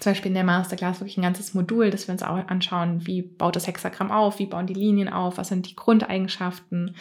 zum 0.00 0.12
Beispiel 0.12 0.30
in 0.30 0.34
der 0.34 0.44
Masterclass 0.44 1.00
wirklich 1.00 1.18
ein 1.18 1.22
ganzes 1.22 1.52
Modul, 1.52 1.90
das 1.90 2.08
wir 2.08 2.12
uns 2.12 2.22
auch 2.22 2.48
anschauen, 2.48 3.06
wie 3.06 3.20
baut 3.20 3.54
das 3.54 3.66
Hexagramm 3.66 4.10
auf, 4.10 4.38
wie 4.38 4.46
bauen 4.46 4.66
die 4.66 4.74
Linien 4.74 5.08
auf, 5.08 5.36
was 5.36 5.48
sind 5.48 5.68
die 5.68 5.76
Grundeigenschaften, 5.76 6.96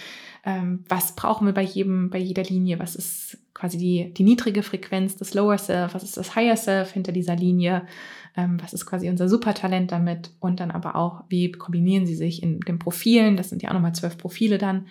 ähm, 0.46 0.84
was 0.90 1.16
brauchen 1.16 1.48
wir 1.48 1.54
bei 1.54 1.64
jedem, 1.64 2.10
bei 2.10 2.18
jeder 2.18 2.44
Linie, 2.44 2.78
was 2.78 2.96
ist 2.96 3.38
quasi 3.54 3.78
die, 3.78 4.14
die 4.14 4.24
niedrige 4.24 4.64
Frequenz 4.64 5.16
des 5.16 5.34
Lower 5.34 5.58
Self, 5.58 5.94
was 5.94 6.04
ist 6.04 6.18
das 6.18 6.36
Higher 6.36 6.58
Self 6.58 6.92
hinter 6.92 7.14
dieser 7.14 7.38
Linie, 7.38 7.88
ähm, 8.36 8.60
was 8.62 8.74
ist 8.74 8.86
quasi 8.86 9.10
unser 9.10 9.30
Supertalent 9.30 9.92
damit 9.94 10.32
und 10.42 10.60
dann 10.60 10.72
aber 10.72 10.96
auch, 10.96 11.24
wie 11.30 11.52
kombinieren 11.54 12.06
sie 12.06 12.16
sich 12.16 12.44
in 12.44 12.60
den 12.60 12.80
Profilen, 12.80 13.38
das 13.38 13.50
sind 13.50 13.64
ja 13.64 13.70
auch 13.70 13.74
nochmal 13.74 13.96
zwölf 13.96 14.18
Profile 14.18 14.58
dann. 14.58 14.88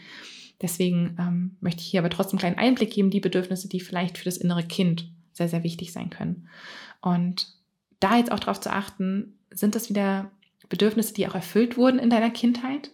Deswegen 0.63 1.17
ähm, 1.21 1.57
möchte 1.61 1.83
ich 1.83 1.89
hier 1.89 2.01
aber 2.01 2.11
trotzdem 2.11 2.39
einen 2.39 2.55
kleinen 2.55 2.59
Einblick 2.59 2.91
geben, 2.91 3.11
die 3.11 3.21
Bedürfnisse, 3.21 3.69
die 3.69 3.81
vielleicht 3.81 4.19
für 4.19 4.25
das 4.25 4.39
innere 4.39 4.65
Kind 4.65 5.11
sehr, 5.33 5.49
sehr 5.49 5.63
wichtig 5.63 5.93
sein 5.93 6.11
können. 6.11 6.49
Und 7.01 7.58
da 8.01 8.17
jetzt 8.17 8.33
auch 8.33 8.41
darauf 8.41 8.61
zu 8.61 8.73
achten, 8.73 9.39
sind 9.51 9.75
das 9.75 9.89
wieder 9.89 10.31
Bedürfnisse, 10.69 11.15
die 11.15 11.27
auch 11.27 11.35
erfüllt 11.35 11.77
wurden 11.77 11.99
in 11.99 12.11
deiner 12.11 12.31
Kindheit? 12.31 12.91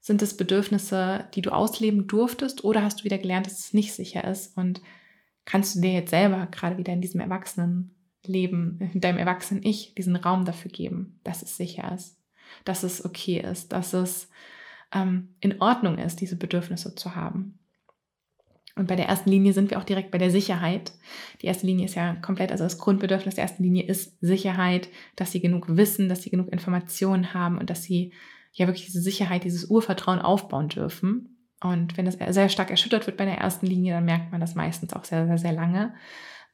Sind 0.00 0.20
es 0.22 0.36
Bedürfnisse, 0.36 1.28
die 1.34 1.42
du 1.42 1.50
ausleben 1.50 2.06
durftest 2.06 2.64
oder 2.64 2.82
hast 2.82 3.00
du 3.00 3.04
wieder 3.04 3.18
gelernt, 3.18 3.46
dass 3.46 3.58
es 3.58 3.72
nicht 3.72 3.92
sicher 3.92 4.24
ist 4.24 4.56
und 4.56 4.80
kannst 5.44 5.76
du 5.76 5.80
dir 5.80 5.92
jetzt 5.92 6.10
selber 6.10 6.46
gerade 6.50 6.78
wieder 6.78 6.92
in 6.92 7.00
diesem 7.00 7.20
Erwachsenenleben, 7.20 8.90
in 8.92 9.00
deinem 9.00 9.18
Erwachsenen-Ich 9.18 9.94
diesen 9.94 10.16
Raum 10.16 10.44
dafür 10.44 10.70
geben, 10.70 11.20
dass 11.24 11.42
es 11.42 11.56
sicher 11.56 11.92
ist, 11.94 12.18
dass 12.64 12.82
es 12.82 13.04
okay 13.04 13.40
ist, 13.40 13.72
dass 13.72 13.92
es 13.92 14.28
ähm, 14.92 15.34
in 15.40 15.60
Ordnung 15.60 15.98
ist, 15.98 16.20
diese 16.20 16.36
Bedürfnisse 16.36 16.94
zu 16.94 17.14
haben. 17.14 17.58
Und 18.74 18.88
bei 18.88 18.96
der 18.96 19.06
ersten 19.06 19.30
Linie 19.30 19.52
sind 19.52 19.70
wir 19.70 19.78
auch 19.78 19.84
direkt 19.84 20.10
bei 20.10 20.18
der 20.18 20.30
Sicherheit. 20.30 20.92
Die 21.42 21.46
erste 21.46 21.66
Linie 21.66 21.84
ist 21.84 21.94
ja 21.94 22.14
komplett, 22.14 22.50
also 22.52 22.64
das 22.64 22.78
Grundbedürfnis 22.78 23.34
der 23.34 23.42
ersten 23.42 23.62
Linie 23.62 23.84
ist 23.84 24.18
Sicherheit, 24.20 24.88
dass 25.14 25.30
sie 25.30 25.40
genug 25.40 25.76
wissen, 25.76 26.08
dass 26.08 26.22
sie 26.22 26.30
genug 26.30 26.50
Informationen 26.50 27.34
haben 27.34 27.58
und 27.58 27.68
dass 27.68 27.82
sie 27.82 28.12
ja 28.52 28.66
wirklich 28.66 28.86
diese 28.86 29.02
Sicherheit, 29.02 29.44
dieses 29.44 29.66
Urvertrauen 29.66 30.20
aufbauen 30.20 30.68
dürfen. 30.68 31.36
Und 31.62 31.96
wenn 31.96 32.06
das 32.06 32.18
sehr 32.34 32.48
stark 32.48 32.70
erschüttert 32.70 33.06
wird 33.06 33.16
bei 33.16 33.24
der 33.24 33.38
ersten 33.38 33.66
Linie, 33.66 33.94
dann 33.94 34.04
merkt 34.04 34.32
man 34.32 34.40
das 34.40 34.54
meistens 34.54 34.94
auch 34.94 35.04
sehr, 35.04 35.26
sehr, 35.26 35.38
sehr 35.38 35.52
lange, 35.52 35.94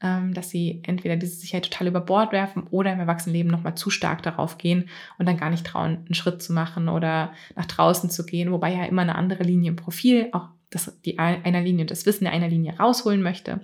ähm, 0.02 0.34
dass 0.34 0.50
sie 0.50 0.82
entweder 0.84 1.16
diese 1.16 1.36
Sicherheit 1.36 1.70
total 1.70 1.86
über 1.86 2.00
Bord 2.00 2.32
werfen 2.32 2.66
oder 2.70 2.92
im 2.92 3.00
Erwachsenenleben 3.00 3.50
nochmal 3.50 3.76
zu 3.76 3.90
stark 3.90 4.22
darauf 4.22 4.58
gehen 4.58 4.88
und 5.18 5.26
dann 5.26 5.38
gar 5.38 5.50
nicht 5.50 5.66
trauen, 5.66 5.98
einen 6.04 6.14
Schritt 6.14 6.42
zu 6.42 6.52
machen 6.52 6.88
oder 6.88 7.32
nach 7.56 7.66
draußen 7.66 8.10
zu 8.10 8.26
gehen, 8.26 8.52
wobei 8.52 8.74
ja 8.74 8.84
immer 8.84 9.02
eine 9.02 9.14
andere 9.14 9.44
Linie 9.44 9.70
im 9.70 9.76
Profil 9.76 10.28
auch 10.32 10.48
das, 10.70 11.00
die 11.04 11.18
einer 11.18 11.60
Linie, 11.60 11.86
das 11.86 12.06
Wissen 12.06 12.24
der 12.24 12.32
einer 12.32 12.48
Linie 12.48 12.76
rausholen 12.78 13.22
möchte. 13.22 13.60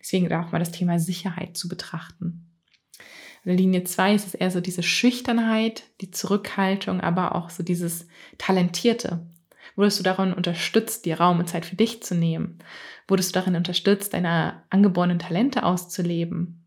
Deswegen 0.00 0.32
auch 0.32 0.52
mal 0.52 0.58
das 0.58 0.72
Thema 0.72 0.98
Sicherheit 0.98 1.56
zu 1.56 1.68
betrachten. 1.68 2.44
Linie 3.44 3.84
2 3.84 4.14
ist 4.14 4.26
es 4.26 4.34
eher 4.34 4.50
so 4.50 4.60
diese 4.60 4.82
Schüchternheit, 4.82 5.84
die 6.00 6.10
Zurückhaltung, 6.10 7.00
aber 7.00 7.34
auch 7.34 7.50
so 7.50 7.62
dieses 7.62 8.06
Talentierte. 8.36 9.26
Wurdest 9.76 10.00
du 10.00 10.02
darin 10.02 10.32
unterstützt, 10.32 11.04
dir 11.04 11.20
Raum 11.20 11.38
und 11.38 11.48
Zeit 11.48 11.64
für 11.64 11.76
dich 11.76 12.02
zu 12.02 12.14
nehmen? 12.14 12.58
Wurdest 13.06 13.30
du 13.30 13.38
darin 13.38 13.54
unterstützt, 13.54 14.12
deine 14.12 14.62
angeborenen 14.70 15.18
Talente 15.18 15.62
auszuleben? 15.62 16.57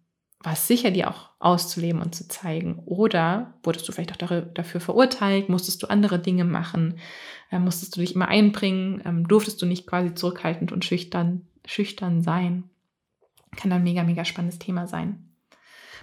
War 0.44 0.54
es 0.54 0.68
sicher, 0.68 0.92
dir 0.92 1.10
auch 1.10 1.30
auszuleben 1.40 2.02
und 2.02 2.16
zu 2.16 2.28
zeigen? 2.28 2.82
Oder 2.86 3.54
wurdest 3.64 3.88
du 3.88 3.92
vielleicht 3.92 4.24
auch 4.24 4.44
dafür 4.54 4.82
verurteilt? 4.82 5.50
Musstest 5.50 5.84
du 5.84 5.88
andere 5.88 6.20
Dinge 6.20 6.46
machen? 6.46 6.98
Äh, 7.52 7.60
musstest 7.60 7.96
du 7.96 8.02
dich 8.02 8.16
immer 8.16 8.28
einbringen? 8.28 9.02
Ähm, 9.06 9.28
durftest 9.28 9.62
du 9.62 9.66
nicht 9.66 9.88
quasi 9.88 10.14
zurückhaltend 10.14 10.72
und 10.72 10.86
schüchtern, 10.86 11.48
schüchtern 11.66 12.22
sein? 12.22 12.64
Kann 13.56 13.72
ein 13.72 13.84
mega, 13.84 14.04
mega 14.04 14.26
spannendes 14.26 14.60
Thema 14.60 14.88
sein. 14.88 15.28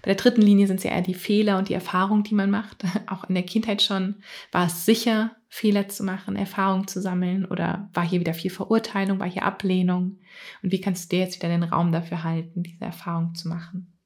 Bei 0.03 0.15
der 0.15 0.17
dritten 0.17 0.43
Linie 0.43 0.69
sind 0.69 0.77
es 0.77 0.85
ja 0.85 0.93
eher 0.93 1.03
die 1.03 1.15
Fehler 1.15 1.59
und 1.59 1.69
die 1.69 1.75
Erfahrungen, 1.75 2.23
die 2.23 2.35
man 2.35 2.51
macht. 2.51 2.85
Auch 3.07 3.29
in 3.29 3.35
der 3.35 3.45
Kindheit 3.45 3.83
schon 3.83 4.17
war 4.53 4.67
es 4.67 4.85
sicher, 4.85 5.33
Fehler 5.49 5.89
zu 5.89 6.05
machen, 6.05 6.37
Erfahrungen 6.37 6.87
zu 6.87 7.01
sammeln 7.01 7.47
oder 7.47 7.89
war 7.95 8.07
hier 8.07 8.21
wieder 8.21 8.35
viel 8.35 8.51
Verurteilung, 8.51 9.19
war 9.19 9.29
hier 9.29 9.45
Ablehnung? 9.45 10.19
Und 10.63 10.73
wie 10.73 10.81
kannst 10.81 11.11
du 11.11 11.17
dir 11.17 11.23
jetzt 11.23 11.37
wieder 11.37 11.49
den 11.49 11.63
Raum 11.63 11.91
dafür 11.91 12.23
halten, 12.23 12.63
diese 12.63 12.85
Erfahrung 12.85 13.35
zu 13.35 13.49
machen? 13.49 13.98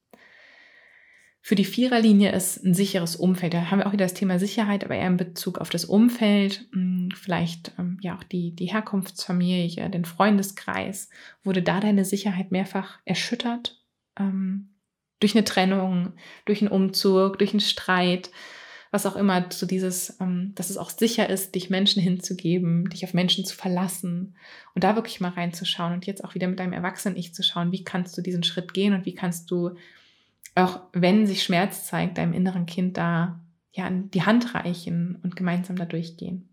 Für 1.45 1.55
die 1.55 1.65
Viererlinie 1.65 2.31
ist 2.31 2.63
ein 2.63 2.73
sicheres 2.73 3.17
Umfeld. 3.17 3.53
Da 3.53 3.69
haben 3.69 3.79
wir 3.79 3.87
auch 3.87 3.91
wieder 3.91 4.05
das 4.05 4.13
Thema 4.13 4.39
Sicherheit, 4.39 4.85
aber 4.85 4.95
eher 4.95 5.07
in 5.07 5.17
Bezug 5.17 5.57
auf 5.57 5.69
das 5.69 5.83
Umfeld, 5.83 6.69
hm, 6.71 7.09
vielleicht 7.13 7.73
ähm, 7.77 7.97
ja 8.01 8.15
auch 8.15 8.23
die, 8.23 8.55
die 8.55 8.67
Herkunftsfamilie, 8.67 9.89
den 9.89 10.05
Freundeskreis. 10.05 11.09
Wurde 11.43 11.61
da 11.61 11.81
deine 11.81 12.05
Sicherheit 12.05 12.51
mehrfach 12.51 12.99
erschüttert? 13.03 13.83
Ähm, 14.17 14.69
durch 15.19 15.35
eine 15.35 15.43
Trennung, 15.43 16.13
durch 16.45 16.61
einen 16.61 16.71
Umzug, 16.71 17.39
durch 17.39 17.51
einen 17.51 17.59
Streit, 17.59 18.31
was 18.91 19.05
auch 19.05 19.17
immer, 19.17 19.47
so 19.49 19.65
dieses, 19.65 20.17
ähm, 20.21 20.53
dass 20.55 20.69
es 20.69 20.77
auch 20.77 20.91
sicher 20.91 21.29
ist, 21.29 21.55
dich 21.55 21.69
Menschen 21.69 22.01
hinzugeben, 22.01 22.89
dich 22.89 23.03
auf 23.03 23.13
Menschen 23.13 23.43
zu 23.43 23.53
verlassen 23.53 24.37
und 24.75 24.85
da 24.85 24.95
wirklich 24.95 25.19
mal 25.19 25.31
reinzuschauen 25.31 25.91
und 25.91 26.05
jetzt 26.05 26.23
auch 26.23 26.35
wieder 26.35 26.47
mit 26.47 26.59
deinem 26.59 26.71
Erwachsenen-Ich 26.71 27.33
zu 27.33 27.43
schauen, 27.43 27.73
wie 27.73 27.83
kannst 27.83 28.17
du 28.17 28.21
diesen 28.21 28.43
Schritt 28.43 28.73
gehen 28.73 28.93
und 28.93 29.05
wie 29.05 29.13
kannst 29.13 29.51
du 29.51 29.75
auch 30.55 30.81
wenn 30.93 31.25
sich 31.25 31.43
Schmerz 31.43 31.85
zeigt, 31.87 32.17
deinem 32.17 32.33
inneren 32.33 32.65
Kind 32.65 32.97
da 32.97 33.39
ja 33.71 33.89
die 33.89 34.23
Hand 34.23 34.53
reichen 34.53 35.19
und 35.23 35.35
gemeinsam 35.35 35.75
da 35.75 35.85
durchgehen. 35.85 36.49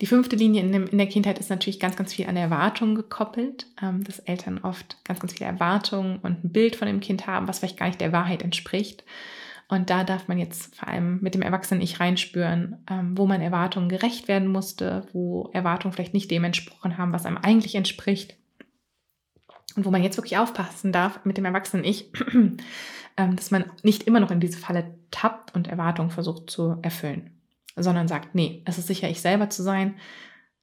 Die 0.00 0.06
fünfte 0.06 0.34
Linie 0.34 0.62
in, 0.62 0.72
dem, 0.72 0.86
in, 0.86 0.96
der 0.96 1.08
Kindheit 1.08 1.38
ist 1.38 1.50
natürlich 1.50 1.78
ganz, 1.78 1.94
ganz 1.94 2.14
viel 2.14 2.26
an 2.26 2.36
Erwartungen 2.36 2.94
gekoppelt, 2.94 3.66
ähm, 3.82 4.02
dass 4.02 4.18
Eltern 4.20 4.58
oft 4.62 4.96
ganz, 5.04 5.20
ganz 5.20 5.34
viele 5.34 5.50
Erwartungen 5.50 6.18
und 6.20 6.42
ein 6.42 6.52
Bild 6.52 6.76
von 6.76 6.86
dem 6.86 7.00
Kind 7.00 7.26
haben, 7.26 7.46
was 7.46 7.58
vielleicht 7.58 7.78
gar 7.78 7.86
nicht 7.86 8.00
der 8.00 8.12
Wahrheit 8.12 8.42
entspricht. 8.42 9.04
Und 9.68 9.90
da 9.90 10.02
darf 10.02 10.26
man 10.26 10.38
jetzt 10.38 10.74
vor 10.74 10.88
allem 10.88 11.20
mit 11.20 11.34
dem 11.34 11.42
Erwachsenen-Ich 11.42 12.00
reinspüren, 12.00 12.78
ähm, 12.90 13.16
wo 13.16 13.26
man 13.26 13.42
Erwartungen 13.42 13.90
gerecht 13.90 14.26
werden 14.26 14.48
musste, 14.48 15.06
wo 15.12 15.50
Erwartungen 15.52 15.92
vielleicht 15.92 16.14
nicht 16.14 16.30
dem 16.30 16.44
entsprochen 16.44 16.96
haben, 16.96 17.12
was 17.12 17.26
einem 17.26 17.36
eigentlich 17.36 17.74
entspricht. 17.74 18.36
Und 19.80 19.86
wo 19.86 19.90
man 19.90 20.02
jetzt 20.02 20.18
wirklich 20.18 20.36
aufpassen 20.36 20.92
darf 20.92 21.24
mit 21.24 21.38
dem 21.38 21.46
erwachsenen 21.46 21.84
Ich, 21.84 22.12
ähm, 23.16 23.36
dass 23.36 23.50
man 23.50 23.64
nicht 23.82 24.02
immer 24.02 24.20
noch 24.20 24.30
in 24.30 24.38
diese 24.38 24.58
Falle 24.58 24.94
tappt 25.10 25.54
und 25.54 25.68
Erwartungen 25.68 26.10
versucht 26.10 26.50
zu 26.50 26.76
erfüllen, 26.82 27.30
sondern 27.76 28.06
sagt, 28.06 28.34
nee, 28.34 28.60
es 28.66 28.76
ist 28.76 28.88
sicher, 28.88 29.08
ich 29.08 29.22
selber 29.22 29.48
zu 29.48 29.62
sein. 29.62 29.94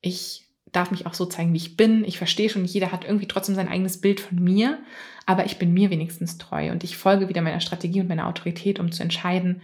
Ich 0.02 0.46
darf 0.72 0.92
mich 0.92 1.08
auch 1.08 1.16
so 1.16 1.26
zeigen, 1.26 1.52
wie 1.54 1.58
ich 1.58 1.76
bin. 1.76 2.06
Ich 2.06 2.20
verstehe 2.20 2.48
schon, 2.48 2.64
jeder 2.64 2.92
hat 2.92 3.06
irgendwie 3.06 3.28
trotzdem 3.28 3.56
sein 3.56 3.70
eigenes 3.70 4.00
Bild 4.00 4.20
von 4.20 4.38
mir, 4.38 4.78
aber 5.26 5.48
ich 5.48 5.58
bin 5.58 5.74
mir 5.74 5.90
wenigstens 5.90 6.38
treu 6.38 6.70
und 6.72 6.84
ich 6.84 6.96
folge 6.96 7.28
wieder 7.28 7.42
meiner 7.42 7.60
Strategie 7.60 8.02
und 8.02 8.10
meiner 8.10 8.28
Autorität, 8.28 8.80
um 8.80 8.92
zu 8.92 9.02
entscheiden, 9.02 9.64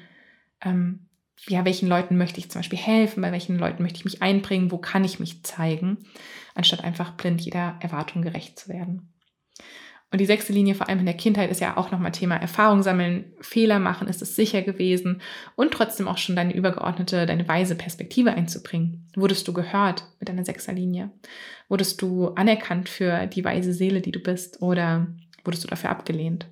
ähm, 0.61 1.09
ja, 1.47 1.63
welchen 1.63 1.87
Leuten 1.87 2.17
möchte 2.17 2.39
ich 2.39 2.49
zum 2.49 2.61
Beispiel 2.61 2.79
helfen, 2.79 3.21
bei 3.21 3.31
welchen 3.31 3.59
Leuten 3.59 3.83
möchte 3.83 3.97
ich 3.97 4.05
mich 4.05 4.23
einbringen, 4.23 4.71
wo 4.71 4.79
kann 4.79 5.03
ich 5.03 5.19
mich 5.19 5.43
zeigen, 5.43 5.99
anstatt 6.55 6.83
einfach 6.83 7.11
blind 7.11 7.41
jeder 7.41 7.77
Erwartung 7.81 8.23
gerecht 8.23 8.57
zu 8.57 8.69
werden. 8.69 9.12
Und 10.13 10.19
die 10.19 10.27
sechste 10.27 10.53
Linie, 10.53 10.75
vor 10.75 10.87
allem 10.87 10.99
in 10.99 11.07
der 11.07 11.17
Kindheit, 11.17 11.49
ist 11.49 11.59
ja 11.59 11.75
auch 11.75 11.89
nochmal 11.89 12.11
Thema 12.11 12.35
Erfahrung 12.35 12.83
sammeln, 12.83 13.33
Fehler 13.41 13.79
machen, 13.79 14.07
ist 14.07 14.21
es 14.21 14.35
sicher 14.35 14.61
gewesen 14.61 15.23
und 15.55 15.71
trotzdem 15.71 16.07
auch 16.07 16.19
schon 16.19 16.35
deine 16.35 16.53
übergeordnete, 16.53 17.25
deine 17.25 17.47
weise 17.47 17.73
Perspektive 17.73 18.31
einzubringen. 18.31 19.09
Wurdest 19.15 19.47
du 19.47 19.53
gehört 19.53 20.05
mit 20.19 20.29
deiner 20.29 20.45
Sechserlinie? 20.45 21.09
Wurdest 21.67 21.99
du 21.99 22.27
anerkannt 22.27 22.89
für 22.89 23.25
die 23.25 23.43
weise 23.43 23.73
Seele, 23.73 24.01
die 24.01 24.11
du 24.11 24.19
bist 24.19 24.61
oder 24.61 25.07
wurdest 25.43 25.63
du 25.63 25.67
dafür 25.67 25.89
abgelehnt? 25.89 26.45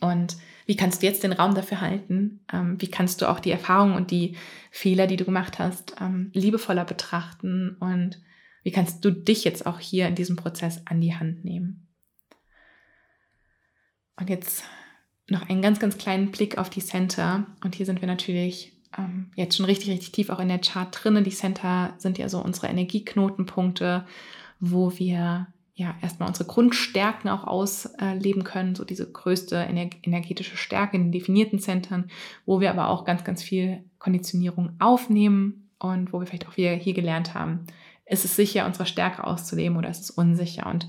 Und 0.00 0.36
wie 0.66 0.74
kannst 0.74 1.00
du 1.00 1.06
jetzt 1.06 1.22
den 1.22 1.34
Raum 1.34 1.54
dafür 1.54 1.80
halten? 1.80 2.40
Ähm, 2.52 2.74
wie 2.80 2.90
kannst 2.90 3.22
du 3.22 3.28
auch 3.28 3.38
die 3.38 3.52
Erfahrungen 3.52 3.94
und 3.94 4.10
die 4.10 4.36
Fehler, 4.72 5.06
die 5.06 5.16
du 5.16 5.24
gemacht 5.24 5.60
hast, 5.60 5.94
ähm, 6.00 6.32
liebevoller 6.34 6.84
betrachten? 6.84 7.76
Und 7.78 8.20
wie 8.64 8.72
kannst 8.72 9.04
du 9.04 9.12
dich 9.12 9.44
jetzt 9.44 9.64
auch 9.64 9.78
hier 9.78 10.08
in 10.08 10.16
diesem 10.16 10.34
Prozess 10.34 10.82
an 10.86 11.00
die 11.00 11.14
Hand 11.14 11.44
nehmen? 11.44 11.87
Und 14.18 14.30
jetzt 14.30 14.64
noch 15.28 15.48
einen 15.48 15.62
ganz, 15.62 15.78
ganz 15.78 15.98
kleinen 15.98 16.30
Blick 16.30 16.58
auf 16.58 16.70
die 16.70 16.84
Center. 16.84 17.46
Und 17.62 17.74
hier 17.74 17.86
sind 17.86 18.00
wir 18.00 18.08
natürlich 18.08 18.72
ähm, 18.96 19.30
jetzt 19.36 19.56
schon 19.56 19.66
richtig, 19.66 19.90
richtig 19.90 20.12
tief 20.12 20.30
auch 20.30 20.40
in 20.40 20.48
der 20.48 20.60
Chart 20.60 20.88
drinnen. 20.90 21.24
Die 21.24 21.30
Center 21.30 21.94
sind 21.98 22.18
ja 22.18 22.28
so 22.28 22.42
unsere 22.42 22.68
Energieknotenpunkte, 22.68 24.06
wo 24.60 24.92
wir 24.98 25.46
ja 25.74 25.94
erstmal 26.02 26.28
unsere 26.28 26.48
Grundstärken 26.48 27.30
auch 27.30 27.44
ausleben 27.44 28.42
können, 28.42 28.74
so 28.74 28.84
diese 28.84 29.10
größte 29.10 29.56
energetische 30.02 30.56
Stärke 30.56 30.96
in 30.96 31.04
den 31.04 31.12
definierten 31.12 31.60
Centern, 31.60 32.10
wo 32.46 32.60
wir 32.60 32.70
aber 32.70 32.88
auch 32.88 33.04
ganz, 33.04 33.22
ganz 33.22 33.44
viel 33.44 33.84
Konditionierung 34.00 34.72
aufnehmen 34.80 35.68
und 35.78 36.12
wo 36.12 36.18
wir 36.18 36.26
vielleicht 36.26 36.48
auch 36.48 36.56
wieder 36.56 36.72
hier 36.72 36.94
gelernt 36.94 37.34
haben, 37.34 37.66
ist 38.06 38.24
es 38.24 38.34
sicher, 38.34 38.66
unsere 38.66 38.86
Stärke 38.86 39.22
auszuleben 39.22 39.76
oder 39.76 39.88
ist 39.88 40.02
es 40.02 40.10
unsicher? 40.10 40.66
Und 40.66 40.88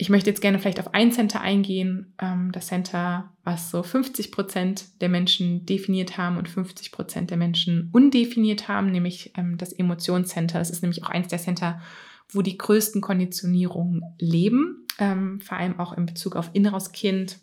ich 0.00 0.10
möchte 0.10 0.30
jetzt 0.30 0.40
gerne 0.40 0.60
vielleicht 0.60 0.78
auf 0.78 0.94
ein 0.94 1.10
Center 1.10 1.40
eingehen, 1.40 2.14
ähm, 2.22 2.52
das 2.52 2.68
Center, 2.68 3.32
was 3.42 3.72
so 3.72 3.82
50 3.82 4.30
Prozent 4.30 5.00
der 5.00 5.08
Menschen 5.08 5.66
definiert 5.66 6.16
haben 6.16 6.36
und 6.36 6.48
50 6.48 6.92
Prozent 6.92 7.30
der 7.30 7.36
Menschen 7.36 7.90
undefiniert 7.92 8.68
haben, 8.68 8.92
nämlich 8.92 9.32
ähm, 9.36 9.58
das 9.58 9.72
Emotionscenter. 9.72 10.60
Das 10.60 10.70
ist 10.70 10.82
nämlich 10.82 11.02
auch 11.02 11.10
eins 11.10 11.26
der 11.26 11.40
Center, 11.40 11.80
wo 12.30 12.42
die 12.42 12.56
größten 12.56 13.00
Konditionierungen 13.00 14.02
leben, 14.20 14.86
ähm, 15.00 15.40
vor 15.40 15.58
allem 15.58 15.80
auch 15.80 15.92
in 15.96 16.06
Bezug 16.06 16.36
auf 16.36 16.50
inneres 16.52 16.92
Kind 16.92 17.40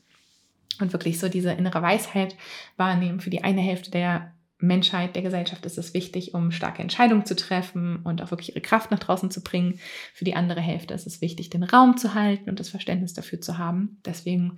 und 0.80 0.94
wirklich 0.94 1.20
so 1.20 1.28
diese 1.28 1.52
innere 1.52 1.82
Weisheit 1.82 2.38
wahrnehmen. 2.78 3.20
Für 3.20 3.30
die 3.30 3.44
eine 3.44 3.62
Hälfte 3.62 3.92
der 3.92 4.32
Menschheit, 4.58 5.16
der 5.16 5.24
Gesellschaft 5.24 5.66
ist 5.66 5.78
es 5.78 5.94
wichtig, 5.94 6.34
um 6.34 6.52
starke 6.52 6.82
Entscheidungen 6.82 7.26
zu 7.26 7.36
treffen 7.36 7.98
und 8.04 8.22
auch 8.22 8.32
wirklich 8.32 8.50
ihre 8.50 8.62
Kraft 8.62 8.90
nach 8.90 9.00
draußen 9.00 9.30
zu 9.30 9.44
bringen. 9.44 9.80
Für 10.14 10.24
die 10.24 10.36
andere 10.36 10.62
Hälfte 10.62 10.94
ist 10.94 11.08
es 11.08 11.22
wichtig, 11.22 11.50
den 11.50 11.64
Raum 11.64 11.98
zu 11.98 12.14
halten 12.14 12.50
und 12.50 12.60
das 12.60 12.70
Verständnis 12.70 13.14
dafür 13.14 13.42
zu 13.42 13.58
haben. 13.58 14.00
Deswegen 14.06 14.58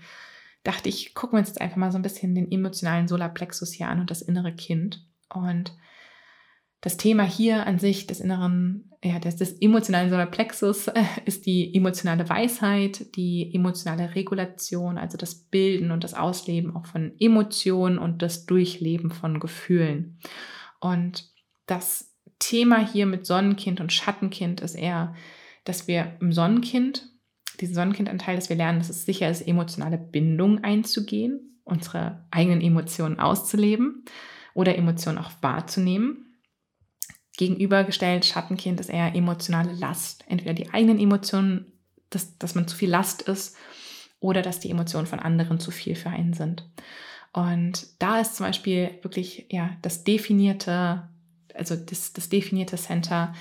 dachte 0.64 0.90
ich, 0.90 1.16
gucken 1.16 1.38
wir 1.38 1.40
uns 1.40 1.50
jetzt 1.50 1.62
einfach 1.62 1.78
mal 1.78 1.92
so 1.92 1.98
ein 1.98 2.04
bisschen 2.04 2.36
den 2.36 2.52
emotionalen 2.52 3.08
Solarplexus 3.08 3.72
hier 3.74 3.88
an 3.88 4.00
und 4.00 4.12
das 4.12 4.22
innere 4.22 4.54
Kind. 4.54 5.04
Und 5.34 5.76
das 6.82 6.98
Thema 6.98 7.24
hier 7.24 7.66
an 7.66 7.80
sich 7.80 8.06
des 8.06 8.20
inneren, 8.20 8.92
ja, 9.04 9.20
des, 9.20 9.36
des 9.36 9.54
emotionalen 9.62 10.10
Solarplexus 10.10 10.88
äh, 10.88 11.04
ist 11.26 11.46
die 11.46 11.76
emotionale 11.76 12.28
Weisheit, 12.30 13.16
die 13.16 13.54
emotionale 13.54 14.16
Regulation, 14.16 14.98
also 14.98 15.18
das 15.18 15.36
Bilden 15.36 15.92
und 15.92 16.04
das 16.04 16.16
Ausleben 16.16 16.76
auch 16.76 16.88
von 16.88 17.14
Emotionen 17.20 18.00
und 18.00 18.22
das 18.22 18.46
Durchleben 18.48 19.12
von 19.12 19.40
Gefühlen. 19.40 20.20
Und 20.80 21.30
das 21.68 22.16
Thema 22.40 22.80
hier 22.80 23.06
mit 23.06 23.26
Sonnenkind 23.26 23.80
und 23.80 23.94
Schattenkind 23.94 24.62
ist 24.62 24.76
eher, 24.76 25.14
dass 25.64 25.88
wir 25.88 26.18
im 26.20 26.32
Sonnenkind, 26.32 27.08
diesen 27.60 27.76
Sonnenkindanteil, 27.76 28.36
dass 28.36 28.50
wir 28.50 28.56
lernen, 28.56 28.80
dass 28.80 28.90
es 28.90 29.06
sicher 29.06 29.30
ist, 29.30 29.42
emotionale 29.42 29.98
Bindung 29.98 30.64
einzugehen, 30.64 31.62
unsere 31.64 32.26
eigenen 32.32 32.62
Emotionen 32.62 33.20
auszuleben 33.20 34.06
oder 34.54 34.76
Emotionen 34.76 35.18
auch 35.18 35.32
wahrzunehmen 35.42 36.27
Gegenübergestellt, 37.38 38.26
Schattenkind 38.26 38.80
ist 38.80 38.90
eher 38.90 39.16
emotionale 39.16 39.74
Last. 39.74 40.24
Entweder 40.28 40.54
die 40.54 40.74
eigenen 40.74 41.00
Emotionen, 41.00 41.72
dass, 42.10 42.38
dass 42.38 42.56
man 42.56 42.68
zu 42.68 42.76
viel 42.76 42.90
Last 42.90 43.22
ist, 43.24 43.56
oder 44.20 44.42
dass 44.42 44.60
die 44.60 44.72
Emotionen 44.72 45.08
von 45.08 45.20
anderen 45.20 45.60
zu 45.60 45.72
viel 45.72 45.96
für 45.96 46.10
einen 46.10 46.34
sind. 46.34 46.68
Und 47.34 47.88
da 48.00 48.20
ist 48.20 48.36
zum 48.36 48.46
Beispiel 48.46 48.92
wirklich 49.02 49.46
ja 49.52 49.78
das 49.82 50.04
definierte, 50.04 51.08
also 51.54 51.76
das, 51.76 52.14
das 52.14 52.30
definierte 52.30 52.78
Center, 52.78 53.34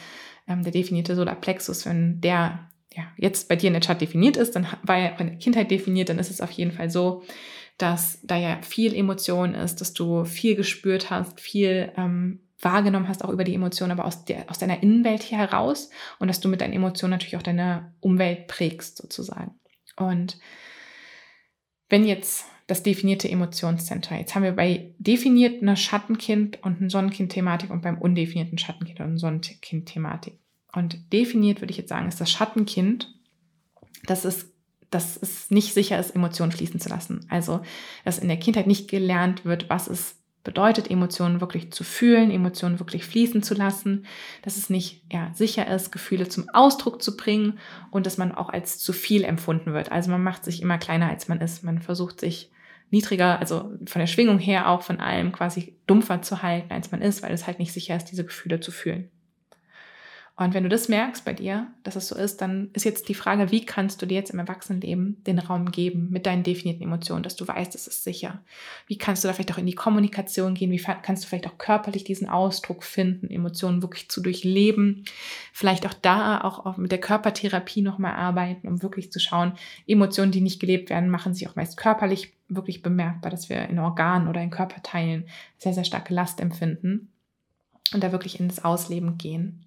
ähm, 0.46 0.62
der 0.62 0.72
definierte 0.72 1.16
Solarplexus, 1.16 1.86
wenn 1.86 2.20
der 2.20 2.68
ja, 2.94 3.04
jetzt 3.16 3.48
bei 3.48 3.56
dir 3.56 3.68
in 3.68 3.74
der 3.74 3.82
Chart 3.82 4.00
definiert 4.00 4.36
ist, 4.36 4.56
dann 4.56 4.66
war 4.82 4.98
er 4.98 5.20
in 5.20 5.26
der 5.26 5.36
Kindheit 5.36 5.70
definiert, 5.70 6.08
dann 6.08 6.18
ist 6.18 6.30
es 6.30 6.40
auf 6.40 6.50
jeden 6.50 6.72
Fall 6.72 6.90
so, 6.90 7.22
dass 7.78 8.20
da 8.22 8.36
ja 8.36 8.60
viel 8.62 8.94
Emotion 8.94 9.54
ist, 9.54 9.80
dass 9.80 9.92
du 9.92 10.24
viel 10.24 10.56
gespürt 10.56 11.10
hast, 11.10 11.40
viel 11.40 11.92
ähm, 11.96 12.40
wahrgenommen 12.60 13.08
hast, 13.08 13.24
auch 13.24 13.30
über 13.30 13.44
die 13.44 13.54
Emotionen, 13.54 13.92
aber 13.92 14.04
aus, 14.04 14.24
der, 14.24 14.50
aus 14.50 14.58
deiner 14.58 14.82
Innenwelt 14.82 15.22
hier 15.22 15.38
heraus 15.38 15.90
und 16.18 16.28
dass 16.28 16.40
du 16.40 16.48
mit 16.48 16.60
deinen 16.60 16.72
Emotionen 16.72 17.12
natürlich 17.12 17.36
auch 17.36 17.42
deine 17.42 17.94
Umwelt 18.00 18.46
prägst 18.46 18.96
sozusagen. 18.96 19.52
Und 19.96 20.38
wenn 21.88 22.04
jetzt 22.04 22.46
das 22.66 22.82
definierte 22.82 23.30
Emotionscenter, 23.30 24.16
jetzt 24.16 24.34
haben 24.34 24.42
wir 24.42 24.52
bei 24.52 24.94
definierten 24.98 25.76
Schattenkind 25.76 26.62
und 26.62 26.80
ein 26.80 26.90
Sonnenkind-Thematik 26.90 27.70
und 27.70 27.82
beim 27.82 27.98
undefinierten 27.98 28.58
Schattenkind 28.58 29.00
und 29.00 29.18
Sonnenkind-Thematik. 29.18 30.38
Und 30.72 31.12
definiert 31.12 31.60
würde 31.60 31.70
ich 31.70 31.78
jetzt 31.78 31.90
sagen, 31.90 32.08
ist 32.08 32.20
das 32.20 32.30
Schattenkind, 32.30 33.14
das 34.04 34.24
ist 34.24 34.52
dass 34.90 35.16
es 35.20 35.50
nicht 35.50 35.74
sicher 35.74 35.98
ist, 35.98 36.14
Emotionen 36.14 36.52
fließen 36.52 36.80
zu 36.80 36.88
lassen. 36.88 37.26
Also, 37.28 37.60
dass 38.04 38.18
in 38.18 38.28
der 38.28 38.38
Kindheit 38.38 38.66
nicht 38.66 38.88
gelernt 38.88 39.44
wird, 39.44 39.68
was 39.68 39.88
es 39.88 40.16
bedeutet, 40.46 40.90
Emotionen 40.90 41.40
wirklich 41.42 41.72
zu 41.72 41.84
fühlen, 41.84 42.30
Emotionen 42.30 42.78
wirklich 42.78 43.04
fließen 43.04 43.42
zu 43.42 43.54
lassen, 43.54 44.06
dass 44.42 44.56
es 44.56 44.70
nicht 44.70 45.02
ja, 45.12 45.30
sicher 45.34 45.66
ist, 45.66 45.90
Gefühle 45.90 46.28
zum 46.28 46.48
Ausdruck 46.54 47.02
zu 47.02 47.16
bringen 47.16 47.58
und 47.90 48.06
dass 48.06 48.16
man 48.16 48.32
auch 48.32 48.48
als 48.48 48.78
zu 48.78 48.94
viel 48.94 49.24
empfunden 49.24 49.74
wird. 49.74 49.92
Also 49.92 50.10
man 50.10 50.22
macht 50.22 50.44
sich 50.44 50.62
immer 50.62 50.78
kleiner, 50.78 51.10
als 51.10 51.28
man 51.28 51.40
ist. 51.40 51.64
Man 51.64 51.82
versucht 51.82 52.20
sich 52.20 52.50
niedriger, 52.90 53.40
also 53.40 53.72
von 53.86 54.00
der 54.00 54.06
Schwingung 54.06 54.38
her 54.38 54.70
auch 54.70 54.82
von 54.82 55.00
allem 55.00 55.32
quasi 55.32 55.76
dumpfer 55.88 56.22
zu 56.22 56.42
halten, 56.42 56.72
als 56.72 56.92
man 56.92 57.02
ist, 57.02 57.22
weil 57.22 57.32
es 57.32 57.46
halt 57.46 57.58
nicht 57.58 57.72
sicher 57.72 57.96
ist, 57.96 58.06
diese 58.06 58.24
Gefühle 58.24 58.60
zu 58.60 58.70
fühlen. 58.70 59.10
Und 60.38 60.52
wenn 60.52 60.64
du 60.64 60.68
das 60.68 60.90
merkst 60.90 61.24
bei 61.24 61.32
dir, 61.32 61.68
dass 61.82 61.96
es 61.96 62.08
so 62.08 62.14
ist, 62.14 62.42
dann 62.42 62.68
ist 62.74 62.84
jetzt 62.84 63.08
die 63.08 63.14
Frage, 63.14 63.50
wie 63.50 63.64
kannst 63.64 64.02
du 64.02 64.06
dir 64.06 64.16
jetzt 64.16 64.30
im 64.30 64.38
Erwachsenenleben 64.38 65.24
den 65.24 65.38
Raum 65.38 65.70
geben 65.70 66.08
mit 66.10 66.26
deinen 66.26 66.42
definierten 66.42 66.82
Emotionen, 66.82 67.22
dass 67.22 67.36
du 67.36 67.48
weißt, 67.48 67.74
es 67.74 67.86
ist 67.86 68.04
sicher. 68.04 68.42
Wie 68.86 68.98
kannst 68.98 69.24
du 69.24 69.28
da 69.28 69.32
vielleicht 69.32 69.54
auch 69.54 69.58
in 69.58 69.64
die 69.64 69.74
Kommunikation 69.74 70.52
gehen? 70.52 70.70
Wie 70.70 70.82
kannst 71.00 71.24
du 71.24 71.28
vielleicht 71.28 71.46
auch 71.46 71.56
körperlich 71.56 72.04
diesen 72.04 72.28
Ausdruck 72.28 72.84
finden, 72.84 73.30
Emotionen 73.30 73.80
wirklich 73.80 74.10
zu 74.10 74.20
durchleben? 74.20 75.06
Vielleicht 75.54 75.86
auch 75.86 75.94
da 75.94 76.42
auch 76.42 76.76
mit 76.76 76.92
der 76.92 77.00
Körpertherapie 77.00 77.80
nochmal 77.80 78.12
arbeiten, 78.12 78.68
um 78.68 78.82
wirklich 78.82 79.10
zu 79.10 79.20
schauen, 79.20 79.54
Emotionen, 79.86 80.32
die 80.32 80.42
nicht 80.42 80.60
gelebt 80.60 80.90
werden, 80.90 81.08
machen 81.08 81.32
sich 81.32 81.48
auch 81.48 81.56
meist 81.56 81.78
körperlich 81.78 82.34
wirklich 82.48 82.82
bemerkbar, 82.82 83.30
dass 83.30 83.48
wir 83.48 83.70
in 83.70 83.78
Organen 83.78 84.28
oder 84.28 84.42
in 84.42 84.50
Körperteilen 84.50 85.28
sehr, 85.56 85.72
sehr 85.72 85.84
starke 85.84 86.12
Last 86.12 86.40
empfinden 86.40 87.08
und 87.94 88.04
da 88.04 88.12
wirklich 88.12 88.38
ins 88.38 88.62
Ausleben 88.62 89.16
gehen 89.16 89.62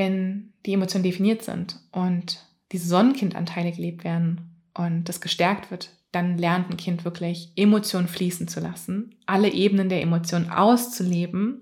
wenn 0.00 0.54
die 0.64 0.72
Emotionen 0.72 1.04
definiert 1.04 1.42
sind 1.42 1.78
und 1.92 2.46
diese 2.72 2.88
Sonnenkindanteile 2.88 3.70
gelebt 3.70 4.02
werden 4.02 4.56
und 4.72 5.10
das 5.10 5.20
gestärkt 5.20 5.70
wird, 5.70 5.90
dann 6.10 6.38
lernt 6.38 6.70
ein 6.70 6.78
Kind 6.78 7.04
wirklich 7.04 7.52
Emotionen 7.54 8.08
fließen 8.08 8.48
zu 8.48 8.60
lassen, 8.60 9.14
alle 9.26 9.52
Ebenen 9.52 9.90
der 9.90 10.00
Emotionen 10.00 10.48
auszuleben 10.48 11.60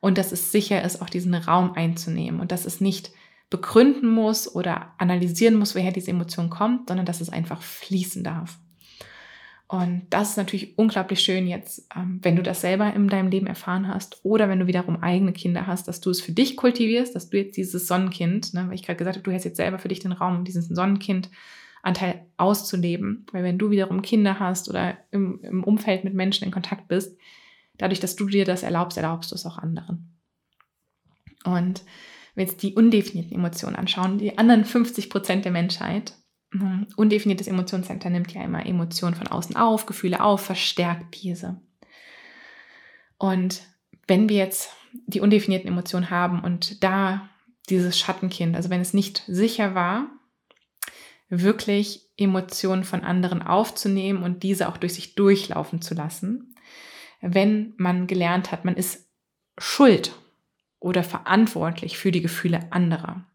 und 0.00 0.18
dass 0.18 0.32
es 0.32 0.52
sicher 0.52 0.82
ist, 0.82 1.00
auch 1.00 1.08
diesen 1.08 1.34
Raum 1.34 1.72
einzunehmen 1.72 2.40
und 2.40 2.52
dass 2.52 2.66
es 2.66 2.82
nicht 2.82 3.10
begründen 3.48 4.10
muss 4.10 4.54
oder 4.54 4.92
analysieren 4.98 5.54
muss, 5.54 5.74
woher 5.74 5.90
diese 5.90 6.10
Emotion 6.10 6.50
kommt, 6.50 6.88
sondern 6.88 7.06
dass 7.06 7.22
es 7.22 7.30
einfach 7.30 7.62
fließen 7.62 8.22
darf. 8.22 8.58
Und 9.68 10.06
das 10.08 10.30
ist 10.30 10.36
natürlich 10.38 10.78
unglaublich 10.78 11.20
schön 11.20 11.46
jetzt, 11.46 11.86
ähm, 11.94 12.20
wenn 12.22 12.36
du 12.36 12.42
das 12.42 12.62
selber 12.62 12.92
in 12.94 13.06
deinem 13.08 13.28
Leben 13.28 13.46
erfahren 13.46 13.86
hast 13.86 14.24
oder 14.24 14.48
wenn 14.48 14.60
du 14.60 14.66
wiederum 14.66 15.02
eigene 15.02 15.34
Kinder 15.34 15.66
hast, 15.66 15.88
dass 15.88 16.00
du 16.00 16.08
es 16.08 16.22
für 16.22 16.32
dich 16.32 16.56
kultivierst, 16.56 17.14
dass 17.14 17.28
du 17.28 17.36
jetzt 17.36 17.58
dieses 17.58 17.86
Sonnenkind, 17.86 18.54
ne, 18.54 18.64
weil 18.66 18.74
ich 18.74 18.82
gerade 18.82 18.96
gesagt 18.96 19.18
habe, 19.18 19.24
du 19.24 19.32
hast 19.32 19.44
jetzt 19.44 19.58
selber 19.58 19.78
für 19.78 19.88
dich 19.88 20.00
den 20.00 20.12
Raum, 20.12 20.38
um 20.38 20.44
diesen 20.44 20.62
Sonnenkind-Anteil 20.74 22.24
auszuleben. 22.38 23.26
Weil 23.30 23.44
wenn 23.44 23.58
du 23.58 23.70
wiederum 23.70 24.00
Kinder 24.00 24.40
hast 24.40 24.70
oder 24.70 24.96
im, 25.10 25.40
im 25.42 25.62
Umfeld 25.62 26.02
mit 26.02 26.14
Menschen 26.14 26.44
in 26.44 26.50
Kontakt 26.50 26.88
bist, 26.88 27.18
dadurch, 27.76 28.00
dass 28.00 28.16
du 28.16 28.26
dir 28.26 28.46
das 28.46 28.62
erlaubst, 28.62 28.96
erlaubst 28.96 29.32
du 29.32 29.34
es 29.34 29.44
auch 29.44 29.58
anderen. 29.58 30.16
Und 31.44 31.82
wenn 32.34 32.46
wir 32.46 32.50
jetzt 32.50 32.62
die 32.62 32.74
undefinierten 32.74 33.36
Emotionen 33.36 33.76
anschauen, 33.76 34.16
die 34.16 34.38
anderen 34.38 34.64
50 34.64 35.10
Prozent 35.10 35.44
der 35.44 35.52
Menschheit. 35.52 36.14
Undefiniertes 36.96 37.46
Emotionscenter 37.46 38.08
nimmt 38.08 38.32
ja 38.32 38.42
immer 38.42 38.64
Emotionen 38.64 39.14
von 39.14 39.26
außen 39.26 39.56
auf, 39.56 39.86
Gefühle 39.86 40.22
auf, 40.22 40.44
verstärkt 40.46 41.22
diese. 41.22 41.60
Und 43.18 43.62
wenn 44.06 44.28
wir 44.28 44.36
jetzt 44.38 44.72
die 45.06 45.20
undefinierten 45.20 45.68
Emotionen 45.68 46.10
haben 46.10 46.40
und 46.40 46.82
da 46.82 47.28
dieses 47.68 47.98
Schattenkind, 47.98 48.56
also 48.56 48.70
wenn 48.70 48.80
es 48.80 48.94
nicht 48.94 49.22
sicher 49.26 49.74
war, 49.74 50.06
wirklich 51.28 52.08
Emotionen 52.16 52.84
von 52.84 53.04
anderen 53.04 53.42
aufzunehmen 53.42 54.22
und 54.22 54.42
diese 54.42 54.68
auch 54.68 54.78
durch 54.78 54.94
sich 54.94 55.14
durchlaufen 55.14 55.82
zu 55.82 55.94
lassen, 55.94 56.54
wenn 57.20 57.74
man 57.76 58.06
gelernt 58.06 58.52
hat, 58.52 58.64
man 58.64 58.76
ist 58.76 59.08
schuld 59.58 60.12
oder 60.80 61.02
verantwortlich 61.02 61.98
für 61.98 62.12
die 62.12 62.22
Gefühle 62.22 62.72
anderer. 62.72 63.26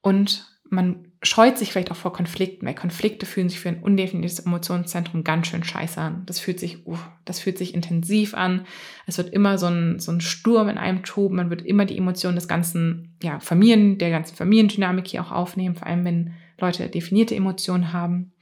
Und 0.00 0.50
man 0.68 1.12
scheut 1.26 1.58
sich 1.58 1.70
vielleicht 1.70 1.90
auch 1.90 1.96
vor 1.96 2.12
Konflikten, 2.12 2.66
weil 2.66 2.74
Konflikte 2.74 3.26
fühlen 3.26 3.48
sich 3.48 3.60
für 3.60 3.68
ein 3.68 3.82
undefiniertes 3.82 4.40
Emotionszentrum 4.40 5.24
ganz 5.24 5.46
schön 5.48 5.64
scheiße 5.64 6.00
an. 6.00 6.22
Das 6.26 6.40
fühlt 6.40 6.60
sich, 6.60 6.86
uh, 6.86 6.98
das 7.24 7.40
fühlt 7.40 7.58
sich 7.58 7.74
intensiv 7.74 8.34
an. 8.34 8.66
Es 9.06 9.18
wird 9.18 9.32
immer 9.32 9.58
so 9.58 9.66
ein, 9.66 9.98
so 9.98 10.12
ein 10.12 10.20
Sturm 10.20 10.68
in 10.68 10.78
einem 10.78 11.02
toben. 11.02 11.36
Man 11.36 11.50
wird 11.50 11.62
immer 11.62 11.84
die 11.84 11.98
Emotionen 11.98 12.36
des 12.36 12.48
ganzen, 12.48 13.16
ja, 13.22 13.40
Familien, 13.40 13.98
der 13.98 14.10
ganzen 14.10 14.36
Familiendynamik 14.36 15.08
hier 15.08 15.22
auch 15.22 15.32
aufnehmen, 15.32 15.76
vor 15.76 15.86
allem 15.86 16.04
wenn 16.04 16.34
Leute 16.58 16.88
definierte 16.88 17.34
Emotionen 17.34 17.92
haben. 17.92 18.32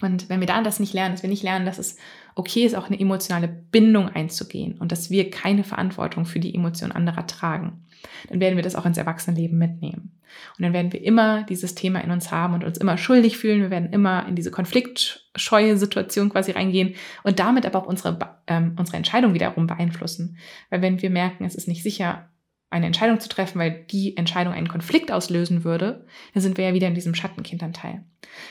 Und 0.00 0.28
wenn 0.28 0.40
wir 0.40 0.46
dann 0.46 0.64
das 0.64 0.80
nicht 0.80 0.94
lernen, 0.94 1.14
dass 1.14 1.22
wir 1.22 1.30
nicht 1.30 1.42
lernen, 1.42 1.66
dass 1.66 1.78
es 1.78 1.96
okay 2.34 2.64
ist, 2.64 2.74
auch 2.74 2.86
eine 2.86 2.98
emotionale 2.98 3.48
Bindung 3.48 4.08
einzugehen 4.08 4.78
und 4.78 4.92
dass 4.92 5.10
wir 5.10 5.30
keine 5.30 5.64
Verantwortung 5.64 6.24
für 6.24 6.40
die 6.40 6.54
Emotionen 6.54 6.92
anderer 6.92 7.26
tragen, 7.26 7.84
dann 8.28 8.40
werden 8.40 8.56
wir 8.56 8.62
das 8.62 8.76
auch 8.76 8.86
ins 8.86 8.98
Erwachsenenleben 8.98 9.58
mitnehmen. 9.58 10.20
Und 10.56 10.62
dann 10.62 10.72
werden 10.72 10.92
wir 10.92 11.02
immer 11.02 11.44
dieses 11.44 11.74
Thema 11.74 12.00
in 12.00 12.10
uns 12.10 12.30
haben 12.30 12.54
und 12.54 12.64
uns 12.64 12.78
immer 12.78 12.96
schuldig 12.96 13.36
fühlen. 13.36 13.62
Wir 13.62 13.70
werden 13.70 13.92
immer 13.92 14.26
in 14.28 14.36
diese 14.36 14.50
konfliktscheue 14.50 15.76
Situation 15.76 16.30
quasi 16.30 16.52
reingehen 16.52 16.94
und 17.24 17.38
damit 17.38 17.66
aber 17.66 17.80
auch 17.80 17.86
unsere, 17.86 18.38
ähm, 18.46 18.76
unsere 18.78 18.96
Entscheidung 18.96 19.34
wiederum 19.34 19.66
beeinflussen. 19.66 20.38
Weil 20.70 20.82
wenn 20.82 21.02
wir 21.02 21.10
merken, 21.10 21.44
es 21.44 21.54
ist 21.54 21.68
nicht 21.68 21.82
sicher, 21.82 22.28
eine 22.70 22.86
Entscheidung 22.86 23.18
zu 23.18 23.28
treffen, 23.28 23.58
weil 23.58 23.84
die 23.90 24.16
Entscheidung 24.16 24.54
einen 24.54 24.68
Konflikt 24.68 25.10
auslösen 25.10 25.64
würde, 25.64 26.06
dann 26.34 26.42
sind 26.42 26.56
wir 26.56 26.66
ja 26.66 26.74
wieder 26.74 26.86
in 26.86 26.94
diesem 26.94 27.16
Schattenkindernteil. 27.16 28.04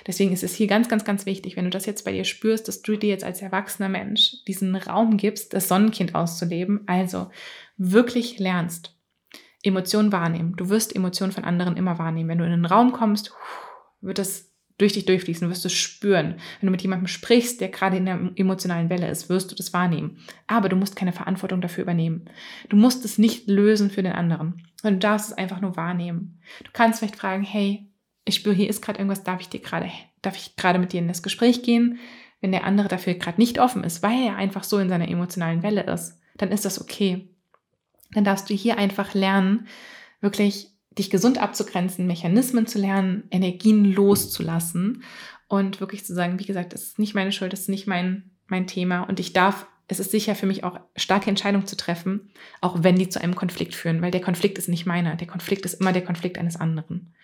Deswegen 0.05 0.33
ist 0.33 0.43
es 0.43 0.53
hier 0.53 0.67
ganz, 0.67 0.89
ganz, 0.89 1.05
ganz 1.05 1.25
wichtig, 1.25 1.55
wenn 1.55 1.63
du 1.63 1.69
das 1.69 1.85
jetzt 1.85 2.03
bei 2.03 2.11
dir 2.11 2.25
spürst, 2.25 2.67
dass 2.67 2.81
du 2.81 2.97
dir 2.97 3.07
jetzt 3.07 3.23
als 3.23 3.41
erwachsener 3.41 3.87
Mensch 3.87 4.43
diesen 4.45 4.75
Raum 4.75 5.15
gibst, 5.15 5.53
das 5.53 5.69
Sonnenkind 5.69 6.15
auszuleben, 6.15 6.81
also 6.85 7.31
wirklich 7.77 8.39
lernst, 8.39 8.98
Emotionen 9.63 10.11
wahrnehmen. 10.11 10.55
Du 10.55 10.69
wirst 10.69 10.95
Emotionen 10.95 11.31
von 11.31 11.43
anderen 11.43 11.75
immer 11.77 11.99
wahrnehmen. 11.99 12.29
Wenn 12.29 12.37
du 12.37 12.45
in 12.45 12.53
einen 12.53 12.65
Raum 12.65 12.91
kommst, 12.91 13.33
wird 14.01 14.17
das 14.17 14.49
durch 14.77 14.93
dich 14.93 15.05
durchfließen, 15.05 15.45
du 15.45 15.51
wirst 15.51 15.65
es 15.65 15.73
spüren. 15.73 16.35
Wenn 16.59 16.67
du 16.67 16.71
mit 16.71 16.81
jemandem 16.81 17.07
sprichst, 17.07 17.59
der 17.59 17.67
gerade 17.67 17.97
in 17.97 18.05
der 18.05 18.31
emotionalen 18.35 18.89
Welle 18.89 19.09
ist, 19.09 19.27
wirst 19.27 19.51
du 19.51 19.55
das 19.55 19.73
wahrnehmen. 19.73 20.19
Aber 20.47 20.69
du 20.69 20.77
musst 20.77 20.95
keine 20.95 21.11
Verantwortung 21.11 21.59
dafür 21.59 21.83
übernehmen. 21.83 22.29
Du 22.69 22.77
musst 22.77 23.03
es 23.03 23.17
nicht 23.17 23.49
lösen 23.49 23.91
für 23.91 24.03
den 24.03 24.13
anderen, 24.13 24.65
sondern 24.77 25.01
du 25.01 25.07
darfst 25.07 25.31
es 25.31 25.37
einfach 25.37 25.59
nur 25.59 25.75
wahrnehmen. 25.75 26.39
Du 26.63 26.71
kannst 26.71 26.99
vielleicht 26.99 27.17
fragen, 27.17 27.43
hey, 27.43 27.91
ich 28.23 28.35
spüre, 28.35 28.55
hier 28.55 28.69
ist 28.69 28.81
gerade 28.81 28.99
irgendwas, 28.99 29.23
darf 29.23 29.41
ich 29.41 29.49
dir 29.49 29.59
gerade, 29.59 29.91
darf 30.21 30.37
ich 30.37 30.55
gerade 30.55 30.79
mit 30.79 30.93
dir 30.93 31.01
in 31.01 31.09
das 31.09 31.23
Gespräch 31.23 31.61
gehen? 31.61 31.99
Wenn 32.39 32.53
der 32.53 32.63
andere 32.63 32.87
dafür 32.87 33.15
gerade 33.15 33.41
nicht 33.41 33.59
offen 33.59 33.83
ist, 33.83 34.01
weil 34.01 34.27
er 34.27 34.37
einfach 34.37 34.63
so 34.63 34.77
in 34.79 34.87
seiner 34.87 35.09
emotionalen 35.09 35.61
Welle 35.61 35.83
ist, 35.83 36.21
dann 36.37 36.51
ist 36.51 36.63
das 36.63 36.79
okay 36.79 37.27
dann 38.11 38.23
darfst 38.23 38.49
du 38.49 38.53
hier 38.53 38.77
einfach 38.77 39.13
lernen, 39.13 39.67
wirklich 40.21 40.71
dich 40.97 41.09
gesund 41.09 41.37
abzugrenzen, 41.37 42.07
Mechanismen 42.07 42.67
zu 42.67 42.79
lernen, 42.79 43.23
Energien 43.31 43.85
loszulassen 43.85 45.03
und 45.47 45.79
wirklich 45.79 46.05
zu 46.05 46.13
sagen, 46.13 46.39
wie 46.39 46.45
gesagt, 46.45 46.73
das 46.73 46.83
ist 46.83 46.99
nicht 46.99 47.15
meine 47.15 47.31
Schuld, 47.31 47.53
das 47.53 47.61
ist 47.61 47.69
nicht 47.69 47.87
mein, 47.87 48.31
mein 48.47 48.67
Thema 48.67 49.01
und 49.03 49.19
ich 49.19 49.33
darf, 49.33 49.67
es 49.87 49.99
ist 49.99 50.11
sicher 50.11 50.35
für 50.35 50.45
mich 50.45 50.63
auch 50.63 50.79
starke 50.95 51.29
Entscheidungen 51.29 51.65
zu 51.65 51.77
treffen, 51.77 52.31
auch 52.61 52.83
wenn 52.83 52.95
die 52.95 53.09
zu 53.09 53.21
einem 53.21 53.35
Konflikt 53.35 53.73
führen, 53.73 54.01
weil 54.01 54.11
der 54.11 54.21
Konflikt 54.21 54.57
ist 54.57 54.67
nicht 54.67 54.85
meiner, 54.85 55.15
der 55.15 55.27
Konflikt 55.27 55.65
ist 55.65 55.75
immer 55.75 55.93
der 55.93 56.03
Konflikt 56.03 56.37
eines 56.37 56.57
anderen. 56.57 57.15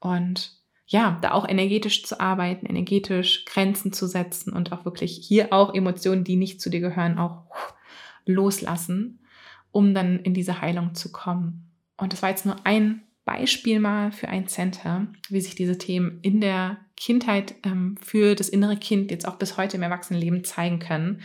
Und 0.00 0.60
ja, 0.86 1.18
da 1.22 1.30
auch 1.30 1.48
energetisch 1.48 2.04
zu 2.04 2.20
arbeiten, 2.20 2.66
energetisch 2.66 3.46
Grenzen 3.46 3.94
zu 3.94 4.06
setzen 4.06 4.52
und 4.52 4.72
auch 4.72 4.84
wirklich 4.84 5.16
hier 5.16 5.52
auch 5.52 5.74
Emotionen, 5.74 6.24
die 6.24 6.36
nicht 6.36 6.60
zu 6.60 6.68
dir 6.68 6.80
gehören, 6.80 7.18
auch 7.18 7.44
loslassen 8.26 9.21
um 9.72 9.94
dann 9.94 10.20
in 10.20 10.34
diese 10.34 10.60
Heilung 10.60 10.94
zu 10.94 11.10
kommen. 11.10 11.70
Und 11.96 12.12
das 12.12 12.22
war 12.22 12.30
jetzt 12.30 12.46
nur 12.46 12.56
ein 12.64 13.02
Beispiel 13.24 13.80
mal 13.80 14.12
für 14.12 14.28
ein 14.28 14.48
Center, 14.48 15.06
wie 15.28 15.40
sich 15.40 15.54
diese 15.54 15.78
Themen 15.78 16.18
in 16.22 16.40
der 16.40 16.78
Kindheit 16.96 17.54
ähm, 17.64 17.96
für 18.02 18.34
das 18.34 18.48
innere 18.48 18.76
Kind 18.76 19.10
jetzt 19.10 19.26
auch 19.26 19.36
bis 19.36 19.56
heute 19.56 19.76
im 19.76 19.82
Erwachsenenleben 19.82 20.44
zeigen 20.44 20.78
können. 20.78 21.22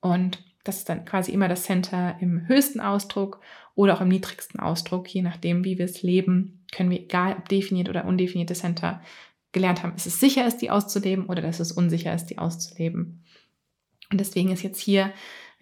Und 0.00 0.42
das 0.64 0.78
ist 0.78 0.88
dann 0.88 1.04
quasi 1.04 1.32
immer 1.32 1.48
das 1.48 1.64
Center 1.64 2.16
im 2.20 2.46
höchsten 2.48 2.80
Ausdruck 2.80 3.40
oder 3.74 3.94
auch 3.94 4.00
im 4.00 4.08
niedrigsten 4.08 4.60
Ausdruck, 4.60 5.08
je 5.08 5.22
nachdem, 5.22 5.64
wie 5.64 5.78
wir 5.78 5.86
es 5.86 6.02
leben, 6.02 6.64
können 6.72 6.90
wir, 6.90 7.00
egal 7.00 7.36
ob 7.38 7.48
definiert 7.48 7.88
oder 7.88 8.04
undefinierte 8.04 8.54
Center, 8.54 9.02
gelernt 9.52 9.82
haben, 9.82 9.92
dass 9.92 10.06
es 10.06 10.20
sicher 10.20 10.46
ist, 10.46 10.58
die 10.58 10.70
auszuleben 10.70 11.26
oder 11.26 11.42
dass 11.42 11.60
es 11.60 11.72
unsicher 11.72 12.14
ist, 12.14 12.26
die 12.26 12.38
auszuleben. 12.38 13.24
Und 14.10 14.20
deswegen 14.20 14.50
ist 14.50 14.62
jetzt 14.62 14.80
hier 14.80 15.12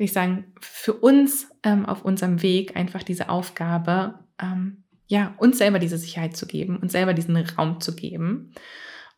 würde 0.01 0.07
ich 0.07 0.13
sagen, 0.15 0.55
für 0.63 0.95
uns 0.95 1.51
ähm, 1.63 1.85
auf 1.85 2.07
unserem 2.07 2.41
Weg 2.41 2.75
einfach 2.75 3.03
diese 3.03 3.29
Aufgabe, 3.29 4.19
ähm, 4.41 4.85
ja, 5.09 5.35
uns 5.37 5.59
selber 5.59 5.79
diese 5.79 5.99
Sicherheit 5.99 6.39
zu 6.39 6.47
geben, 6.47 6.79
uns 6.79 6.93
selber 6.93 7.13
diesen 7.13 7.37
Raum 7.37 7.83
zu 7.83 7.95
geben 7.95 8.55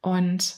und 0.01 0.57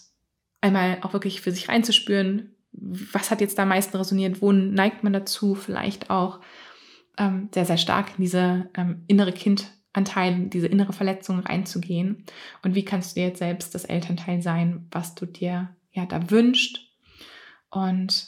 einmal 0.62 0.96
auch 1.02 1.12
wirklich 1.12 1.42
für 1.42 1.50
sich 1.52 1.68
reinzuspüren, 1.68 2.56
was 2.72 3.30
hat 3.30 3.42
jetzt 3.42 3.58
da 3.58 3.64
am 3.64 3.68
meisten 3.68 3.98
resoniert, 3.98 4.40
wo 4.40 4.50
neigt 4.50 5.04
man 5.04 5.12
dazu, 5.12 5.54
vielleicht 5.54 6.08
auch 6.08 6.40
ähm, 7.18 7.50
sehr, 7.52 7.66
sehr 7.66 7.76
stark 7.76 8.12
in 8.16 8.22
diese 8.22 8.70
ähm, 8.74 9.04
innere 9.06 9.32
Kind 9.32 9.70
Anteil, 9.92 10.46
diese 10.46 10.68
innere 10.68 10.94
Verletzung 10.94 11.40
reinzugehen 11.40 12.24
und 12.62 12.74
wie 12.74 12.84
kannst 12.84 13.14
du 13.14 13.20
jetzt 13.20 13.40
selbst 13.40 13.74
das 13.74 13.84
Elternteil 13.84 14.40
sein, 14.40 14.88
was 14.90 15.14
du 15.14 15.26
dir 15.26 15.76
ja 15.92 16.06
da 16.06 16.30
wünscht. 16.30 16.80
Und 17.68 18.26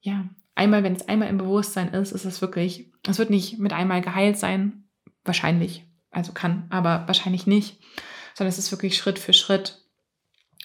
ja, 0.00 0.28
einmal, 0.58 0.82
wenn 0.82 0.94
es 0.94 1.08
einmal 1.08 1.28
im 1.28 1.38
Bewusstsein 1.38 1.88
ist, 1.94 2.12
ist 2.12 2.24
es 2.24 2.40
wirklich, 2.40 2.92
es 3.08 3.18
wird 3.18 3.30
nicht 3.30 3.58
mit 3.58 3.72
einmal 3.72 4.02
geheilt 4.02 4.38
sein, 4.38 4.88
wahrscheinlich, 5.24 5.86
also 6.10 6.32
kann, 6.32 6.66
aber 6.70 7.04
wahrscheinlich 7.06 7.46
nicht, 7.46 7.80
sondern 8.34 8.50
es 8.50 8.58
ist 8.58 8.70
wirklich 8.72 8.96
Schritt 8.96 9.18
für 9.18 9.32
Schritt 9.32 9.87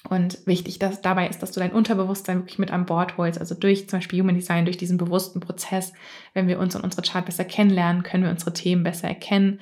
und 0.10 0.46
wichtig 0.46 0.80
dass, 0.80 1.02
dabei 1.02 1.30
ist, 1.30 1.42
dass 1.42 1.52
du 1.52 1.62
dein 1.62 1.72
Unterbewusstsein 1.72 2.40
wirklich 2.40 2.60
mit 2.60 2.72
an 2.72 2.86
Bord 2.86 3.18
holst. 3.18 3.40
Also 3.40 3.56
durch 3.56 3.88
zum 3.88 4.00
Beispiel 4.00 4.22
Human 4.22 4.36
Design, 4.36 4.66
durch 4.66 4.78
diesen 4.78 4.98
bewussten 4.98 5.40
Prozess, 5.40 5.94
wenn 6.34 6.48
wir 6.48 6.60
uns 6.60 6.76
und 6.76 6.84
unsere 6.84 7.04
Chart 7.04 7.26
besser 7.26 7.46
kennenlernen, 7.46 8.04
können 8.04 8.24
wir 8.24 8.32
unsere 8.32 8.52
Themen 8.52 8.84
besser 8.84 9.08
erkennen, 9.08 9.62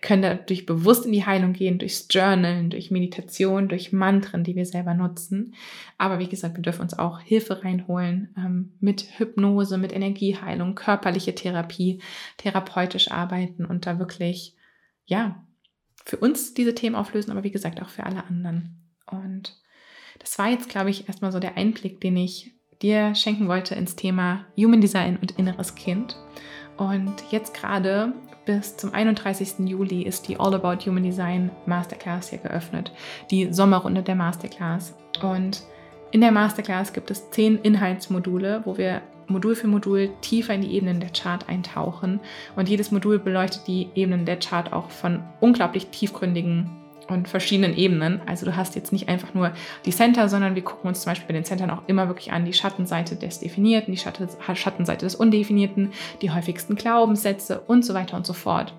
können 0.00 0.22
dadurch 0.22 0.64
bewusst 0.64 1.06
in 1.06 1.12
die 1.12 1.26
Heilung 1.26 1.52
gehen, 1.52 1.80
durchs 1.80 2.06
Journalen, 2.08 2.70
durch 2.70 2.92
Meditation, 2.92 3.68
durch 3.68 3.92
Mantren, 3.92 4.44
die 4.44 4.54
wir 4.54 4.64
selber 4.64 4.94
nutzen. 4.94 5.54
Aber 5.98 6.20
wie 6.20 6.28
gesagt, 6.28 6.56
wir 6.56 6.62
dürfen 6.62 6.82
uns 6.82 6.96
auch 6.96 7.18
Hilfe 7.18 7.64
reinholen 7.64 8.32
ähm, 8.36 8.72
mit 8.78 9.18
Hypnose, 9.18 9.76
mit 9.76 9.92
Energieheilung, 9.92 10.76
körperliche 10.76 11.34
Therapie, 11.34 12.00
therapeutisch 12.36 13.10
arbeiten 13.10 13.64
und 13.64 13.86
da 13.86 13.98
wirklich, 13.98 14.54
ja, 15.04 15.44
für 16.04 16.16
uns 16.16 16.54
diese 16.54 16.74
Themen 16.74 16.94
auflösen, 16.94 17.32
aber 17.32 17.42
wie 17.42 17.50
gesagt 17.50 17.82
auch 17.82 17.88
für 17.88 18.04
alle 18.04 18.24
anderen. 18.24 18.76
Und 19.06 19.60
das 20.20 20.38
war 20.38 20.48
jetzt, 20.48 20.68
glaube 20.68 20.90
ich, 20.90 21.08
erstmal 21.08 21.32
so 21.32 21.40
der 21.40 21.56
Einblick, 21.56 22.00
den 22.00 22.16
ich 22.16 22.52
dir 22.82 23.14
schenken 23.14 23.48
wollte 23.48 23.74
ins 23.74 23.96
Thema 23.96 24.44
Human 24.56 24.80
Design 24.80 25.18
und 25.20 25.32
inneres 25.32 25.74
Kind. 25.74 26.16
Und 26.76 27.12
jetzt 27.30 27.52
gerade 27.52 28.14
bis 28.46 28.76
zum 28.76 28.94
31. 28.94 29.68
Juli 29.68 30.02
ist 30.02 30.28
die 30.28 30.38
All 30.38 30.54
About 30.54 30.84
Human 30.86 31.02
Design 31.02 31.50
Masterclass 31.66 32.30
hier 32.30 32.38
geöffnet, 32.38 32.92
die 33.30 33.52
Sommerrunde 33.52 34.02
der 34.02 34.14
Masterclass. 34.14 34.94
Und 35.22 35.62
in 36.10 36.20
der 36.20 36.32
Masterclass 36.32 36.92
gibt 36.92 37.10
es 37.10 37.30
zehn 37.30 37.58
Inhaltsmodule, 37.58 38.62
wo 38.64 38.78
wir 38.78 39.02
Modul 39.26 39.54
für 39.54 39.68
Modul 39.68 40.10
tiefer 40.22 40.54
in 40.54 40.62
die 40.62 40.74
Ebenen 40.74 41.00
der 41.00 41.10
Chart 41.10 41.48
eintauchen. 41.48 42.20
Und 42.56 42.68
jedes 42.68 42.90
Modul 42.90 43.18
beleuchtet 43.18 43.66
die 43.66 43.88
Ebenen 43.94 44.24
der 44.24 44.38
Chart 44.38 44.72
auch 44.72 44.90
von 44.90 45.22
unglaublich 45.40 45.86
tiefgründigen 45.88 46.79
und 47.10 47.28
verschiedenen 47.28 47.76
Ebenen. 47.76 48.20
Also 48.26 48.46
du 48.46 48.56
hast 48.56 48.74
jetzt 48.76 48.92
nicht 48.92 49.08
einfach 49.08 49.34
nur 49.34 49.52
die 49.84 49.90
Center, 49.90 50.28
sondern 50.28 50.54
wir 50.54 50.62
gucken 50.62 50.88
uns 50.88 51.02
zum 51.02 51.10
Beispiel 51.10 51.26
bei 51.26 51.34
den 51.34 51.44
Centern 51.44 51.70
auch 51.70 51.82
immer 51.86 52.08
wirklich 52.08 52.32
an 52.32 52.44
die 52.44 52.52
Schattenseite 52.52 53.16
des 53.16 53.40
Definierten, 53.40 53.92
die 53.92 53.98
Schattenseite 53.98 55.04
des 55.04 55.14
Undefinierten, 55.14 55.90
die 56.22 56.30
häufigsten 56.30 56.76
Glaubenssätze 56.76 57.60
und 57.66 57.84
so 57.84 57.94
weiter 57.94 58.16
und 58.16 58.26
so 58.26 58.32
fort. 58.32 58.72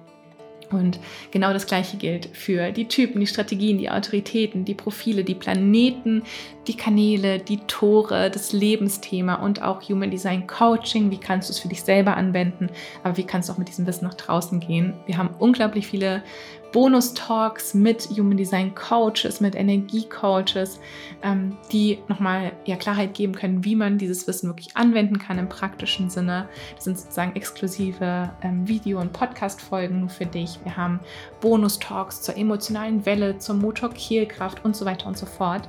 Und 0.71 0.99
genau 1.32 1.51
das 1.53 1.67
Gleiche 1.67 1.97
gilt 1.97 2.27
für 2.27 2.71
die 2.71 2.88
Typen, 2.88 3.19
die 3.19 3.27
Strategien, 3.27 3.77
die 3.77 3.89
Autoritäten, 3.89 4.63
die 4.65 4.73
Profile, 4.73 5.23
die 5.23 5.36
Planeten, 5.36 6.23
die 6.67 6.77
Kanäle, 6.77 7.39
die 7.39 7.57
Tore, 7.67 8.29
das 8.32 8.53
Lebensthema 8.53 9.36
und 9.36 9.61
auch 9.61 9.82
Human 9.89 10.11
Design 10.11 10.47
Coaching. 10.47 11.11
Wie 11.11 11.19
kannst 11.19 11.49
du 11.49 11.53
es 11.53 11.59
für 11.59 11.67
dich 11.67 11.84
selber 11.84 12.15
anwenden? 12.15 12.69
Aber 13.03 13.17
wie 13.17 13.25
kannst 13.25 13.49
du 13.49 13.53
auch 13.53 13.57
mit 13.57 13.67
diesem 13.67 13.86
Wissen 13.86 14.05
nach 14.05 14.13
draußen 14.13 14.59
gehen? 14.59 14.93
Wir 15.05 15.17
haben 15.17 15.32
unglaublich 15.39 15.88
viele 15.88 16.23
Bonus-Talks 16.72 17.74
mit 17.74 18.09
Human 18.09 18.38
Design 18.38 18.74
Coaches, 18.76 19.41
mit 19.41 19.55
Energie-Coaches, 19.55 20.80
ähm, 21.22 21.57
die 21.72 21.99
nochmal 22.07 22.53
ja, 22.65 22.76
Klarheit 22.76 23.13
geben 23.13 23.34
können, 23.34 23.65
wie 23.65 23.76
man 23.76 23.97
dieses 23.97 24.28
Wissen 24.28 24.47
wirklich 24.47 24.76
anwenden 24.78 25.19
kann 25.19 25.38
im 25.38 25.49
praktischen 25.49 26.09
Sinne. 26.09 26.47
Das 26.76 26.86
sind 26.86 26.97
sozusagen 26.97 27.36
exklusive 27.36 28.32
ähm, 28.41 28.67
Video- 28.67 28.99
und 28.99 29.11
Podcast-Folgen 29.11 30.09
für 30.09 30.26
dich. 30.26 30.59
Wir 30.63 30.78
haben 30.78 30.99
Bonus-Talks 31.41 32.22
zur 32.22 32.38
emotionalen 32.38 33.05
Welle, 33.05 33.38
zur 33.38 33.55
Motor-Kehlkraft 33.55 34.63
und 34.63 34.76
so 34.76 34.86
weiter 34.86 35.07
und 35.07 35.17
so 35.17 35.26
fort. 35.26 35.67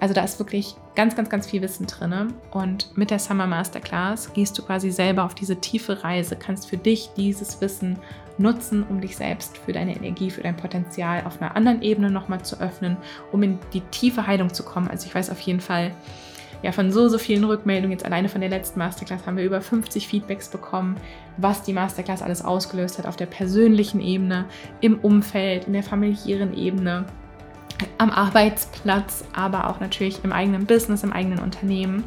Also 0.00 0.14
da 0.14 0.24
ist 0.24 0.38
wirklich 0.38 0.74
ganz, 0.96 1.14
ganz, 1.14 1.28
ganz 1.28 1.46
viel 1.46 1.60
Wissen 1.62 1.86
drin. 1.86 2.32
Und 2.50 2.96
mit 2.96 3.10
der 3.10 3.18
Summer 3.18 3.46
Masterclass 3.46 4.32
gehst 4.32 4.58
du 4.58 4.62
quasi 4.62 4.90
selber 4.90 5.24
auf 5.24 5.34
diese 5.34 5.56
tiefe 5.56 6.02
Reise, 6.02 6.36
kannst 6.36 6.68
für 6.68 6.78
dich 6.78 7.10
dieses 7.16 7.60
Wissen 7.60 7.98
nutzen, 8.40 8.84
um 8.88 9.00
dich 9.00 9.16
selbst 9.16 9.58
für 9.58 9.72
deine 9.72 9.94
Energie, 9.94 10.30
für 10.30 10.42
dein 10.42 10.56
Potenzial 10.56 11.24
auf 11.26 11.40
einer 11.40 11.56
anderen 11.56 11.82
Ebene 11.82 12.10
nochmal 12.10 12.42
zu 12.42 12.60
öffnen, 12.60 12.96
um 13.32 13.42
in 13.42 13.58
die 13.72 13.82
tiefe 13.82 14.26
Heilung 14.26 14.52
zu 14.52 14.64
kommen. 14.64 14.88
Also 14.88 15.06
ich 15.06 15.14
weiß 15.14 15.30
auf 15.30 15.40
jeden 15.40 15.60
Fall, 15.60 15.92
ja, 16.62 16.72
von 16.72 16.92
so, 16.92 17.08
so 17.08 17.16
vielen 17.16 17.44
Rückmeldungen, 17.44 17.92
jetzt 17.92 18.04
alleine 18.04 18.28
von 18.28 18.42
der 18.42 18.50
letzten 18.50 18.80
Masterclass 18.80 19.26
haben 19.26 19.36
wir 19.36 19.44
über 19.44 19.62
50 19.62 20.06
Feedbacks 20.06 20.48
bekommen, 20.48 20.96
was 21.38 21.62
die 21.62 21.72
Masterclass 21.72 22.20
alles 22.20 22.44
ausgelöst 22.44 22.98
hat 22.98 23.06
auf 23.06 23.16
der 23.16 23.26
persönlichen 23.26 24.00
Ebene, 24.00 24.44
im 24.80 24.98
Umfeld, 24.98 25.66
in 25.66 25.72
der 25.72 25.82
familiären 25.82 26.54
Ebene, 26.54 27.06
am 27.96 28.10
Arbeitsplatz, 28.10 29.24
aber 29.32 29.70
auch 29.70 29.80
natürlich 29.80 30.22
im 30.22 30.32
eigenen 30.32 30.66
Business, 30.66 31.02
im 31.02 31.14
eigenen 31.14 31.38
Unternehmen. 31.38 32.04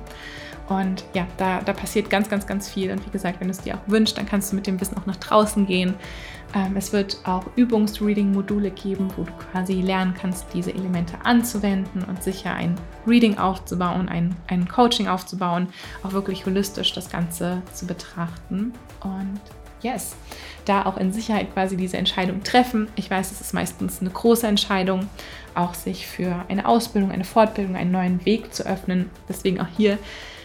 Und 0.70 1.04
ja, 1.14 1.28
da, 1.38 1.62
da 1.62 1.74
passiert 1.74 2.10
ganz, 2.10 2.30
ganz, 2.30 2.48
ganz 2.48 2.70
viel. 2.70 2.92
Und 2.92 3.06
wie 3.06 3.10
gesagt, 3.10 3.40
wenn 3.40 3.48
du 3.48 3.52
es 3.52 3.62
dir 3.62 3.76
auch 3.76 3.88
wünschst, 3.88 4.18
dann 4.18 4.26
kannst 4.26 4.52
du 4.52 4.56
mit 4.56 4.66
dem 4.66 4.80
Wissen 4.80 4.98
auch 4.98 5.06
nach 5.06 5.18
draußen 5.18 5.66
gehen. 5.66 5.96
Ähm, 6.56 6.78
es 6.78 6.94
wird 6.94 7.18
auch 7.26 7.46
Übungs-Reading-Module 7.56 8.72
geben, 8.72 9.10
wo 9.18 9.24
du 9.24 9.32
quasi 9.52 9.82
lernen 9.82 10.14
kannst, 10.14 10.46
diese 10.54 10.74
Elemente 10.74 11.14
anzuwenden 11.24 12.04
und 12.04 12.24
sicher 12.24 12.54
ein 12.54 12.76
Reading 13.08 13.38
aufzubauen, 13.38 14.08
ein, 14.08 14.36
ein 14.48 14.68
Coaching 14.68 15.08
aufzubauen, 15.08 15.68
auch 16.04 16.14
wirklich 16.14 16.46
holistisch 16.46 16.94
das 16.94 17.10
Ganze 17.10 17.62
zu 17.74 17.86
betrachten. 17.86 18.74
Und 19.02 19.42
yes, 19.82 20.16
da 20.66 20.86
auch 20.86 20.98
in 20.98 21.12
Sicherheit 21.12 21.54
quasi 21.54 21.76
diese 21.76 21.98
Entscheidung 21.98 22.44
treffen. 22.44 22.88
Ich 22.96 23.10
weiß, 23.10 23.32
es 23.32 23.42
ist 23.42 23.54
meistens 23.54 24.00
eine 24.00 24.12
große 24.12 24.48
Entscheidung, 24.48 25.10
auch 25.56 25.74
sich 25.74 26.08
für 26.08 26.46
eine 26.48 26.68
Ausbildung, 26.68 27.12
eine 27.12 27.26
Fortbildung, 27.26 27.76
einen 27.76 27.92
neuen 27.92 28.26
Weg 28.26 28.54
zu 28.54 28.66
öffnen. 28.66 29.10
Deswegen 29.28 29.60
auch 29.60 29.68
hier 29.76 29.98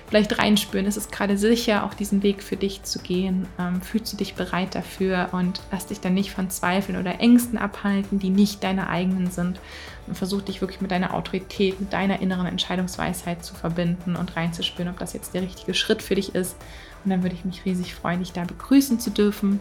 vielleicht 0.08 0.38
reinspüren, 0.38 0.86
ist 0.86 0.96
es 0.96 1.10
gerade 1.10 1.36
sicher, 1.36 1.84
auch 1.84 1.94
diesen 1.94 2.22
Weg 2.22 2.42
für 2.42 2.56
dich 2.56 2.82
zu 2.82 2.98
gehen? 2.98 3.46
Ähm, 3.58 3.82
fühlst 3.82 4.12
du 4.12 4.16
dich 4.16 4.34
bereit 4.34 4.74
dafür 4.74 5.28
und 5.32 5.60
lass 5.70 5.86
dich 5.86 6.00
dann 6.00 6.14
nicht 6.14 6.30
von 6.30 6.50
Zweifeln 6.50 6.98
oder 6.98 7.20
Ängsten 7.20 7.58
abhalten, 7.58 8.18
die 8.18 8.30
nicht 8.30 8.64
deine 8.64 8.88
eigenen 8.88 9.30
sind. 9.30 9.60
Und 10.06 10.16
versuch 10.16 10.40
dich 10.40 10.62
wirklich 10.62 10.80
mit 10.80 10.90
deiner 10.90 11.12
Autorität, 11.12 11.78
mit 11.80 11.92
deiner 11.92 12.20
inneren 12.20 12.46
Entscheidungsweisheit 12.46 13.44
zu 13.44 13.54
verbinden 13.54 14.16
und 14.16 14.36
reinzuspüren, 14.36 14.90
ob 14.90 14.98
das 14.98 15.12
jetzt 15.12 15.34
der 15.34 15.42
richtige 15.42 15.74
Schritt 15.74 16.02
für 16.02 16.14
dich 16.14 16.34
ist. 16.34 16.56
Und 17.04 17.10
dann 17.10 17.22
würde 17.22 17.34
ich 17.34 17.44
mich 17.44 17.64
riesig 17.66 17.94
freuen, 17.94 18.20
dich 18.20 18.32
da 18.32 18.44
begrüßen 18.44 18.98
zu 18.98 19.10
dürfen. 19.10 19.60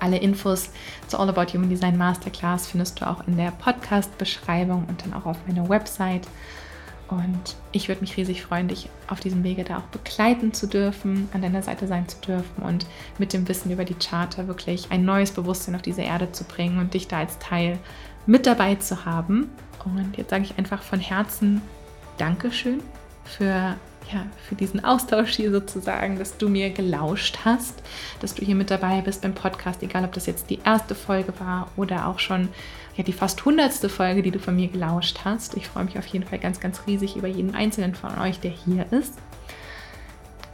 Alle 0.00 0.16
Infos 0.16 0.70
zur 1.08 1.20
All 1.20 1.28
About 1.28 1.52
Human 1.52 1.68
Design 1.68 1.98
Masterclass 1.98 2.66
findest 2.66 3.00
du 3.00 3.06
auch 3.06 3.26
in 3.28 3.36
der 3.36 3.50
Podcast-Beschreibung 3.50 4.86
und 4.88 5.02
dann 5.04 5.12
auch 5.12 5.26
auf 5.26 5.36
meiner 5.46 5.68
Website. 5.68 6.26
Und 7.10 7.56
ich 7.72 7.88
würde 7.88 8.02
mich 8.02 8.16
riesig 8.16 8.42
freuen, 8.42 8.68
dich 8.68 8.88
auf 9.08 9.18
diesem 9.18 9.42
Wege 9.42 9.64
da 9.64 9.78
auch 9.78 9.88
begleiten 9.90 10.52
zu 10.52 10.68
dürfen, 10.68 11.28
an 11.32 11.42
deiner 11.42 11.62
Seite 11.62 11.88
sein 11.88 12.08
zu 12.08 12.18
dürfen 12.18 12.62
und 12.62 12.86
mit 13.18 13.32
dem 13.32 13.48
Wissen 13.48 13.72
über 13.72 13.84
die 13.84 13.94
Charter 13.94 14.46
wirklich 14.46 14.92
ein 14.92 15.04
neues 15.04 15.32
Bewusstsein 15.32 15.74
auf 15.74 15.82
diese 15.82 16.02
Erde 16.02 16.30
zu 16.30 16.44
bringen 16.44 16.78
und 16.78 16.94
dich 16.94 17.08
da 17.08 17.18
als 17.18 17.38
Teil 17.40 17.78
mit 18.26 18.46
dabei 18.46 18.76
zu 18.76 19.04
haben. 19.04 19.50
Und 19.84 20.16
jetzt 20.18 20.30
sage 20.30 20.44
ich 20.44 20.56
einfach 20.56 20.82
von 20.82 21.00
Herzen 21.00 21.62
Dankeschön 22.16 22.80
für 23.24 23.76
ja, 24.12 24.26
für 24.48 24.54
diesen 24.54 24.84
Austausch 24.84 25.36
hier 25.36 25.52
sozusagen, 25.52 26.18
dass 26.18 26.36
du 26.36 26.48
mir 26.48 26.70
gelauscht 26.70 27.38
hast, 27.44 27.82
dass 28.20 28.34
du 28.34 28.44
hier 28.44 28.54
mit 28.54 28.70
dabei 28.70 29.00
bist 29.02 29.22
beim 29.22 29.34
Podcast, 29.34 29.82
egal 29.82 30.04
ob 30.04 30.12
das 30.12 30.26
jetzt 30.26 30.50
die 30.50 30.58
erste 30.64 30.94
Folge 30.94 31.32
war 31.38 31.68
oder 31.76 32.08
auch 32.08 32.18
schon 32.18 32.48
ja, 33.00 33.04
die 33.04 33.14
fast 33.14 33.46
hundertste 33.46 33.88
Folge, 33.88 34.20
die 34.20 34.30
du 34.30 34.38
von 34.38 34.54
mir 34.54 34.68
gelauscht 34.68 35.20
hast. 35.24 35.56
Ich 35.56 35.66
freue 35.68 35.84
mich 35.84 35.98
auf 35.98 36.04
jeden 36.06 36.26
Fall 36.26 36.38
ganz, 36.38 36.60
ganz 36.60 36.82
riesig 36.86 37.16
über 37.16 37.28
jeden 37.28 37.54
einzelnen 37.54 37.94
von 37.94 38.18
euch, 38.18 38.40
der 38.40 38.50
hier 38.50 38.92
ist. 38.92 39.14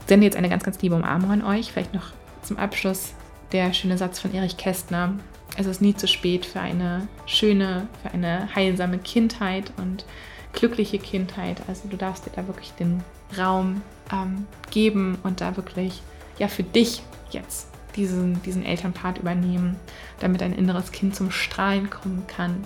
Ich 0.00 0.06
sende 0.06 0.26
jetzt 0.26 0.36
eine 0.36 0.48
ganz, 0.48 0.62
ganz 0.62 0.80
liebe 0.80 0.94
Umarmung 0.94 1.32
an 1.32 1.44
euch. 1.44 1.72
Vielleicht 1.72 1.92
noch 1.92 2.12
zum 2.42 2.56
Abschluss 2.56 3.14
der 3.50 3.72
schöne 3.72 3.98
Satz 3.98 4.20
von 4.20 4.32
Erich 4.32 4.56
Kästner. 4.56 5.14
Es 5.56 5.66
ist 5.66 5.82
nie 5.82 5.96
zu 5.96 6.06
spät 6.06 6.46
für 6.46 6.60
eine 6.60 7.08
schöne, 7.26 7.88
für 8.02 8.12
eine 8.12 8.54
heilsame 8.54 8.98
Kindheit 8.98 9.72
und 9.78 10.04
glückliche 10.52 11.00
Kindheit. 11.00 11.60
Also 11.66 11.88
du 11.88 11.96
darfst 11.96 12.26
dir 12.26 12.30
da 12.36 12.46
wirklich 12.46 12.70
den 12.74 13.02
Raum 13.36 13.82
ähm, 14.12 14.46
geben 14.70 15.18
und 15.24 15.40
da 15.40 15.56
wirklich 15.56 16.00
ja 16.38 16.46
für 16.46 16.62
dich 16.62 17.02
jetzt 17.32 17.75
diesen, 17.96 18.42
diesen 18.42 18.64
Elternpart 18.64 19.18
übernehmen, 19.18 19.76
damit 20.20 20.42
ein 20.42 20.52
inneres 20.52 20.92
Kind 20.92 21.16
zum 21.16 21.30
Strahlen 21.30 21.90
kommen 21.90 22.24
kann. 22.26 22.64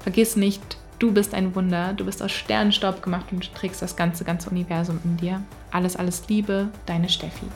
Vergiss 0.00 0.36
nicht, 0.36 0.78
du 0.98 1.12
bist 1.12 1.34
ein 1.34 1.54
Wunder, 1.54 1.92
du 1.92 2.04
bist 2.04 2.22
aus 2.22 2.32
Sternenstaub 2.32 3.02
gemacht 3.02 3.26
und 3.30 3.54
trägst 3.54 3.82
das 3.82 3.96
ganze, 3.96 4.24
ganze 4.24 4.50
Universum 4.50 4.98
in 5.04 5.16
dir. 5.16 5.42
Alles, 5.70 5.96
alles 5.96 6.28
Liebe, 6.28 6.68
deine 6.86 7.08
Steffi. 7.08 7.46